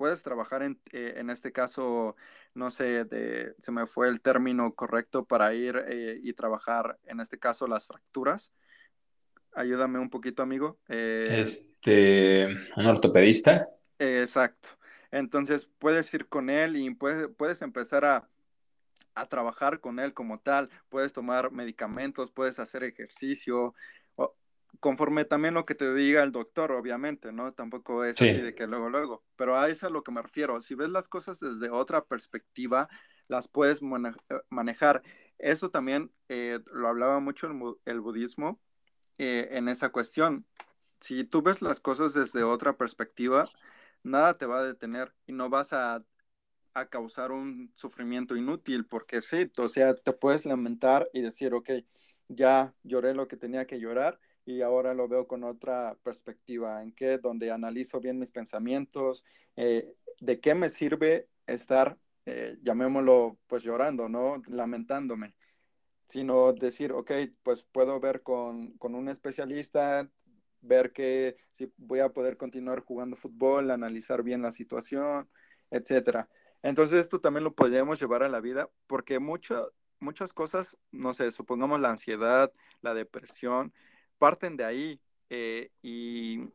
puedes 0.00 0.22
trabajar 0.22 0.62
en, 0.62 0.80
eh, 0.92 1.16
en 1.18 1.28
este 1.28 1.52
caso, 1.52 2.16
no 2.54 2.70
sé, 2.70 3.04
de, 3.04 3.54
se 3.58 3.70
me 3.70 3.84
fue 3.84 4.08
el 4.08 4.22
término 4.22 4.72
correcto 4.72 5.26
para 5.26 5.52
ir 5.52 5.76
eh, 5.88 6.18
y 6.22 6.32
trabajar, 6.32 6.98
en 7.04 7.20
este 7.20 7.38
caso, 7.38 7.66
las 7.66 7.86
fracturas. 7.86 8.50
Ayúdame 9.52 9.98
un 9.98 10.08
poquito, 10.08 10.42
amigo. 10.42 10.78
Eh, 10.88 11.40
este, 11.42 12.46
un 12.76 12.86
ortopedista. 12.86 13.68
exacto. 13.98 14.70
Entonces 15.10 15.68
puedes 15.78 16.14
ir 16.14 16.28
con 16.28 16.48
él 16.48 16.76
y 16.76 16.88
puedes, 16.94 17.28
puedes 17.36 17.60
empezar 17.60 18.06
a, 18.06 18.26
a 19.14 19.28
trabajar 19.28 19.80
con 19.80 19.98
él 19.98 20.14
como 20.14 20.40
tal. 20.40 20.70
Puedes 20.88 21.12
tomar 21.12 21.52
medicamentos, 21.52 22.30
puedes 22.30 22.58
hacer 22.58 22.84
ejercicio, 22.84 23.74
conforme 24.78 25.24
también 25.24 25.54
lo 25.54 25.64
que 25.64 25.74
te 25.74 25.92
diga 25.92 26.22
el 26.22 26.32
doctor, 26.32 26.72
obviamente, 26.72 27.32
¿no? 27.32 27.52
Tampoco 27.52 28.04
es 28.04 28.20
así 28.20 28.40
de 28.40 28.54
que 28.54 28.66
luego, 28.66 28.88
luego. 28.88 29.24
Pero 29.36 29.58
a 29.58 29.66
eso 29.66 29.72
es 29.72 29.84
a 29.84 29.90
lo 29.90 30.02
que 30.02 30.12
me 30.12 30.22
refiero. 30.22 30.60
Si 30.60 30.74
ves 30.74 30.90
las 30.90 31.08
cosas 31.08 31.40
desde 31.40 31.70
otra 31.70 32.04
perspectiva, 32.04 32.88
las 33.26 33.48
puedes 33.48 33.80
eh, 33.82 34.40
manejar. 34.48 35.02
Eso 35.38 35.70
también 35.70 36.12
eh, 36.28 36.60
lo 36.72 36.88
hablaba 36.88 37.20
mucho 37.20 37.48
el, 37.84 38.00
budismo 38.00 38.60
eh, 39.18 39.48
en 39.52 39.68
esa 39.68 39.90
cuestión. 39.90 40.46
Si 41.00 41.24
tú 41.24 41.42
ves 41.42 41.62
las 41.62 41.80
cosas 41.80 42.14
desde 42.14 42.42
otra 42.42 42.76
perspectiva, 42.76 43.48
nada 44.04 44.38
te 44.38 44.46
va 44.46 44.60
a 44.60 44.64
detener 44.64 45.14
y 45.26 45.32
no 45.32 45.48
vas 45.48 45.72
a, 45.72 46.04
a 46.74 46.86
causar 46.86 47.32
un 47.32 47.72
sufrimiento 47.74 48.36
inútil, 48.36 48.86
porque 48.86 49.22
sí, 49.22 49.50
o 49.56 49.68
sea, 49.68 49.94
te 49.94 50.12
puedes 50.12 50.44
lamentar 50.44 51.08
y 51.12 51.22
decir, 51.22 51.54
ok, 51.54 51.70
ya 52.28 52.74
lloré 52.82 53.14
lo 53.14 53.28
que 53.28 53.36
tenía 53.36 53.66
que 53.66 53.80
llorar 53.80 54.20
y 54.44 54.62
ahora 54.62 54.94
lo 54.94 55.08
veo 55.08 55.26
con 55.26 55.44
otra 55.44 55.96
perspectiva, 56.02 56.82
en 56.82 56.92
que 56.92 57.18
donde 57.18 57.50
analizo 57.50 58.00
bien 58.00 58.18
mis 58.18 58.30
pensamientos, 58.30 59.24
eh, 59.56 59.94
de 60.20 60.40
qué 60.40 60.54
me 60.54 60.70
sirve 60.70 61.28
estar, 61.46 61.98
eh, 62.26 62.58
llamémoslo, 62.62 63.38
pues 63.46 63.62
llorando, 63.62 64.08
¿no? 64.08 64.42
Lamentándome, 64.48 65.34
sino 66.06 66.52
decir, 66.52 66.92
ok, 66.92 67.12
pues 67.42 67.62
puedo 67.62 68.00
ver 68.00 68.22
con, 68.22 68.72
con 68.78 68.94
un 68.94 69.08
especialista, 69.08 70.10
ver 70.60 70.92
que 70.92 71.36
si 71.50 71.72
voy 71.76 72.00
a 72.00 72.12
poder 72.12 72.36
continuar 72.36 72.80
jugando 72.80 73.16
fútbol, 73.16 73.70
analizar 73.70 74.22
bien 74.22 74.42
la 74.42 74.52
situación, 74.52 75.28
etcétera. 75.70 76.28
Entonces 76.62 77.00
esto 77.00 77.20
también 77.20 77.44
lo 77.44 77.54
podemos 77.54 78.00
llevar 78.00 78.22
a 78.22 78.28
la 78.28 78.40
vida 78.40 78.68
porque 78.86 79.18
mucho, 79.18 79.72
muchas 79.98 80.32
cosas, 80.32 80.76
no 80.90 81.14
sé, 81.14 81.32
supongamos 81.32 81.80
la 81.80 81.90
ansiedad, 81.90 82.52
la 82.82 82.94
depresión, 82.94 83.72
parten 84.20 84.56
de 84.56 84.64
ahí 84.64 85.00
eh, 85.30 85.70
y, 85.82 86.50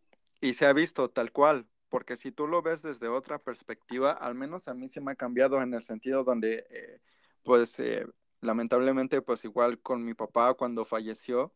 se 0.54 0.68
ha 0.68 0.74
visto 0.74 1.10
tal 1.10 1.32
cual, 1.32 1.68
porque 1.90 2.18
si 2.18 2.32
tú 2.32 2.48
lo 2.48 2.62
ves 2.62 2.84
desde 2.84 3.08
otra 3.08 3.40
perspectiva, 3.40 4.12
al 4.12 4.36
menos 4.36 4.68
a 4.68 4.76
mí 4.76 4.88
se 4.90 5.02
me 5.02 5.12
ha 5.12 5.16
cambiado 5.16 5.62
en 5.62 5.74
el 5.74 5.82
sentido 5.84 6.24
donde, 6.24 6.68
eh, 6.70 7.00
pues, 7.44 7.80
eh, 7.80 8.06
lamentablemente, 8.42 9.22
pues 9.24 9.44
igual 9.46 9.80
con 9.82 10.04
mi 10.06 10.14
papá 10.14 10.54
cuando 10.54 10.86
falleció, 10.86 11.54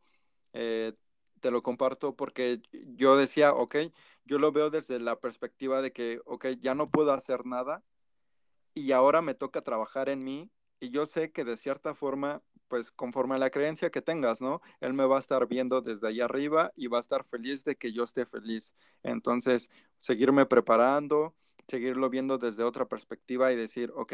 te 0.51 1.51
lo 1.51 1.61
comparto 1.61 2.15
porque 2.15 2.61
yo 2.71 3.15
decía, 3.17 3.53
ok, 3.53 3.75
yo 4.25 4.39
lo 4.39 4.51
veo 4.51 4.69
desde 4.71 4.99
la 4.99 5.19
perspectiva 5.19 5.81
de 5.81 5.91
que, 5.93 6.21
ok, 6.25 6.47
ya 6.59 6.75
no 6.75 6.89
puedo 6.89 7.13
hacer 7.13 7.45
nada, 7.45 7.83
y 8.73 8.91
ahora 8.91 9.21
me 9.21 9.35
toca 9.35 9.61
trabajar 9.61 10.09
en 10.09 10.23
mí 10.23 10.49
y 10.79 10.89
yo 10.89 11.05
sé 11.05 11.31
que 11.31 11.43
de 11.43 11.57
cierta 11.57 11.93
forma, 11.93 12.41
pues 12.69 12.91
conforme 12.91 13.35
a 13.35 13.37
la 13.39 13.49
creencia 13.49 13.89
que 13.89 14.01
tengas, 14.01 14.41
¿no? 14.41 14.61
Él 14.79 14.93
me 14.93 15.05
va 15.05 15.17
a 15.17 15.19
estar 15.19 15.47
viendo 15.47 15.81
desde 15.81 16.07
allá 16.07 16.25
arriba 16.25 16.71
y 16.75 16.87
va 16.87 16.99
a 16.99 17.01
estar 17.01 17.25
feliz 17.25 17.65
de 17.65 17.75
que 17.75 17.91
yo 17.91 18.03
esté 18.03 18.25
feliz. 18.25 18.75
Entonces, 19.03 19.69
seguirme 19.99 20.45
preparando, 20.45 21.35
seguirlo 21.67 22.09
viendo 22.09 22.37
desde 22.37 22.63
otra 22.63 22.87
perspectiva 22.87 23.51
y 23.51 23.55
decir, 23.57 23.91
ok, 23.95 24.13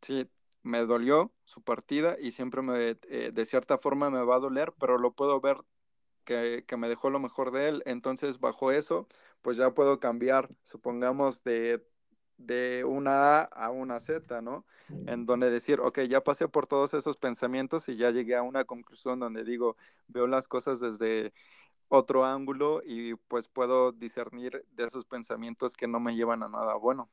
sí, 0.00 0.28
me 0.62 0.80
dolió 0.80 1.32
su 1.44 1.62
partida 1.62 2.16
y 2.20 2.32
siempre 2.32 2.62
me, 2.62 2.98
eh, 3.08 3.30
de 3.32 3.46
cierta 3.46 3.78
forma 3.78 4.10
me 4.10 4.22
va 4.24 4.36
a 4.36 4.40
doler, 4.40 4.72
pero 4.78 4.98
lo 4.98 5.14
puedo 5.14 5.40
ver 5.40 5.58
que, 6.24 6.64
que, 6.66 6.76
me 6.76 6.88
dejó 6.88 7.10
lo 7.10 7.20
mejor 7.20 7.50
de 7.52 7.68
él. 7.68 7.82
Entonces, 7.86 8.40
bajo 8.40 8.72
eso, 8.72 9.08
pues 9.42 9.56
ya 9.56 9.74
puedo 9.74 10.00
cambiar, 10.00 10.50
supongamos, 10.62 11.44
de, 11.44 11.82
de 12.40 12.84
una 12.84 13.40
A 13.40 13.42
a 13.42 13.70
una 13.70 14.00
Z, 14.00 14.40
¿no? 14.42 14.64
En 15.06 15.24
donde 15.26 15.50
decir, 15.50 15.78
ok, 15.80 16.00
ya 16.02 16.22
pasé 16.22 16.48
por 16.48 16.66
todos 16.66 16.94
esos 16.94 17.16
pensamientos 17.16 17.88
y 17.88 17.96
ya 17.96 18.10
llegué 18.10 18.34
a 18.34 18.42
una 18.42 18.64
conclusión 18.64 19.20
donde 19.20 19.44
digo, 19.44 19.76
veo 20.08 20.26
las 20.26 20.48
cosas 20.48 20.80
desde 20.80 21.32
otro 21.88 22.24
ángulo 22.24 22.80
y 22.84 23.14
pues 23.28 23.48
puedo 23.48 23.92
discernir 23.92 24.64
de 24.72 24.84
esos 24.84 25.04
pensamientos 25.04 25.74
que 25.74 25.86
no 25.86 26.00
me 26.00 26.16
llevan 26.16 26.42
a 26.42 26.48
nada 26.48 26.74
bueno. 26.76 27.10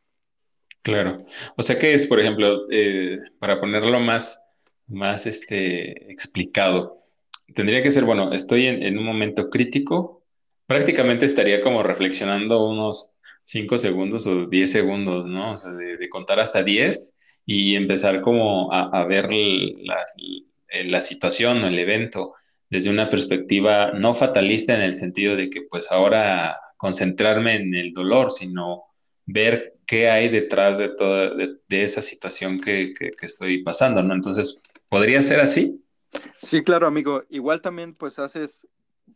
Claro. 0.81 1.25
O 1.57 1.63
sea 1.63 1.77
que 1.77 1.93
es, 1.93 2.07
por 2.07 2.19
ejemplo, 2.19 2.65
eh, 2.71 3.17
para 3.39 3.59
ponerlo 3.59 3.99
más, 3.99 4.41
más 4.87 5.25
este, 5.25 6.09
explicado, 6.11 7.03
tendría 7.53 7.83
que 7.83 7.91
ser, 7.91 8.05
bueno, 8.05 8.33
estoy 8.33 8.67
en, 8.67 8.97
un 8.97 9.03
momento 9.03 9.49
crítico, 9.49 10.23
prácticamente 10.65 11.25
estaría 11.25 11.61
como 11.61 11.83
reflexionando 11.83 12.65
unos 12.67 13.13
5 13.47 13.77
segundos 13.77 14.27
o 14.27 14.45
10 14.45 14.69
segundos, 14.69 15.25
¿no? 15.25 15.53
O 15.53 15.57
sea, 15.57 15.71
de, 15.71 16.09
contar 16.09 16.41
hasta 16.41 16.63
10 16.63 17.13
y 17.45 17.75
empezar 17.75 18.19
como 18.19 18.73
a, 18.73 19.05
ver 19.05 19.29
la, 19.31 20.03
la 20.83 20.99
situación 20.99 21.63
o 21.63 21.67
el 21.67 21.79
evento 21.79 22.33
desde 22.69 22.89
una 22.89 23.09
perspectiva 23.09 23.93
no 23.93 24.13
fatalista 24.13 24.73
en 24.73 24.81
el 24.81 24.93
sentido 24.93 25.37
de 25.37 25.49
que 25.49 25.61
pues 25.61 25.93
ahora 25.93 26.57
concentrarme 26.75 27.55
en 27.55 27.73
el 27.73 27.93
dolor, 27.93 28.31
sino 28.31 28.83
ver 29.25 29.77
qué 29.85 30.09
hay 30.09 30.27
detrás 30.27 30.77
de 30.77 30.89
toda 30.89 31.33
de, 31.33 31.83
esa 31.83 32.01
situación 32.01 32.59
que, 32.59 32.93
estoy 33.21 33.63
pasando, 33.63 34.03
¿no? 34.03 34.13
Entonces, 34.13 34.61
¿podría 34.89 35.21
ser 35.21 35.39
así? 35.39 35.81
Sí, 36.39 36.65
claro, 36.65 36.85
amigo. 36.85 37.23
Igual 37.29 37.61
también 37.61 37.95
pues 37.95 38.19
haces, 38.19 38.67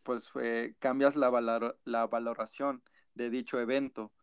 pues 0.03 0.31
eh, 0.41 0.73
cambias 0.79 1.17
la, 1.17 1.75
la 1.83 2.07
valoración 2.07 2.81
de 3.13 3.29
dicho 3.29 3.59
evento. 3.59 4.13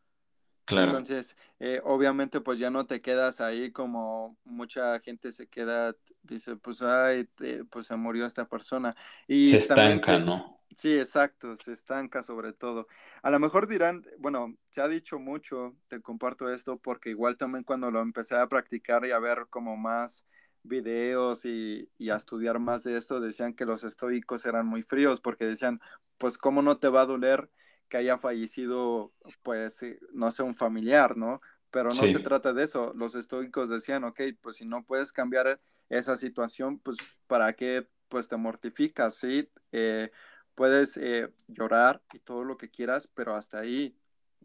Claro. 0.68 0.92
Entonces, 0.92 1.36
eh, 1.58 1.80
obviamente, 1.84 2.40
pues 2.40 2.58
ya 2.58 2.70
no 2.70 2.86
te 2.86 3.00
quedas 3.00 3.40
ahí 3.40 3.72
como 3.72 4.38
mucha 4.44 5.00
gente 5.00 5.32
se 5.32 5.48
queda, 5.48 5.96
dice, 6.22 6.56
pues, 6.56 6.82
ay, 6.82 7.24
pues 7.70 7.86
se 7.88 7.96
murió 7.96 8.26
esta 8.26 8.48
persona. 8.48 8.94
Y 9.26 9.56
se 9.56 9.56
estanca, 9.56 10.18
¿no? 10.18 10.60
Sí, 10.76 10.96
exacto, 10.98 11.56
se 11.56 11.72
estanca 11.72 12.22
sobre 12.22 12.52
todo. 12.52 12.86
A 13.22 13.30
lo 13.30 13.40
mejor 13.40 13.66
dirán, 13.66 14.04
bueno, 14.18 14.56
se 14.70 14.80
ha 14.80 14.86
dicho 14.88 15.18
mucho, 15.18 15.76
te 15.88 16.00
comparto 16.00 16.48
esto, 16.52 16.78
porque 16.78 17.10
igual 17.10 17.36
también 17.36 17.64
cuando 17.64 17.90
lo 17.90 18.00
empecé 18.00 18.36
a 18.36 18.46
practicar 18.48 19.04
y 19.06 19.10
a 19.10 19.18
ver 19.18 19.46
como 19.50 19.76
más 19.76 20.24
videos 20.62 21.44
y, 21.44 21.90
y 21.98 22.10
a 22.10 22.16
estudiar 22.16 22.60
más 22.60 22.84
de 22.84 22.96
esto, 22.96 23.20
decían 23.20 23.54
que 23.54 23.64
los 23.64 23.82
estoicos 23.82 24.44
eran 24.46 24.66
muy 24.66 24.82
fríos, 24.84 25.20
porque 25.20 25.46
decían, 25.46 25.80
pues, 26.18 26.38
¿cómo 26.38 26.62
no 26.62 26.76
te 26.78 26.88
va 26.88 27.00
a 27.02 27.06
doler? 27.06 27.50
Que 27.88 27.96
haya 27.96 28.18
fallecido, 28.18 29.12
pues, 29.42 29.80
no 30.12 30.30
sé, 30.30 30.42
un 30.42 30.54
familiar, 30.54 31.16
¿no? 31.16 31.40
Pero 31.70 31.90
no 31.90 31.94
se 31.94 32.18
trata 32.20 32.52
de 32.52 32.64
eso. 32.64 32.92
Los 32.94 33.14
estoicos 33.14 33.68
decían, 33.68 34.04
ok, 34.04 34.20
pues 34.40 34.56
si 34.56 34.64
no 34.64 34.84
puedes 34.84 35.12
cambiar 35.12 35.60
esa 35.88 36.16
situación, 36.16 36.78
pues, 36.78 36.98
¿para 37.26 37.52
qué, 37.54 37.88
pues, 38.08 38.28
te 38.28 38.36
mortificas, 38.36 39.16
sí? 39.16 39.50
Eh, 39.72 40.10
puedes 40.54 40.96
eh, 40.96 41.32
llorar 41.46 42.02
y 42.12 42.18
todo 42.20 42.44
lo 42.44 42.56
que 42.56 42.68
quieras, 42.68 43.08
pero 43.08 43.34
hasta 43.34 43.58
ahí, 43.58 43.96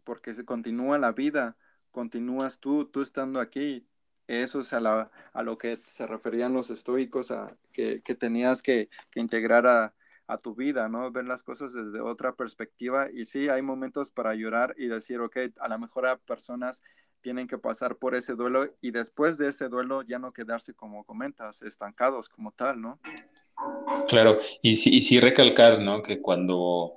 porque 0.04 0.34
se 0.34 0.44
continúa 0.44 0.98
la 0.98 1.12
vida, 1.12 1.56
continúas 1.90 2.58
tú, 2.60 2.86
tú 2.86 3.02
estando 3.02 3.40
aquí. 3.40 3.86
Eso 4.26 4.60
es 4.60 4.72
a, 4.72 4.80
la, 4.80 5.10
a 5.34 5.42
lo 5.42 5.58
que 5.58 5.78
se 5.86 6.06
referían 6.06 6.54
los 6.54 6.70
estoicos, 6.70 7.30
a 7.30 7.56
que, 7.72 8.00
que 8.02 8.14
tenías 8.14 8.62
que, 8.62 8.88
que 9.10 9.20
integrar 9.20 9.66
a, 9.66 9.94
a 10.26 10.38
tu 10.38 10.54
vida, 10.54 10.88
¿no? 10.88 11.10
Ver 11.10 11.26
las 11.26 11.42
cosas 11.42 11.72
desde 11.72 12.00
otra 12.00 12.34
perspectiva 12.34 13.08
y 13.12 13.26
sí, 13.26 13.48
hay 13.48 13.62
momentos 13.62 14.10
para 14.10 14.34
llorar 14.34 14.74
y 14.78 14.86
decir, 14.86 15.20
ok, 15.20 15.36
a 15.58 15.68
lo 15.68 15.78
mejor 15.78 16.06
a 16.06 16.16
personas 16.16 16.82
tienen 17.20 17.46
que 17.46 17.58
pasar 17.58 17.96
por 17.96 18.14
ese 18.14 18.34
duelo 18.34 18.66
y 18.80 18.90
después 18.90 19.38
de 19.38 19.48
ese 19.48 19.68
duelo 19.68 20.02
ya 20.02 20.18
no 20.18 20.32
quedarse, 20.32 20.74
como 20.74 21.04
comentas, 21.04 21.62
estancados 21.62 22.28
como 22.28 22.52
tal, 22.52 22.80
¿no? 22.80 23.00
Claro, 24.08 24.38
y 24.60 24.76
sí, 24.76 24.94
y 24.94 25.00
sí 25.00 25.20
recalcar, 25.20 25.80
¿no? 25.80 26.02
Que 26.02 26.20
cuando, 26.20 26.92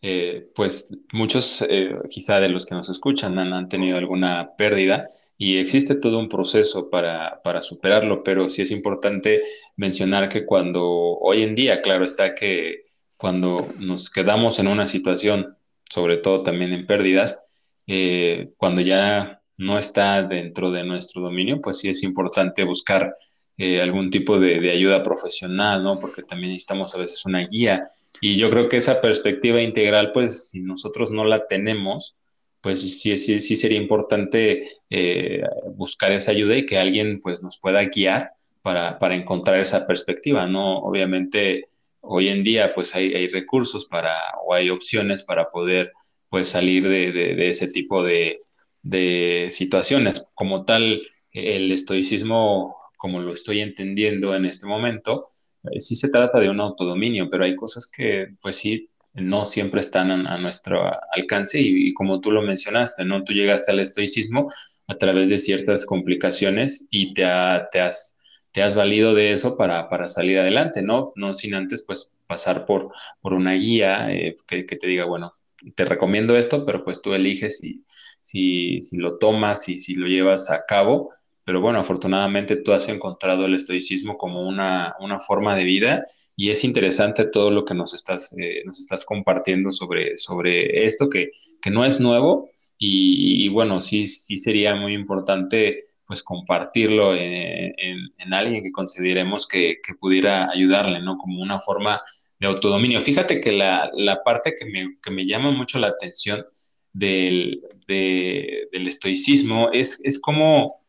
eh, 0.00 0.50
pues 0.54 0.88
muchos 1.12 1.64
eh, 1.68 1.94
quizá 2.08 2.40
de 2.40 2.48
los 2.48 2.64
que 2.64 2.74
nos 2.74 2.88
escuchan 2.88 3.38
han, 3.38 3.52
han, 3.52 3.68
tenido 3.68 3.98
alguna 3.98 4.56
pérdida 4.56 5.06
y 5.38 5.58
existe 5.58 5.96
todo 5.96 6.18
un 6.18 6.28
proceso 6.28 6.88
para, 6.88 7.40
para 7.42 7.60
superarlo, 7.60 8.22
pero 8.22 8.48
sí 8.48 8.62
es 8.62 8.70
importante 8.70 9.42
mencionar 9.76 10.28
que 10.28 10.46
cuando 10.46 10.84
hoy 10.84 11.42
en 11.42 11.54
día, 11.54 11.82
claro 11.82 12.04
está 12.04 12.34
que 12.34 12.86
cuando 13.16 13.72
nos 13.78 14.10
quedamos 14.10 14.58
en 14.58 14.68
una 14.68 14.86
situación, 14.86 15.56
sobre 15.88 16.18
todo 16.18 16.42
también 16.42 16.72
en 16.72 16.86
pérdidas, 16.86 17.48
eh, 17.86 18.46
cuando 18.56 18.80
ya 18.80 19.42
no 19.58 19.78
está 19.78 20.22
dentro 20.22 20.70
de 20.70 20.84
nuestro 20.84 21.22
dominio, 21.22 21.60
pues 21.60 21.78
sí 21.78 21.88
es 21.88 22.02
importante 22.02 22.64
buscar 22.64 23.16
eh, 23.58 23.80
algún 23.80 24.10
tipo 24.10 24.38
de, 24.38 24.60
de, 24.60 24.70
ayuda 24.70 25.02
profesional, 25.02 25.82
¿no? 25.82 25.98
Porque 25.98 26.22
también 26.22 26.52
necesitamos 26.52 26.94
a 26.94 26.98
veces 26.98 27.24
una 27.24 27.46
guía. 27.46 27.88
Y 28.20 28.36
yo 28.36 28.50
creo 28.50 28.68
que 28.68 28.76
esa 28.76 29.00
perspectiva 29.00 29.62
integral, 29.62 30.12
pues 30.12 30.50
si 30.50 30.60
nosotros 30.60 31.10
no 31.10 31.24
la 31.24 31.46
tenemos, 31.46 32.18
pues 32.66 32.80
sí, 32.80 33.16
sí, 33.16 33.38
sí 33.38 33.54
sería 33.54 33.78
importante 33.78 34.68
eh, 34.90 35.40
buscar 35.76 36.10
esa 36.10 36.32
ayuda 36.32 36.56
y 36.56 36.66
que 36.66 36.78
alguien 36.78 37.20
pues 37.20 37.40
nos 37.40 37.58
pueda 37.58 37.84
guiar 37.84 38.32
para, 38.60 38.98
para, 38.98 39.14
encontrar 39.14 39.60
esa 39.60 39.86
perspectiva, 39.86 40.48
¿no? 40.48 40.78
Obviamente 40.80 41.66
hoy 42.00 42.26
en 42.26 42.40
día 42.40 42.74
pues 42.74 42.96
hay, 42.96 43.14
hay 43.14 43.28
recursos 43.28 43.86
para 43.86 44.18
o 44.44 44.52
hay 44.52 44.70
opciones 44.70 45.22
para 45.22 45.48
poder 45.52 45.92
pues 46.28 46.48
salir 46.48 46.88
de, 46.88 47.12
de, 47.12 47.48
ese 47.48 47.68
tipo 47.68 48.02
de, 48.02 48.40
de 48.82 49.46
situaciones. 49.52 50.26
Como 50.34 50.64
tal, 50.64 51.02
el 51.30 51.70
estoicismo, 51.70 52.74
como 52.96 53.20
lo 53.20 53.32
estoy 53.32 53.60
entendiendo 53.60 54.34
en 54.34 54.44
este 54.44 54.66
momento, 54.66 55.28
eh, 55.70 55.78
sí 55.78 55.94
se 55.94 56.08
trata 56.08 56.40
de 56.40 56.50
un 56.50 56.60
autodominio, 56.60 57.28
pero 57.30 57.44
hay 57.44 57.54
cosas 57.54 57.88
que 57.88 58.34
pues 58.42 58.56
sí 58.56 58.90
no 59.16 59.44
siempre 59.44 59.80
están 59.80 60.10
a, 60.10 60.38
nuestro 60.38 60.90
alcance 61.12 61.58
y, 61.60 61.92
como 61.94 62.20
tú 62.20 62.30
lo 62.30 62.42
mencionaste, 62.42 63.04
¿no? 63.04 63.24
Tú 63.24 63.32
llegaste 63.32 63.72
al 63.72 63.80
estoicismo 63.80 64.52
a 64.86 64.96
través 64.96 65.28
de 65.28 65.38
ciertas 65.38 65.86
complicaciones 65.86 66.86
y 66.90 67.14
te, 67.14 67.24
te, 67.72 67.80
has, 67.80 68.16
te 68.52 68.62
has 68.62 68.74
valido 68.74 69.14
de 69.14 69.32
eso 69.32 69.56
para, 69.56 69.88
para, 69.88 70.08
salir 70.08 70.38
adelante, 70.38 70.82
¿no? 70.82 71.06
No 71.16 71.34
sin 71.34 71.54
antes, 71.54 71.84
pues, 71.86 72.12
pasar 72.26 72.66
por, 72.66 72.92
por 73.20 73.32
una 73.32 73.54
guía 73.54 74.12
eh, 74.12 74.36
que, 74.46 74.64
te 74.64 74.86
diga, 74.86 75.06
bueno, 75.06 75.34
te 75.74 75.84
recomiendo 75.84 76.36
esto, 76.36 76.66
pero 76.66 76.84
pues 76.84 77.00
tú 77.00 77.14
eliges 77.14 77.58
si, 77.58 77.84
si, 78.22 78.80
si 78.80 78.96
lo 78.96 79.18
tomas 79.18 79.68
y 79.68 79.78
si 79.78 79.94
lo 79.94 80.06
llevas 80.06 80.50
a 80.50 80.64
cabo. 80.66 81.10
Pero 81.46 81.60
bueno, 81.60 81.78
afortunadamente 81.78 82.56
tú 82.56 82.72
has 82.72 82.88
encontrado 82.88 83.44
el 83.46 83.54
estoicismo 83.54 84.18
como 84.18 84.42
una, 84.42 84.96
una 84.98 85.20
forma 85.20 85.54
de 85.54 85.62
vida 85.62 86.04
y 86.34 86.50
es 86.50 86.64
interesante 86.64 87.24
todo 87.24 87.52
lo 87.52 87.64
que 87.64 87.72
nos 87.72 87.94
estás, 87.94 88.34
eh, 88.36 88.62
nos 88.64 88.80
estás 88.80 89.04
compartiendo 89.04 89.70
sobre, 89.70 90.18
sobre 90.18 90.84
esto, 90.84 91.08
que, 91.08 91.30
que 91.62 91.70
no 91.70 91.84
es 91.84 92.00
nuevo 92.00 92.50
y, 92.76 93.48
bueno, 93.48 93.80
sí, 93.80 94.08
sí 94.08 94.36
sería 94.36 94.74
muy 94.74 94.92
importante 94.92 95.84
pues 96.04 96.22
compartirlo 96.22 97.14
en, 97.14 97.72
en, 97.78 98.34
alguien 98.34 98.62
que 98.62 98.72
consideremos 98.72 99.46
que, 99.46 99.76
que, 99.86 99.94
pudiera 99.94 100.50
ayudarle, 100.50 101.00
¿no? 101.00 101.16
Como 101.16 101.42
una 101.42 101.58
forma 101.58 102.02
de 102.38 102.46
autodominio. 102.48 103.00
Fíjate 103.00 103.40
que 103.40 103.52
la, 103.52 103.90
la 103.94 104.22
parte 104.22 104.54
que 104.58 104.66
me, 104.66 104.98
que 105.02 105.10
me, 105.10 105.26
llama 105.26 105.52
mucho 105.52 105.78
la 105.78 105.88
atención 105.88 106.44
del, 106.92 107.62
de, 107.86 108.68
del 108.72 108.88
estoicismo 108.88 109.70
es, 109.72 110.00
es 110.04 110.20
como, 110.20 110.85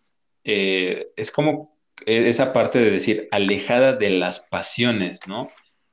eh, 0.48 1.10
es 1.18 1.30
como 1.30 1.78
e-, 2.06 2.30
esa 2.30 2.54
parte 2.54 2.80
de 2.80 2.90
decir 2.90 3.28
alejada 3.32 3.94
de 3.94 4.10
las 4.12 4.40
pasiones, 4.50 5.20
¿no? 5.28 5.50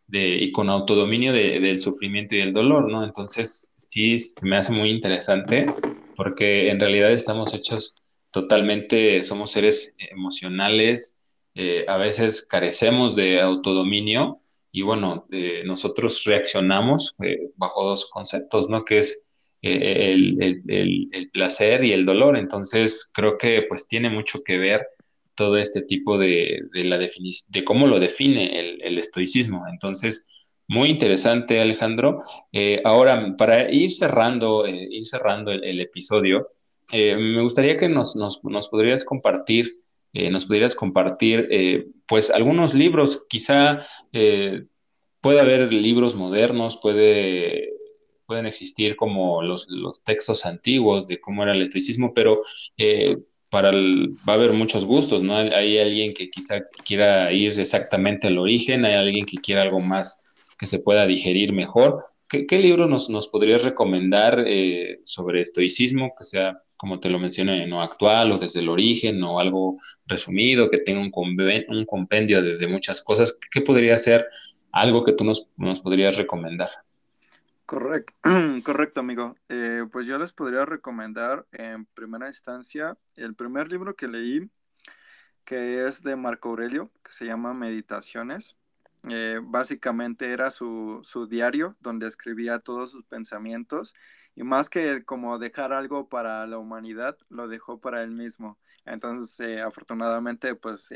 De, 0.06 0.28
y 0.28 0.52
con 0.52 0.70
autodominio 0.70 1.32
del 1.32 1.78
sufrimiento 1.78 2.36
y 2.36 2.40
el 2.40 2.52
dolor, 2.52 2.90
¿no? 2.90 3.04
Entonces, 3.04 3.72
sí, 3.76 4.16
me 4.42 4.56
hace 4.56 4.72
muy 4.72 4.90
interesante 4.90 5.66
porque 6.14 6.70
en 6.70 6.78
realidad 6.78 7.10
estamos 7.10 7.52
hechos 7.54 7.96
totalmente, 8.30 9.22
somos 9.22 9.50
seres 9.50 9.94
emocionales, 9.98 11.16
eh, 11.54 11.84
a 11.88 11.96
veces 11.96 12.46
carecemos 12.46 13.16
de 13.16 13.40
autodominio 13.40 14.40
y 14.70 14.82
bueno, 14.82 15.26
nosotros 15.64 16.24
reaccionamos 16.24 17.14
eh, 17.22 17.50
bajo 17.56 17.84
dos 17.84 18.10
conceptos, 18.10 18.68
¿no? 18.68 18.84
Que 18.84 18.98
es 18.98 19.24
eh, 19.66 20.12
el, 20.12 21.30
placer 21.32 21.84
y 21.84 21.92
el 21.92 22.04
dolor. 22.04 22.36
Entonces, 22.36 23.10
creo 23.14 23.38
que 23.38 23.62
pues 23.66 23.88
tiene 23.88 24.10
mucho 24.10 24.42
que 24.44 24.58
ver 24.58 24.86
todo 25.34 25.56
este 25.56 25.80
tipo 25.80 26.18
de, 26.18 26.60
la 26.74 26.98
de 26.98 27.64
cómo 27.64 27.86
lo 27.86 27.98
define 27.98 28.78
el, 28.82 28.98
estoicismo. 28.98 29.64
Entonces, 29.66 30.28
muy 30.68 30.90
interesante, 30.90 31.60
Alejandro. 31.60 32.18
Eh, 32.52 32.82
ahora, 32.84 33.34
para 33.38 33.72
ir 33.72 33.90
cerrando, 33.90 34.66
eh, 34.66 34.86
ir 34.90 35.06
cerrando 35.06 35.50
el, 35.50 35.80
episodio, 35.80 36.48
me 36.92 37.40
gustaría 37.40 37.78
que 37.78 37.88
nos, 37.88 38.16
nos, 38.16 38.44
nos 38.44 38.68
podrías 38.68 39.02
compartir, 39.02 39.78
nos 40.12 40.44
pudieras 40.44 40.74
compartir, 40.74 41.48
pues, 42.06 42.30
algunos 42.30 42.74
libros, 42.74 43.24
quizá 43.28 43.86
puede 44.12 45.40
haber 45.40 45.72
libros 45.72 46.14
modernos, 46.14 46.76
puede 46.76 47.74
pueden 48.26 48.46
existir 48.46 48.96
como 48.96 49.42
los, 49.42 49.66
textos 50.04 50.46
antiguos 50.46 51.06
de 51.08 51.20
cómo 51.20 51.42
era 51.42 51.52
el 51.52 51.62
estoicismo, 51.62 52.12
pero 52.14 52.42
eh, 52.76 53.16
para 53.54 53.70
va 53.70 54.32
a 54.32 54.36
haber 54.36 54.52
muchos 54.52 54.84
gustos, 54.84 55.22
¿no? 55.22 55.36
Hay 55.36 55.78
alguien 55.78 56.12
que 56.12 56.28
quizá 56.28 56.62
quiera 56.84 57.32
ir 57.32 57.58
exactamente 57.58 58.26
al 58.26 58.38
origen, 58.38 58.84
hay 58.84 58.94
alguien 58.94 59.26
que 59.26 59.36
quiera 59.36 59.62
algo 59.62 59.78
más 59.78 60.20
que 60.58 60.66
se 60.66 60.80
pueda 60.80 61.06
digerir 61.06 61.52
mejor. 61.52 62.04
¿Qué, 62.28 62.58
libros 62.58 62.90
nos, 62.90 63.08
nos, 63.10 63.28
podrías 63.28 63.62
recomendar 63.64 64.42
eh, 64.44 64.98
sobre 65.04 65.40
estoicismo, 65.40 66.14
que 66.18 66.24
sea, 66.24 66.62
como 66.76 66.98
te 66.98 67.08
lo 67.08 67.20
mencioné, 67.20 67.64
no 67.68 67.80
actual 67.80 68.32
o 68.32 68.38
desde 68.38 68.58
el 68.58 68.68
origen 68.68 69.22
o 69.22 69.38
algo 69.38 69.76
resumido, 70.06 70.68
que 70.68 70.78
tenga 70.78 71.00
un, 71.00 71.12
un 71.68 71.84
compendio 71.84 72.42
de, 72.42 72.66
muchas 72.66 73.02
cosas? 73.02 73.38
¿Qué 73.52 73.60
podría 73.60 73.96
ser 73.98 74.26
algo 74.72 75.02
que 75.02 75.12
tú 75.12 75.22
nos, 75.22 75.48
nos 75.56 75.78
podrías 75.78 76.16
recomendar? 76.16 76.70
Correcto, 77.66 78.14
correcto 78.64 79.00
amigo. 79.00 79.36
Eh, 79.48 79.86
pues 79.90 80.06
yo 80.06 80.18
les 80.18 80.32
podría 80.32 80.66
recomendar 80.66 81.46
en 81.52 81.86
primera 81.86 82.28
instancia 82.28 82.98
el 83.16 83.34
primer 83.34 83.70
libro 83.70 83.96
que 83.96 84.06
leí, 84.06 84.50
que 85.44 85.86
es 85.86 86.02
de 86.02 86.16
Marco 86.16 86.50
Aurelio, 86.50 86.90
que 87.02 87.12
se 87.12 87.26
llama 87.26 87.54
Meditaciones. 87.54 88.56
Eh, 89.10 89.40
básicamente 89.42 90.32
era 90.32 90.50
su, 90.50 91.02
diario 91.30 91.76
donde 91.80 92.06
escribía 92.06 92.58
todos 92.58 92.90
sus 92.90 93.04
pensamientos 93.06 93.94
y 94.34 94.42
más 94.44 94.70
que 94.70 95.04
como 95.04 95.38
dejar 95.38 95.72
algo 95.72 96.08
para 96.08 96.46
la 96.46 96.58
humanidad, 96.58 97.16
lo 97.30 97.48
dejó 97.48 97.80
para 97.80 98.02
él 98.02 98.10
mismo. 98.12 98.58
Entonces, 98.84 99.40
eh, 99.40 99.60
afortunadamente, 99.62 100.54
pues 100.54 100.90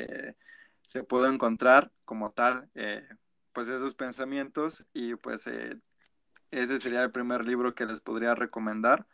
se 0.82 1.04
pudo 1.04 1.28
encontrar 1.28 1.92
como 2.04 2.32
tal, 2.32 2.70
pues 3.52 3.68
esos 3.68 3.94
pensamientos 3.94 4.84
y 4.92 5.16
pues 5.16 5.46
ese 6.50 6.78
sería 6.80 7.02
el 7.02 7.12
primer 7.12 7.44
libro 7.44 7.74
que 7.74 7.86
les 7.86 8.00
podría 8.00 8.34
recomendar. 8.34 9.06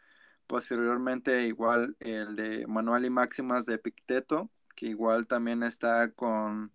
Posteriormente, 0.46 1.44
igual 1.46 1.96
el 2.00 2.36
de 2.36 2.66
Manual 2.66 3.04
y 3.04 3.10
Máximas 3.10 3.66
de 3.66 3.74
Epicteto, 3.74 4.50
que 4.76 4.86
igual 4.86 5.26
también 5.26 5.62
está 5.62 6.10
con 6.12 6.72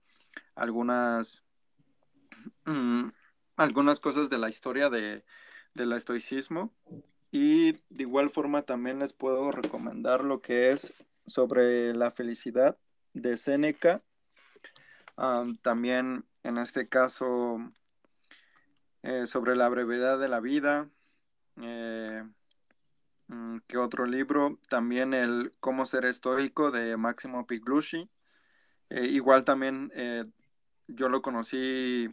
algunas, 0.55 1.43
mm, 2.66 3.10
algunas 3.57 3.99
cosas 3.99 4.30
de 4.30 4.38
la 4.38 4.49
historia 4.49 4.89
de, 4.89 5.24
del 5.74 5.93
estoicismo. 5.93 6.74
Y 7.32 7.74
de 7.89 8.03
igual 8.03 8.30
forma 8.30 8.64
también 8.64 8.99
les 8.99 9.14
puedo 9.14 9.51
recomendar 9.51 10.24
lo 10.24 10.41
que 10.41 10.72
es 10.72 10.93
sobre 11.28 11.93
la 11.93 12.12
felicidad 12.12 12.78
de 13.14 13.38
Séneca. 13.38 14.03
también 15.62 16.26
en 16.43 16.57
este 16.57 16.88
caso 16.88 17.60
eh, 19.04 19.26
sobre 19.28 19.56
la 19.56 19.70
brevedad 19.70 20.20
de 20.20 20.28
la 20.28 20.39
vida. 20.39 20.89
Eh, 21.62 22.24
mm, 23.28 23.58
¿Qué 23.68 23.78
otro 23.78 24.06
libro? 24.06 24.60
También 24.70 25.14
el 25.14 25.54
Cómo 25.60 25.86
ser 25.86 26.06
estoico 26.06 26.72
de 26.72 26.97
Máximo 26.97 27.47
Piglucci. 27.47 28.10
Eh, 28.89 29.06
igual 29.06 29.45
también 29.45 29.91
yo 30.88 31.10
lo 31.10 31.22
conocí, 31.22 32.10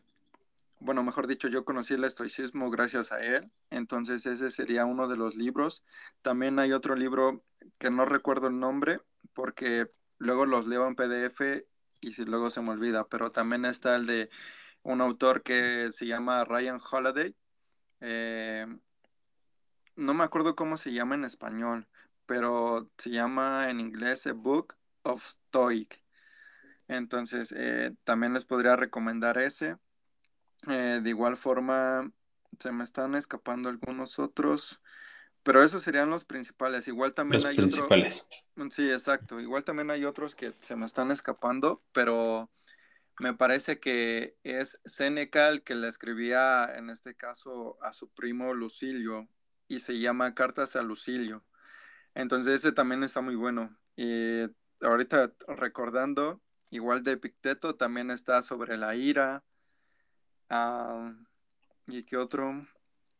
bueno, 0.81 1.03
mejor 1.03 1.27
dicho, 1.27 1.49
yo 1.49 1.65
conocí 1.65 1.95
el 1.95 2.05
estoicismo 2.05 2.71
gracias 2.71 3.13
a 3.13 3.21
él. 3.21 3.51
Entonces 3.71 4.27
ese 4.27 4.51
sería 4.51 4.85
uno 4.85 5.09
de 5.09 5.17
los 5.17 5.35
libros. 5.35 5.83
También 6.23 6.59
hay 6.59 6.73
otro 6.73 6.95
libro 6.95 7.43
que 7.79 7.91
no 7.91 8.05
recuerdo 8.05 8.49
el 8.49 8.59
nombre 8.59 9.01
porque 9.33 9.91
luego 10.19 10.47
los 10.47 10.67
leo 10.67 10.87
en 10.87 10.95
PDF 10.95 11.65
y 12.01 12.25
luego 12.25 12.51
se 12.51 12.63
me 12.63 12.71
olvida, 12.71 13.09
pero 13.09 13.33
también 13.33 13.65
está 13.65 13.97
el 13.97 14.07
de 14.07 14.31
un 14.87 15.01
autor 15.01 15.43
que 15.43 15.91
se 15.91 16.07
llama 16.07 16.45
Ryan 16.45 16.79
Holiday. 16.91 17.35
Eh, 18.01 18.67
no 19.97 20.15
me 20.15 20.23
acuerdo 20.23 20.55
cómo 20.55 20.77
se 20.77 20.93
llama 20.93 21.17
en 21.17 21.25
español, 21.25 21.89
pero 22.25 22.89
se 22.97 23.11
llama 23.11 23.69
en 23.69 23.81
inglés 23.81 24.27
A 24.29 24.33
Book 24.33 24.77
of 25.03 25.25
Stoic. 25.25 26.03
Entonces, 26.87 27.53
eh, 27.57 27.95
también 28.05 28.33
les 28.33 28.45
podría 28.45 28.77
recomendar 28.77 29.39
ese. 29.39 29.77
Eh, 30.69 31.01
de 31.03 31.11
igual 31.11 31.37
forma, 31.37 32.13
se 32.61 32.71
me 32.71 32.85
están 32.85 33.17
escapando 33.17 33.69
algunos 33.69 34.21
otros, 34.21 34.81
pero 35.43 35.65
esos 35.65 35.83
serían 35.83 36.11
los 36.11 36.25
principales. 36.25 36.87
Igual 36.87 37.13
también 37.13 37.43
los 37.43 37.55
principales. 37.57 38.29
Sí, 38.71 38.89
exacto. 38.89 39.41
Igual 39.41 39.65
también 39.65 39.91
hay 39.91 40.05
otros 40.05 40.37
que 40.37 40.55
se 40.61 40.77
me 40.77 40.87
están 40.87 41.11
escapando, 41.11 41.83
pero 41.93 42.49
me 43.19 43.35
parece 43.35 43.81
que 43.81 44.37
es 44.43 44.81
Seneca 44.85 45.49
el 45.49 45.63
que 45.63 45.75
le 45.75 45.89
escribía, 45.89 46.71
en 46.77 46.91
este 46.91 47.15
caso, 47.15 47.79
a 47.83 47.93
su 47.93 48.09
primo 48.11 48.53
Lucilio, 48.55 49.29
y 49.69 49.81
se 49.81 49.99
llama 49.99 50.35
Cartas 50.35 50.77
a 50.77 50.83
Lucilio. 50.83 51.45
Entonces 52.15 52.55
ese 52.55 52.73
también 52.73 53.03
está 53.03 53.21
muy 53.21 53.35
bueno. 53.35 53.77
Y 53.97 54.43
ahorita 54.81 55.33
recordando, 55.49 56.41
igual 56.71 57.03
de 57.03 57.13
Epicteto, 57.13 57.75
también 57.75 58.11
está 58.11 58.43
sobre 58.43 58.77
la 58.77 58.95
ira. 58.95 59.45
Ah, 60.49 61.15
¿Y 61.87 62.05
qué 62.05 62.17
otro? 62.17 62.67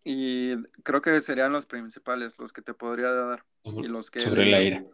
Y 0.05 0.63
creo 0.83 1.03
que 1.03 1.21
serían 1.21 1.53
los 1.53 1.67
principales, 1.67 2.39
los 2.39 2.53
que 2.53 2.63
te 2.63 2.75
podría 2.75 3.13
dar. 3.13 3.45
Y 3.65 3.89
los 3.89 4.11
que 4.11 4.21
sobre 4.21 4.47
la 4.47 4.63
ira. 4.63 4.85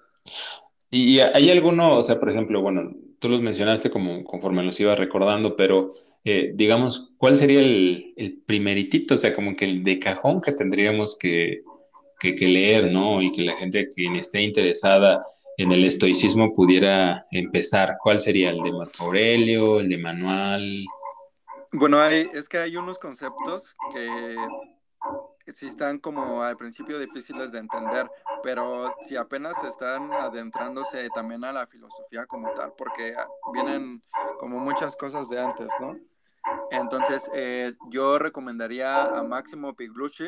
¿Y 0.91 1.21
hay 1.21 1.51
alguno, 1.51 1.97
o 1.97 2.03
sea, 2.03 2.19
por 2.19 2.31
ejemplo, 2.31 2.63
bueno, 2.63 2.93
tú 3.23 3.29
los 3.29 3.41
mencionaste 3.41 3.89
como 3.89 4.25
conforme 4.25 4.65
los 4.65 4.79
iba 4.81 4.97
recordando, 4.97 5.55
pero 5.55 5.91
eh, 6.25 6.51
digamos, 6.55 7.15
¿cuál 7.19 7.37
sería 7.37 7.61
el, 7.61 8.13
el, 8.17 8.43
primeritito, 8.45 9.15
o 9.15 9.17
sea, 9.17 9.33
como 9.33 9.55
que 9.55 9.65
el 9.65 9.85
de 9.85 10.01
cajón 10.01 10.41
que 10.41 10.51
tendríamos 10.51 11.17
que, 11.17 11.63
leer, 12.21 12.91
¿no? 12.91 13.23
Y 13.23 13.31
que 13.31 13.43
la 13.43 13.57
gente 13.57 13.89
quien 13.89 14.17
esté 14.17 14.43
interesada 14.43 15.25
en 15.57 15.71
el 15.71 15.85
estoicismo 15.85 16.53
pudiera 16.53 17.27
empezar. 17.31 17.97
¿Cuál 18.03 18.21
sería? 18.21 18.51
¿El 18.51 18.61
de 18.61 18.73
Marco 18.73 19.05
Aurelio? 19.05 19.81
¿El 19.81 19.89
de 19.89 19.99
Manual? 19.99 20.85
Bueno, 21.73 22.01
hay, 22.01 22.29
es 22.35 22.49
que 22.49 22.59
hay 22.59 22.77
unos 22.77 22.99
conceptos 22.99 23.77
que 23.93 24.37
sí 25.47 25.67
están 25.67 25.99
como 25.99 26.43
al 26.43 26.57
principio 26.57 26.99
difíciles 26.99 27.53
de 27.53 27.59
entender, 27.59 28.11
pero 28.43 28.95
si 29.03 29.17
apenas 29.17 29.55
están 29.65 30.13
adentrándose 30.13 31.09
también 31.15 31.45
a 31.45 31.53
la 31.53 31.67
filosofía 31.67 32.27
como 32.27 32.53
tal, 32.53 32.73
porque 32.77 33.15
vienen 33.53 34.03
como 34.39 34.59
muchas 34.59 34.97
cosas 34.97 35.29
de 35.29 35.41
antes, 35.41 35.69
¿no? 35.81 35.97
Entonces, 36.71 37.31
eh, 37.35 37.75
yo 37.91 38.19
recomendaría 38.19 39.03
a 39.03 39.23
Máximo 39.23 39.75
Piglucci, 39.77 40.27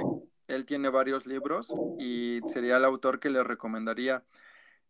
él 0.48 0.66
tiene 0.66 0.88
varios 0.88 1.26
libros 1.26 1.74
y 1.98 2.40
sería 2.46 2.76
el 2.76 2.84
autor 2.84 3.18
que 3.18 3.30
le 3.30 3.42
recomendaría. 3.42 4.24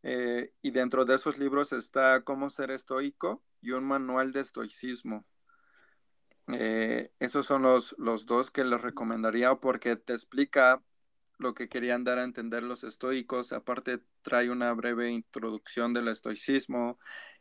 Eh, 0.02 0.52
y 0.60 0.70
dentro 0.70 1.04
de 1.06 1.14
esos 1.14 1.38
libros 1.38 1.72
está 1.72 2.20
Cómo 2.22 2.50
ser 2.50 2.70
estoico 2.70 3.42
y 3.62 3.70
un 3.70 3.84
manual 3.84 4.32
de 4.32 4.40
estoicismo. 4.40 5.24
Eh, 6.52 7.10
esos 7.20 7.46
son 7.46 7.62
los, 7.62 7.94
los 7.98 8.26
dos 8.26 8.50
que 8.50 8.64
les 8.64 8.80
recomendaría 8.80 9.54
porque 9.56 9.96
te 9.96 10.12
explica 10.12 10.82
lo 11.38 11.54
que 11.54 11.68
querían 11.68 12.04
dar 12.04 12.18
a 12.18 12.24
entender 12.24 12.62
los 12.62 12.84
estoicos. 12.84 13.52
Aparte, 13.52 14.00
trae 14.22 14.50
una 14.50 14.72
breve 14.72 15.10
introducción 15.10 15.94
del 15.94 16.08
estoicismo 16.08 16.98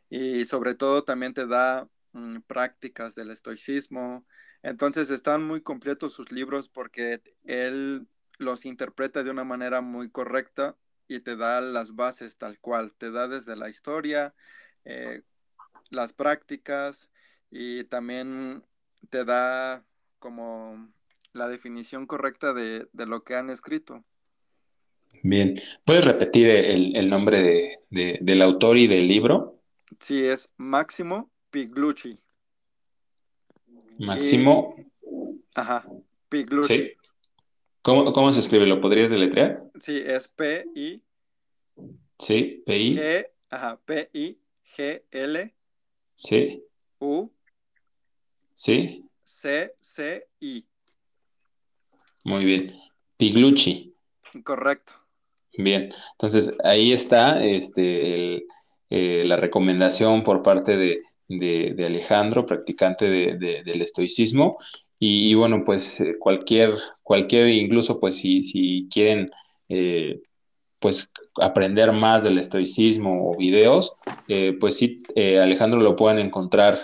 y 0.08 0.46
sobre 0.46 0.74
todo 0.74 1.04
también 1.04 1.34
te 1.34 1.46
da 1.46 1.88
mm, 2.12 2.40
prácticas 2.42 3.14
del 3.14 3.30
estoicismo. 3.30 4.26
Entonces 4.62 5.10
están 5.10 5.44
muy 5.44 5.62
completos 5.62 6.14
sus 6.14 6.32
libros 6.32 6.68
porque 6.68 7.22
él 7.44 8.08
los 8.38 8.64
interpreta 8.64 9.22
de 9.22 9.30
una 9.30 9.44
manera 9.44 9.80
muy 9.80 10.10
correcta 10.10 10.76
y 11.06 11.20
te 11.20 11.36
da 11.36 11.60
las 11.60 11.94
bases 11.94 12.36
tal 12.38 12.58
cual. 12.60 12.94
Te 12.96 13.10
da 13.10 13.28
desde 13.28 13.56
la 13.56 13.68
historia, 13.68 14.34
eh, 14.84 15.22
las 15.90 16.12
prácticas 16.12 17.10
y 17.50 17.84
también 17.84 18.64
te 19.04 19.24
da 19.24 19.84
como 20.18 20.88
la 21.32 21.48
definición 21.48 22.06
correcta 22.06 22.52
de, 22.52 22.86
lo 22.92 23.24
que 23.24 23.34
han 23.34 23.50
escrito. 23.50 24.04
Bien, 25.22 25.54
¿puedes 25.84 26.04
repetir 26.04 26.48
el, 26.48 27.08
nombre 27.08 27.42
de, 27.90 28.18
del 28.20 28.42
autor 28.42 28.76
y 28.76 28.86
del 28.86 29.06
libro? 29.06 29.60
Sí, 30.00 30.24
es 30.24 30.48
Máximo 30.56 31.30
Piglucci. 31.50 32.18
Máximo. 33.98 34.76
Ajá, 35.54 35.86
Piglucci. 36.28 36.92
¿Cómo, 37.82 38.12
cómo 38.12 38.32
se 38.32 38.40
escribe? 38.40 38.66
¿Lo 38.66 38.80
podrías 38.80 39.10
deletrear? 39.10 39.62
Sí, 39.78 40.02
es 40.04 40.26
P-I. 40.28 41.02
Sí, 42.18 42.62
P-I. 42.64 42.96
G, 42.96 43.26
ajá, 43.50 43.78
P-I-G-L. 43.84 45.54
Sí. 46.14 46.64
U. 46.98 47.30
Sí. 48.54 49.04
C-C-I. 49.22 50.66
Muy 52.24 52.44
bien. 52.44 52.72
Piglucci. 53.16 53.94
Correcto. 54.42 54.94
Bien, 55.56 55.88
entonces 56.12 56.56
ahí 56.64 56.92
está 56.92 57.44
este, 57.44 58.44
eh, 58.90 59.24
la 59.24 59.36
recomendación 59.36 60.24
por 60.24 60.42
parte 60.42 60.76
de, 60.76 61.02
Alejandro, 61.84 62.44
practicante 62.44 63.08
del 63.08 63.82
estoicismo. 63.82 64.58
Y, 64.98 65.34
bueno, 65.34 65.62
pues 65.64 66.00
eh, 66.00 66.16
cualquier, 66.18 66.76
cualquier, 67.02 67.48
incluso 67.48 68.00
pues 68.00 68.16
si, 68.16 68.42
si 68.42 68.88
quieren 68.90 69.30
eh, 69.68 70.20
pues 70.84 71.10
aprender 71.40 71.90
más 71.92 72.24
del 72.24 72.36
estoicismo 72.36 73.30
o 73.30 73.36
videos, 73.38 73.96
pues 74.60 74.76
sí, 74.76 75.02
Alejandro 75.16 75.80
lo 75.80 75.96
pueden 75.96 76.18
encontrar 76.18 76.78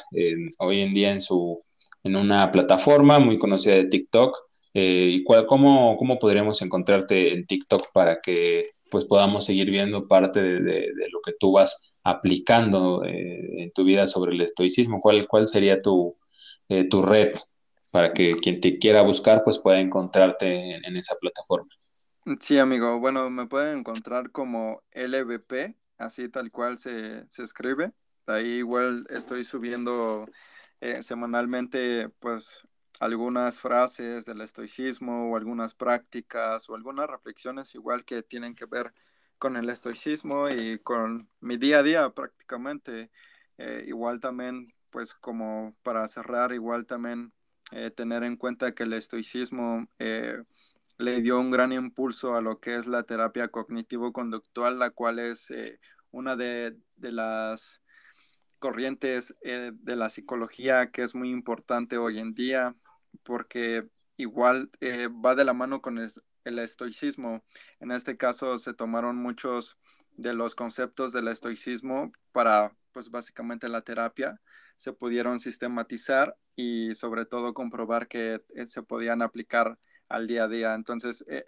hoy 0.59 0.81
en 0.81 0.95
día 0.95 1.13
en 1.13 1.21
su 1.21 1.63
en 2.03 2.17
una 2.17 2.51
plataforma 2.51 3.19
muy 3.19 3.39
conocida 3.39 3.75
de 3.75 3.85
TikTok 3.85 4.35
eh, 4.75 5.11
¿Y 5.13 5.25
cuál, 5.25 5.47
cómo, 5.47 5.97
cómo 5.97 6.19
podríamos 6.19 6.63
encontrarte 6.63 7.33
en 7.33 7.47
TikTok 7.47 7.93
para 7.93 8.21
que 8.21 8.71
pues 8.91 9.05
podamos 9.05 9.45
seguir 9.45 9.71
viendo 9.71 10.07
parte 10.07 10.41
de, 10.43 10.93
lo 11.13 11.21
que 11.25 11.33
tú 11.39 11.53
vas 11.53 11.93
aplicando 12.05 13.05
eh, 13.05 13.63
en 13.63 13.73
tu 13.73 13.85
vida 13.85 14.07
sobre 14.07 14.33
el 14.33 14.41
estoicismo? 14.41 15.01
¿Cuál, 15.01 15.27
cuál 15.27 15.49
sería 15.49 15.83
tu, 15.83 16.17
eh, 16.69 16.85
tu 16.85 17.03
red 17.03 17.35
para 17.91 18.13
que 18.13 18.37
quien 18.37 18.61
te 18.61 18.79
quiera 18.79 19.03
buscar 19.03 19.43
pues 19.45 19.59
pueda 19.59 19.81
encontrarte 19.81 20.77
en, 20.77 20.97
esa 20.97 21.17
plataforma? 21.21 21.71
Sí, 22.41 22.59
amigo. 22.59 22.99
Bueno, 23.01 23.31
me 23.31 23.47
pueden 23.47 23.79
encontrar 23.79 24.31
como 24.31 24.83
LVP, 24.93 25.77
así 25.99 26.29
tal 26.29 26.51
cual 26.51 26.79
se, 26.79 27.27
se 27.31 27.43
escribe. 27.43 27.93
Ahí 28.27 28.59
igual 28.59 29.07
estoy 29.11 29.45
subiendo 29.45 30.27
semanalmente 31.03 32.09
pues 32.21 32.67
algunas 33.01 33.59
frases 33.59 34.25
del 34.25 34.41
estoicismo 34.43 35.31
o 35.31 35.37
algunas 35.37 35.75
prácticas 35.75 36.69
o 36.71 36.75
algunas 36.75 37.09
reflexiones 37.11 37.75
igual 37.75 38.05
que 38.05 38.23
tienen 38.23 38.55
que 38.55 38.67
ver 38.67 38.95
con 39.39 39.57
el 39.57 39.69
estoicismo 39.71 40.49
y 40.51 40.79
con 40.81 41.29
mi 41.41 41.57
día 41.57 41.81
a 41.81 41.83
día 41.83 42.11
prácticamente. 42.11 43.11
Eh, 43.59 43.85
igual 43.89 44.21
también, 44.21 44.73
pues 44.91 45.15
como 45.15 45.77
para 45.83 46.07
cerrar, 46.09 46.53
igual 46.53 46.87
también 46.87 47.33
eh, 47.73 47.91
tener 47.91 48.23
en 48.25 48.37
cuenta 48.37 48.75
que 48.75 48.85
el 48.85 48.93
estoicismo 48.95 49.87
eh, 49.99 50.43
le 51.01 51.21
dio 51.21 51.41
un 51.41 51.51
gran 51.51 51.73
impulso 51.73 52.37
a 52.37 52.41
lo 52.41 52.61
que 52.61 52.77
es 52.77 52.87
la 52.87 53.03
terapia 53.03 53.49
cognitivo-conductual, 53.49 54.79
la 54.79 54.91
cual 54.91 55.19
es 55.19 55.53
una 56.11 56.37
de, 56.37 56.77
de 56.97 57.13
las 57.13 57.83
corrientes 58.59 59.35
de 59.43 59.97
la 59.97 60.11
psicología 60.11 60.91
que 60.91 61.03
es 61.03 61.15
muy 61.15 61.31
importante 61.31 61.99
hoy 61.99 62.19
en 62.19 62.35
día 62.35 62.77
porque 63.23 63.89
igual 64.17 64.71
eh, 64.81 65.09
va 65.09 65.35
de 65.35 65.45
la 65.45 65.55
mano 65.55 65.81
con 65.81 65.99
el, 65.99 66.59
estoicismo. 66.59 67.45
En 67.81 67.91
este 67.93 68.17
caso 68.17 68.59
se 68.59 68.75
tomaron 68.75 69.17
muchos 69.17 69.79
de 70.17 70.35
los 70.35 70.55
conceptos 70.55 71.13
del 71.13 71.29
estoicismo 71.29 72.13
para, 72.33 72.75
pues 72.93 73.11
básicamente 73.11 73.69
la 73.69 73.83
terapia, 73.83 74.41
se 74.77 74.93
pudieron 74.93 75.41
sistematizar 75.41 76.37
y 76.57 76.95
sobre 76.95 77.25
todo 77.25 77.55
comprobar 77.55 78.09
que 78.09 78.43
eh, 78.55 78.67
se 78.67 78.83
podían 78.83 79.23
aplicar 79.23 79.79
al 80.11 80.27
día 80.27 80.45
a 80.45 80.49
día. 80.49 80.75
Entonces, 80.75 81.25
eh, 81.29 81.47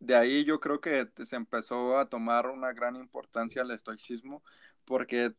de 0.00 0.14
ahí 0.16 0.44
yo 0.44 0.60
creo 0.60 0.80
que 0.80 1.08
se 1.24 1.36
empezó 1.36 1.98
a 1.98 2.08
tomar 2.10 2.48
una 2.48 2.72
gran 2.74 2.96
importancia 2.96 3.62
el 3.62 3.70
estoicismo 3.70 4.42
porque 4.84 5.34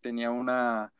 tenía 0.00 0.30
una, 0.30 0.92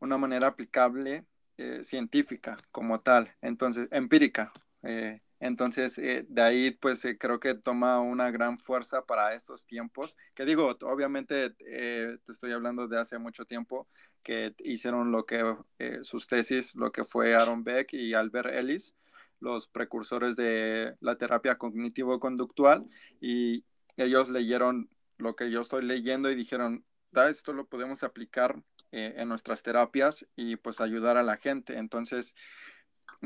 una 0.00 0.18
manera 0.18 0.48
aplicable 0.48 1.26
eh, 1.58 1.84
científica 1.84 2.56
como 2.72 3.00
tal, 3.02 3.36
entonces 3.40 3.86
empírica. 3.92 4.52
Eh, 4.82 5.20
entonces, 5.38 5.98
eh, 5.98 6.24
de 6.28 6.42
ahí, 6.42 6.70
pues 6.72 7.06
creo 7.20 7.38
que 7.38 7.54
toma 7.54 8.00
una 8.00 8.30
gran 8.30 8.58
fuerza 8.58 9.04
para 9.04 9.34
estos 9.34 9.66
tiempos. 9.66 10.16
Que 10.34 10.44
digo, 10.44 10.76
obviamente 10.82 11.50
te 11.50 12.18
estoy 12.32 12.52
hablando 12.52 12.88
de 12.88 12.98
hace 12.98 13.18
mucho 13.18 13.44
tiempo 13.44 13.88
que 14.22 14.54
hicieron 14.58 15.12
lo 15.12 15.24
que 15.24 15.56
sus 16.02 16.26
tesis, 16.26 16.74
lo 16.74 16.90
que 16.90 17.04
fue 17.04 17.34
Aaron 17.34 17.64
Beck 17.64 17.92
y 17.92 18.14
Albert 18.14 18.54
Ellis, 18.54 18.94
los 19.42 19.66
precursores 19.66 20.36
de 20.36 20.94
la 21.00 21.16
terapia 21.16 21.58
cognitivo-conductual, 21.58 22.88
y 23.20 23.64
ellos 23.96 24.30
leyeron 24.30 24.88
lo 25.18 25.34
que 25.34 25.50
yo 25.50 25.60
estoy 25.60 25.84
leyendo 25.84 26.30
y 26.30 26.34
dijeron, 26.34 26.84
esto 27.28 27.52
lo 27.52 27.66
podemos 27.66 28.02
aplicar 28.04 28.62
eh, 28.90 29.14
en 29.16 29.28
nuestras 29.28 29.62
terapias 29.62 30.26
y 30.34 30.56
pues 30.56 30.80
ayudar 30.80 31.16
a 31.16 31.22
la 31.22 31.36
gente. 31.36 31.76
Entonces, 31.76 32.34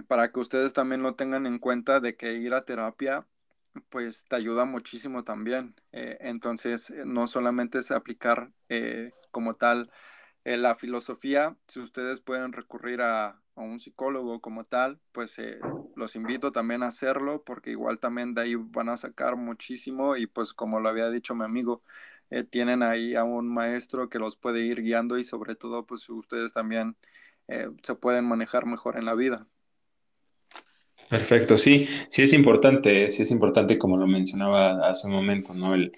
para 0.08 0.32
que 0.32 0.40
ustedes 0.40 0.72
también 0.72 1.02
lo 1.02 1.14
tengan 1.14 1.46
en 1.46 1.58
cuenta 1.58 2.00
de 2.00 2.16
que 2.16 2.34
ir 2.34 2.54
a 2.54 2.64
terapia 2.64 3.26
pues 3.90 4.24
te 4.24 4.36
ayuda 4.36 4.64
muchísimo 4.64 5.22
también. 5.22 5.74
Eh, 5.92 6.16
entonces, 6.20 6.90
eh, 6.90 7.02
no 7.04 7.26
solamente 7.26 7.78
es 7.78 7.90
aplicar 7.90 8.50
como 9.30 9.52
tal 9.52 9.90
la 10.44 10.76
filosofía, 10.76 11.56
si 11.66 11.80
ustedes 11.80 12.20
pueden 12.20 12.52
recurrir 12.52 13.02
a, 13.02 13.42
a 13.56 13.62
un 13.62 13.80
psicólogo 13.80 14.40
como 14.40 14.64
tal, 14.64 15.00
pues 15.12 15.36
los 15.96 16.14
invito 16.14 16.52
también 16.52 16.82
a 16.82 16.88
hacerlo 16.88 17.42
porque 17.44 17.70
igual 17.70 17.98
también 17.98 18.34
de 18.34 18.42
ahí 18.42 18.54
van 18.54 18.90
a 18.90 18.96
sacar 18.96 19.36
muchísimo 19.36 20.16
y 20.16 20.26
pues 20.26 20.52
como 20.52 20.78
lo 20.78 20.88
había 20.88 21.10
dicho 21.10 21.34
mi 21.34 21.44
amigo, 21.44 21.82
eh, 22.30 22.44
tienen 22.44 22.82
ahí 22.82 23.14
a 23.14 23.24
un 23.24 23.48
maestro 23.48 24.08
que 24.08 24.18
los 24.18 24.36
puede 24.36 24.60
ir 24.60 24.82
guiando 24.82 25.18
y 25.18 25.24
sobre 25.24 25.54
todo 25.54 25.86
pues 25.86 26.08
ustedes 26.10 26.52
también 26.52 26.96
eh, 27.48 27.68
se 27.82 27.94
pueden 27.94 28.26
manejar 28.26 28.66
mejor 28.66 28.98
en 28.98 29.04
la 29.04 29.14
vida. 29.14 29.46
Perfecto, 31.08 31.56
sí, 31.56 31.88
sí 32.08 32.22
es 32.22 32.32
importante, 32.32 33.08
sí 33.08 33.22
es 33.22 33.30
importante 33.30 33.78
como 33.78 33.96
lo 33.96 34.06
mencionaba 34.06 34.88
hace 34.88 35.06
un 35.06 35.12
momento, 35.12 35.54
¿no? 35.54 35.74
El, 35.74 35.92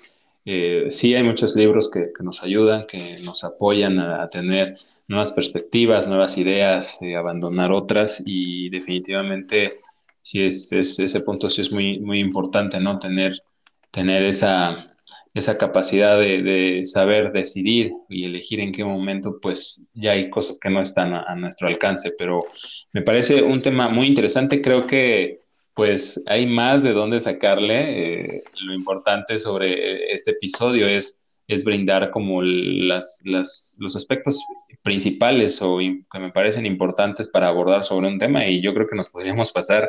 eh, 0.51 0.91
sí 0.91 1.15
hay 1.15 1.23
muchos 1.23 1.55
libros 1.57 1.91
que, 1.91 2.11
nos 2.23 2.43
ayudan, 2.43 2.87
que 2.87 3.19
nos 3.19 3.45
apoyan 3.45 3.99
a, 3.99 4.31
tener 4.31 4.79
nuevas 5.07 5.31
perspectivas, 5.31 6.09
nuevas 6.09 6.39
ideas, 6.39 7.01
abandonar 7.19 7.71
otras 7.71 8.23
y 8.25 8.71
definitivamente 8.71 9.81
sí 10.23 10.45
es, 10.45 10.73
ese 10.73 11.21
punto 11.21 11.51
sí 11.51 11.61
es 11.61 11.71
muy, 11.71 12.01
muy 12.01 12.19
importante, 12.21 12.81
¿no? 12.81 12.99
Tener, 12.99 13.43
tener 13.91 14.23
esa, 14.23 14.97
esa 15.35 15.59
capacidad 15.59 16.19
de, 16.19 16.81
saber 16.85 17.31
decidir 17.33 17.93
y 18.09 18.25
elegir 18.25 18.61
en 18.61 18.73
qué 18.73 18.85
momento, 18.85 19.39
pues 19.43 19.85
ya 19.93 20.13
hay 20.13 20.31
cosas 20.31 20.59
que 20.59 20.71
no 20.71 20.81
están 20.81 21.13
a, 21.13 21.35
nuestro 21.35 21.69
alcance, 21.69 22.13
pero 22.19 22.47
me 22.95 23.03
parece 23.03 23.43
un 23.43 23.61
tema 23.61 23.91
muy 23.91 24.07
interesante. 24.07 24.63
Creo 24.63 24.87
que 24.87 25.43
pues 25.79 26.21
hay 26.27 26.45
más 26.45 26.83
de 26.83 26.93
dónde 26.93 27.21
sacarle. 27.21 28.33
Eh, 28.33 28.43
lo 28.63 28.75
importante 28.75 29.39
sobre 29.39 30.13
este 30.13 30.33
episodio 30.33 30.89
es, 30.89 31.21
es 31.47 31.63
brindar 31.63 32.11
como 32.11 32.43
las, 32.43 33.23
los 33.25 33.95
aspectos 33.95 34.45
principales 34.83 35.63
o 35.63 35.79
que 35.79 36.19
me 36.19 36.33
parecen 36.33 36.67
importantes 36.67 37.29
para 37.29 37.47
abordar 37.47 37.85
sobre 37.85 38.09
un 38.09 38.19
tema 38.19 38.45
y 38.45 38.61
yo 38.61 38.75
creo 38.75 38.89
que 38.89 38.97
nos 38.97 39.09
podríamos 39.09 39.53
pasar 39.53 39.89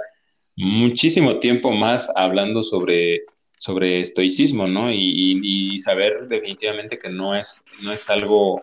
muchísimo 0.56 1.40
tiempo 1.40 1.72
más 1.72 2.12
hablando 2.16 2.62
sobre 2.62 3.24
sobre 3.58 4.00
estoicismo, 4.00 4.68
¿no? 4.68 4.94
Y, 4.94 5.78
saber 5.80 6.28
definitivamente 6.28 7.00
que 7.00 7.10
no 7.10 7.36
es, 7.36 7.66
no 7.82 7.92
es 7.92 8.10
algo, 8.12 8.62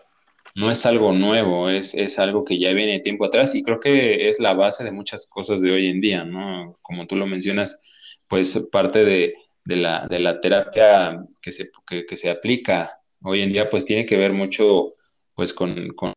no 0.57 0.71
es 0.71 0.85
algo 0.87 1.13
nuevo, 1.13 1.69
es, 1.69 1.93
es 1.93 2.17
algo 2.17 2.43
que 2.43 2.57
ya 2.59 2.73
viene 2.73 2.93
de 2.93 2.99
tiempo 2.99 3.25
atrás 3.25 3.53
y 3.53 3.61
creo 3.61 3.79
que 3.79 4.27
es 4.27 4.39
la 4.39 4.53
base 4.53 4.83
de 4.83 4.91
muchas 4.91 5.27
cosas 5.27 5.61
de 5.61 5.71
hoy 5.71 5.85
en 5.87 6.01
día, 6.01 6.25
¿no? 6.25 6.79
Como 6.81 7.05
tú 7.05 7.15
lo 7.15 7.27
mencionas, 7.27 7.79
pues 8.27 8.67
parte 8.71 9.05
de, 9.05 9.35
la, 9.65 10.07
de 10.09 10.19
la, 10.19 10.41
terapia 10.41 11.23
que 11.41 11.51
se, 11.51 11.69
que, 11.85 12.17
se 12.17 12.29
aplica 12.31 12.99
hoy 13.21 13.41
en 13.43 13.49
día, 13.51 13.69
pues 13.69 13.85
tiene 13.85 14.05
que 14.07 14.17
ver 14.17 14.33
mucho 14.33 14.95
pues 15.35 15.53
con, 15.53 15.89
con, 15.89 16.13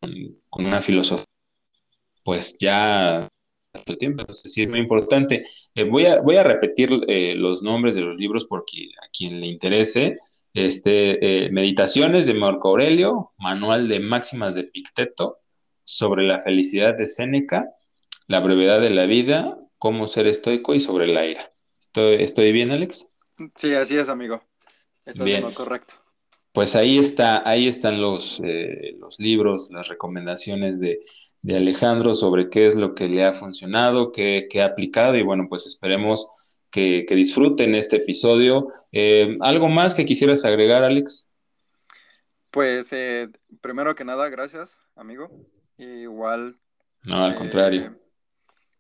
con 0.49 0.67
una 0.67 0.81
filosofía 0.81 1.27
pues 2.25 2.57
ya 2.59 3.29
tiempo, 3.99 4.23
entonces 4.23 4.53
sí 4.53 4.63
es 4.63 4.69
muy 4.71 4.81
importante. 4.81 5.45
Eh, 5.75 5.85
voy, 5.85 6.07
a, 6.07 6.21
voy 6.21 6.37
a 6.37 6.45
repetir 6.45 6.91
eh, 7.09 7.35
los 7.35 7.63
nombres 7.63 7.95
de 7.95 8.01
los 8.03 8.17
libros 8.17 8.47
porque 8.47 8.89
a 9.03 9.09
quien 9.17 9.41
le 9.41 9.47
interese. 9.47 10.19
Este, 10.55 11.45
eh, 11.47 11.51
Meditaciones 11.51 12.27
de 12.27 12.35
Marco 12.35 12.69
Aurelio, 12.69 13.33
Manual 13.39 13.89
de 13.89 14.01
Máximas 14.01 14.55
de 14.55 14.65
Picteto, 14.65 15.39
sobre 15.85 16.25
la 16.25 16.43
felicidad 16.43 16.97
de 16.97 17.07
Séneca, 17.07 17.71
la 18.27 18.41
brevedad 18.41 18.81
de 18.81 18.91
la 18.91 19.07
vida, 19.07 19.59
cómo 19.79 20.07
ser 20.07 20.27
estoico 20.27 20.75
y 20.75 20.81
sobre 20.81 21.07
la 21.07 21.27
ira. 21.27 21.53
¿Estoy, 21.81 22.23
estoy 22.23 22.53
bien, 22.53 22.71
Alex? 22.71 23.15
Sí, 23.57 23.75
así 23.75 23.97
es, 23.97 24.09
amigo. 24.09 24.43
Estás 25.05 25.25
bien. 25.25 25.45
correcto. 25.55 25.95
Pues 26.53 26.77
ahí 26.77 26.99
está, 26.99 27.49
ahí 27.49 27.69
están 27.69 28.01
los, 28.01 28.41
los 28.99 29.19
libros, 29.21 29.71
las 29.71 29.89
recomendaciones 29.89 30.81
de, 30.81 31.01
de 31.43 31.57
Alejandro 31.57 32.15
sobre 32.15 32.51
qué 32.51 32.67
es 32.67 32.77
lo 32.77 32.95
que 32.95 33.09
le 33.09 33.25
ha 33.25 33.33
funcionado, 33.33 34.13
qué, 34.13 34.47
qué 34.51 34.63
ha 34.63 34.67
aplicado 34.67 35.17
y 35.17 35.23
bueno, 35.23 35.47
pues 35.49 35.67
esperemos 35.67 36.29
que, 36.71 37.07
disfruten 37.11 37.75
este 37.75 37.97
episodio. 37.97 38.69
Eh, 38.93 39.37
¿Algo 39.41 39.69
más 39.69 39.95
que 39.95 40.05
quisieras 40.05 40.45
agregar, 40.45 40.85
Alex? 40.85 41.33
Pues 42.51 42.93
eh, 42.93 43.29
primero 43.61 43.95
que 43.95 44.05
nada, 44.05 44.29
gracias, 44.29 44.81
amigo. 44.97 45.31
Igual. 45.79 46.59
No, 47.05 47.23
al 47.23 47.35
contrario. 47.35 47.99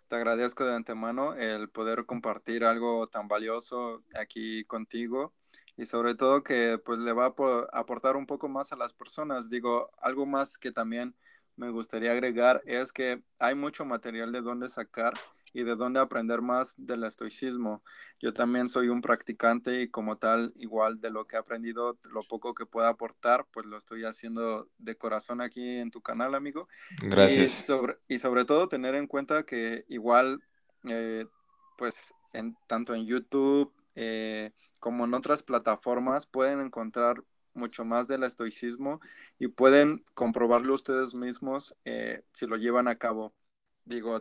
Te 0.08 0.16
agradezco 0.16 0.64
de 0.64 0.74
antemano 0.74 1.34
el 1.34 1.68
poder 1.68 2.04
compartir 2.04 2.64
algo 2.64 3.06
tan 3.06 3.28
valioso 3.28 4.02
aquí 4.14 4.64
contigo 4.64 5.32
y 5.76 5.86
sobre 5.86 6.16
todo 6.16 6.42
que 6.42 6.78
pues 6.84 6.98
le 6.98 7.12
va 7.12 7.26
a 7.26 7.78
aportar 7.78 8.16
un 8.16 8.26
poco 8.26 8.48
más 8.48 8.72
a 8.72 8.76
las 8.76 8.92
personas. 8.92 9.48
Digo, 9.48 9.90
algo 10.00 10.26
más 10.26 10.58
que 10.58 10.72
también 10.72 11.14
me 11.56 11.70
gustaría 11.70 12.10
agregar 12.12 12.60
es 12.66 12.92
que 12.92 13.22
hay 13.38 13.54
mucho 13.54 13.84
material 13.84 14.32
de 14.32 14.40
dónde 14.40 14.68
sacar 14.68 15.14
y 15.52 15.62
de 15.64 15.76
dónde 15.76 16.00
aprender 16.00 16.42
más 16.42 16.74
del 16.76 17.04
estoicismo. 17.04 17.82
Yo 18.20 18.32
también 18.32 18.68
soy 18.68 18.88
un 18.88 19.00
practicante 19.00 19.82
y 19.82 19.88
como 19.88 20.18
tal, 20.18 20.52
igual 20.56 21.00
de 21.00 21.10
lo 21.10 21.26
que 21.26 21.36
he 21.36 21.38
aprendido, 21.38 21.98
lo 22.10 22.22
poco 22.22 22.54
que 22.54 22.66
pueda 22.66 22.88
aportar, 22.88 23.46
pues 23.52 23.66
lo 23.66 23.78
estoy 23.78 24.04
haciendo 24.04 24.68
de 24.78 24.96
corazón 24.96 25.40
aquí 25.40 25.78
en 25.78 25.90
tu 25.90 26.00
canal, 26.00 26.34
amigo. 26.34 26.68
Gracias. 27.02 27.60
Y 27.60 27.66
sobre, 27.66 27.98
y 28.08 28.18
sobre 28.18 28.44
todo 28.44 28.68
tener 28.68 28.94
en 28.94 29.06
cuenta 29.06 29.44
que 29.44 29.84
igual, 29.88 30.42
eh, 30.84 31.26
pues 31.76 32.14
en, 32.32 32.56
tanto 32.66 32.94
en 32.94 33.06
YouTube 33.06 33.72
eh, 33.94 34.52
como 34.78 35.04
en 35.04 35.14
otras 35.14 35.42
plataformas 35.42 36.26
pueden 36.26 36.60
encontrar 36.60 37.22
mucho 37.54 37.84
más 37.84 38.06
del 38.08 38.22
estoicismo 38.22 39.00
y 39.38 39.48
pueden 39.48 40.04
comprobarlo 40.14 40.74
ustedes 40.74 41.14
mismos 41.14 41.74
eh, 41.84 42.22
si 42.32 42.46
lo 42.46 42.56
llevan 42.56 42.88
a 42.88 42.94
cabo. 42.94 43.34
Digo, 43.84 44.20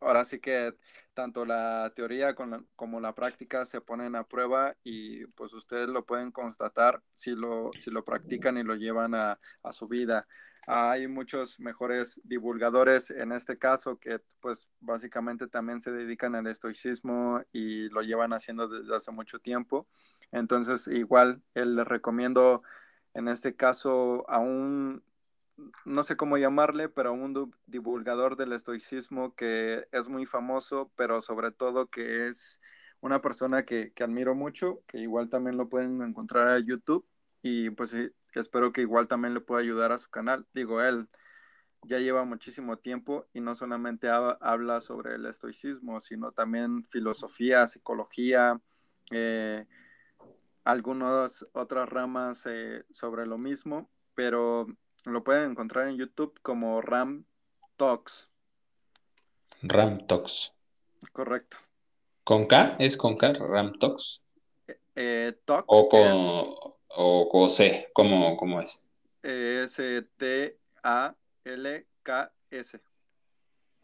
ahora 0.00 0.24
sí 0.24 0.38
que 0.40 0.74
tanto 1.14 1.44
la 1.44 1.92
teoría 1.96 2.34
como 2.34 3.00
la 3.00 3.14
práctica 3.14 3.64
se 3.66 3.80
ponen 3.80 4.14
a 4.14 4.24
prueba 4.24 4.76
y 4.84 5.26
pues 5.28 5.52
ustedes 5.52 5.88
lo 5.88 6.04
pueden 6.06 6.30
constatar 6.30 7.02
si 7.14 7.32
lo, 7.32 7.70
si 7.78 7.90
lo 7.90 8.04
practican 8.04 8.56
y 8.56 8.62
lo 8.62 8.76
llevan 8.76 9.14
a, 9.14 9.38
su 9.72 9.88
vida. 9.88 10.26
Hay 10.66 11.08
muchos 11.08 11.58
mejores 11.60 12.20
divulgadores 12.24 13.10
en 13.10 13.32
este 13.32 13.58
caso 13.58 13.98
que 13.98 14.20
pues 14.40 14.68
básicamente 14.80 15.48
también 15.48 15.80
se 15.80 15.90
dedican 15.90 16.34
al 16.36 16.46
estoicismo 16.46 17.42
y 17.52 17.88
lo 17.88 18.02
llevan 18.02 18.32
haciendo 18.32 18.68
desde 18.68 18.94
hace 18.94 19.10
mucho 19.10 19.40
tiempo. 19.40 19.88
Entonces 20.30 20.86
igual 20.88 21.42
les 21.54 21.86
recomiendo 21.86 22.62
en 23.14 23.28
este 23.28 23.56
caso 23.56 24.24
a 24.28 24.38
un 24.38 25.02
no 25.84 26.02
sé 26.02 26.16
cómo 26.16 26.38
llamarle, 26.38 26.88
pero 26.88 27.12
un 27.12 27.54
divulgador 27.66 28.36
del 28.36 28.52
estoicismo 28.52 29.34
que 29.34 29.86
es 29.92 30.08
muy 30.08 30.26
famoso, 30.26 30.92
pero 30.96 31.20
sobre 31.20 31.50
todo 31.50 31.88
que 31.88 32.26
es 32.28 32.60
una 33.00 33.20
persona 33.20 33.62
que, 33.62 33.92
admiro 34.00 34.34
mucho, 34.34 34.82
que 34.86 34.98
igual 34.98 35.28
también 35.28 35.56
lo 35.56 35.68
pueden 35.68 36.02
encontrar 36.02 36.56
en 36.58 36.66
YouTube 36.66 37.06
y 37.42 37.70
pues 37.70 37.94
espero 38.34 38.72
que 38.72 38.82
igual 38.82 39.08
también 39.08 39.34
le 39.34 39.40
pueda 39.40 39.60
ayudar 39.60 39.92
a 39.92 39.98
su 39.98 40.10
canal. 40.10 40.46
Digo, 40.52 40.82
él 40.82 41.08
ya 41.82 41.98
lleva 41.98 42.24
muchísimo 42.24 42.76
tiempo 42.78 43.26
y 43.32 43.40
no 43.40 43.54
solamente 43.54 44.08
habla 44.08 44.80
sobre 44.80 45.14
el 45.14 45.26
estoicismo, 45.26 46.00
sino 46.00 46.32
también 46.32 46.84
filosofía, 46.84 47.66
psicología, 47.66 48.60
eh, 49.10 49.66
algunas 50.64 51.46
otras 51.52 51.88
ramas 51.88 52.44
eh, 52.46 52.84
sobre 52.90 53.26
lo 53.26 53.38
mismo, 53.38 53.88
pero 54.14 54.66
lo 55.12 55.24
pueden 55.24 55.50
encontrar 55.50 55.88
en 55.88 55.96
YouTube 55.96 56.38
como 56.42 56.80
Ram 56.80 57.24
Talks. 57.76 58.28
Ram 59.62 60.06
Talks. 60.06 60.54
Correcto. 61.12 61.56
¿Con 62.24 62.46
K? 62.46 62.76
¿Es 62.78 62.96
con 62.96 63.16
K? 63.16 63.32
Ram 63.32 63.78
Talks. 63.78 64.22
Eh, 64.66 64.78
eh 64.96 65.32
talks 65.44 65.66
o 65.68 65.88
con, 65.88 66.54
o 66.88 67.28
con 67.28 67.50
C, 67.50 67.88
¿cómo, 67.92 68.36
cómo 68.36 68.60
es? 68.60 68.86
S-T-A-L-K-S. 69.22 70.58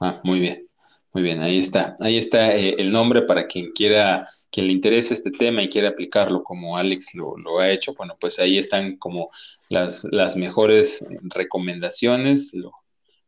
Ah, 0.01 0.21
muy 0.25 0.41
bien. 0.41 0.69
Muy 1.15 1.23
bien, 1.23 1.41
ahí 1.43 1.59
está. 1.61 1.97
Ahí 2.01 2.17
está 2.19 2.57
eh, 2.57 2.75
el 2.77 2.91
nombre 2.91 3.23
para 3.23 3.47
quien 3.47 3.71
quiera, 3.71 4.27
quien 4.51 4.67
le 4.67 4.73
interese 4.73 5.15
este 5.15 5.31
tema 5.31 5.63
y 5.63 5.69
quiera 5.69 5.91
aplicarlo 5.91 6.43
como 6.43 6.77
Alex 6.77 7.15
lo, 7.15 7.37
ha 7.61 7.71
hecho. 7.71 7.95
Bueno, 7.95 8.17
pues 8.21 8.41
ahí 8.41 8.59
están 8.59 8.97
como 8.97 9.31
las, 9.69 10.05
las 10.11 10.35
mejores 10.35 11.07
recomendaciones, 11.23 12.53
lo, 12.53 12.73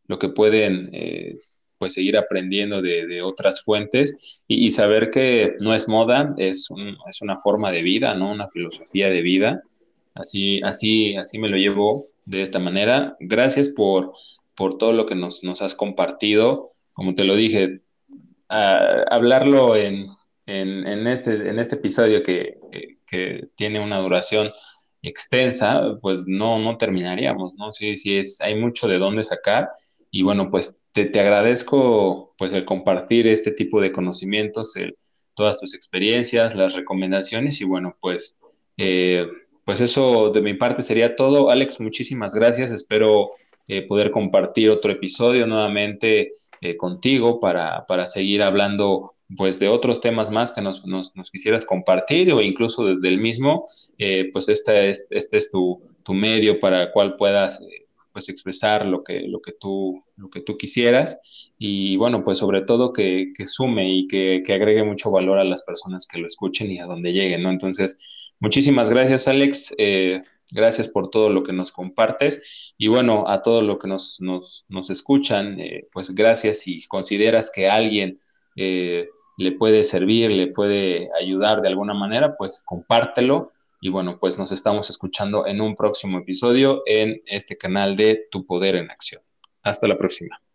lo 0.09 0.19
que 0.19 0.29
pueden 0.31 0.91
eh, 0.93 1.37
pues 1.79 1.95
seguir 1.95 2.17
aprendiendo 2.17 2.83
de, 2.83 3.23
otras 3.23 3.63
fuentes 3.63 4.19
y, 4.49 4.69
saber 4.73 5.11
que 5.11 5.55
no 5.61 5.73
es 5.73 5.89
moda, 5.89 6.33
es, 6.39 6.69
es 7.09 7.23
una 7.23 7.39
forma 7.39 7.71
de 7.71 7.83
vida, 7.83 8.15
¿no? 8.15 8.33
Una 8.33 8.49
filosofía 8.49 9.11
de 9.11 9.23
vida. 9.23 9.63
Así, 10.15 10.61
así, 10.65 11.15
así 11.15 11.39
me 11.39 11.49
lo 11.49 11.57
llevo 11.57 12.09
de 12.25 12.43
esta 12.43 12.59
manera. 12.59 13.17
Gracias 13.21 13.69
por, 13.69 14.13
por 14.57 14.77
todo 14.77 14.93
lo 14.93 15.07
que 15.07 15.15
nos, 15.15 15.45
nos 15.45 15.63
has 15.63 15.77
compartido 15.77 16.73
como 16.97 17.15
te 17.15 17.25
lo 17.25 17.37
dije, 17.37 17.83
hablarlo 18.49 19.77
en, 19.77 20.09
este, 20.47 21.49
en 21.49 21.59
este 21.59 21.77
episodio 21.77 22.23
que, 22.23 22.59
tiene 23.55 23.81
una 23.81 23.99
duración 23.99 24.51
extensa, 25.03 25.99
pues 26.01 26.25
no, 26.27 26.59
no 26.59 26.77
terminaríamos, 26.79 27.55
¿no? 27.57 27.71
Sí, 27.71 27.97
sí, 27.97 28.17
es, 28.17 28.41
hay 28.41 28.57
mucho 28.57 28.89
de 28.89 28.99
dónde 28.99 29.23
sacar 29.23 29.69
y 30.11 30.23
bueno, 30.23 30.51
pues 30.51 30.77
te, 30.93 31.21
agradezco 31.21 32.35
pues 32.39 32.53
el 32.55 32.65
compartir 32.65 33.29
este 33.29 33.53
tipo 33.53 33.81
de 33.81 33.93
conocimientos, 33.93 34.75
todas 35.35 35.61
tus 35.61 35.75
experiencias, 35.75 36.55
las 36.55 36.75
recomendaciones 36.75 37.61
y 37.61 37.65
bueno, 37.65 37.97
pues, 38.01 38.39
eh, 38.79 39.27
pues 39.65 39.83
eso 39.83 40.31
de 40.31 40.41
mi 40.41 40.55
parte 40.55 40.83
sería 40.83 41.15
todo. 41.15 41.51
Alex, 41.51 41.79
muchísimas 41.79 42.35
gracias, 42.35 42.73
espero 42.73 43.33
eh, 43.69 43.83
poder 43.87 44.11
compartir 44.11 44.71
otro 44.71 44.93
episodio 44.93 45.47
nuevamente 45.47 46.33
eh, 46.71 46.77
contigo 46.77 47.39
para, 47.39 47.87
para, 47.87 48.07
seguir 48.07 48.43
hablando 48.43 49.15
pues 49.37 49.59
de 49.59 49.69
otros 49.69 50.01
temas 50.01 50.31
más 50.31 50.53
que 50.53 50.61
nos, 50.61 50.85
nos, 50.85 51.31
quisieras 51.31 51.65
compartir 51.65 52.33
o 52.33 52.43
incluso 52.43 52.97
del 52.97 53.19
mismo, 53.19 53.67
eh, 53.99 54.31
pues 54.33 54.49
este 54.49 54.91
es, 54.91 55.07
este 55.11 55.37
es 55.37 55.51
tu, 55.51 55.81
tu, 56.03 56.15
medio 56.15 56.59
para 56.59 56.83
el 56.83 56.91
cual 56.91 57.17
puedas 57.17 57.61
eh, 57.61 57.87
pues 58.13 58.29
expresar 58.29 58.87
lo 58.87 59.05
que, 59.05 59.29
lo, 59.29 59.41
que 59.41 59.53
tú, 59.53 60.03
lo 60.17 60.29
que 60.29 60.41
tú 60.41 60.57
quisieras 60.57 61.21
y 61.59 61.97
bueno, 61.97 62.25
pues 62.25 62.39
sobre 62.39 62.63
todo 62.63 62.93
que, 62.93 63.33
que 63.37 63.47
sume 63.47 63.89
y 63.89 64.09
que, 64.09 64.43
que, 64.45 64.53
agregue 64.53 64.83
mucho 64.83 65.11
valor 65.11 65.39
a 65.39 65.45
las 65.45 65.63
personas 65.63 66.07
que 66.07 66.19
lo 66.19 66.27
escuchen 66.27 66.71
y 66.71 66.81
a 66.81 66.87
donde 66.87 67.13
lleguen, 67.13 67.43
¿no? 67.43 67.51
Entonces, 67.51 68.01
muchísimas 68.41 68.91
gracias 68.91 69.29
Alex. 69.29 69.75
Gracias 70.53 70.89
por 70.89 71.11
todo 71.11 71.29
lo 71.29 71.43
que 71.43 71.53
nos 71.53 71.73
compartes 71.73 72.75
y 72.79 72.89
bueno, 72.89 73.29
a 73.29 73.43
todo 73.43 73.63
lo 73.63 73.79
que 73.79 73.89
nos, 73.89 74.21
nos, 74.21 74.67
nos 74.69 74.91
escuchan, 74.91 75.59
eh, 75.59 75.89
pues 75.93 76.15
gracias 76.15 76.61
si 76.61 76.87
consideras 76.87 77.51
que 77.53 77.69
alguien 77.69 78.17
eh, 78.55 79.09
le 79.39 79.53
puede 79.53 79.83
servir, 79.83 80.31
le 80.31 80.47
puede 80.49 81.09
ayudar 81.21 81.63
de 81.63 81.69
alguna 81.69 81.95
manera, 81.95 82.37
pues 82.37 82.63
compártelo 82.65 83.53
y 83.81 83.91
bueno, 83.91 84.19
pues 84.19 84.39
nos 84.39 84.53
estamos 84.53 84.89
escuchando 84.89 85.47
en 85.47 85.61
un 85.61 85.75
próximo 85.75 86.19
episodio 86.19 86.83
en 86.87 87.23
este 87.27 87.59
canal 87.59 87.97
de 87.97 88.27
Tu 88.31 88.47
Poder 88.47 88.77
en 88.77 88.91
Acción. 88.91 89.23
Hasta 89.63 89.87
la 89.87 89.99
próxima. 89.99 90.46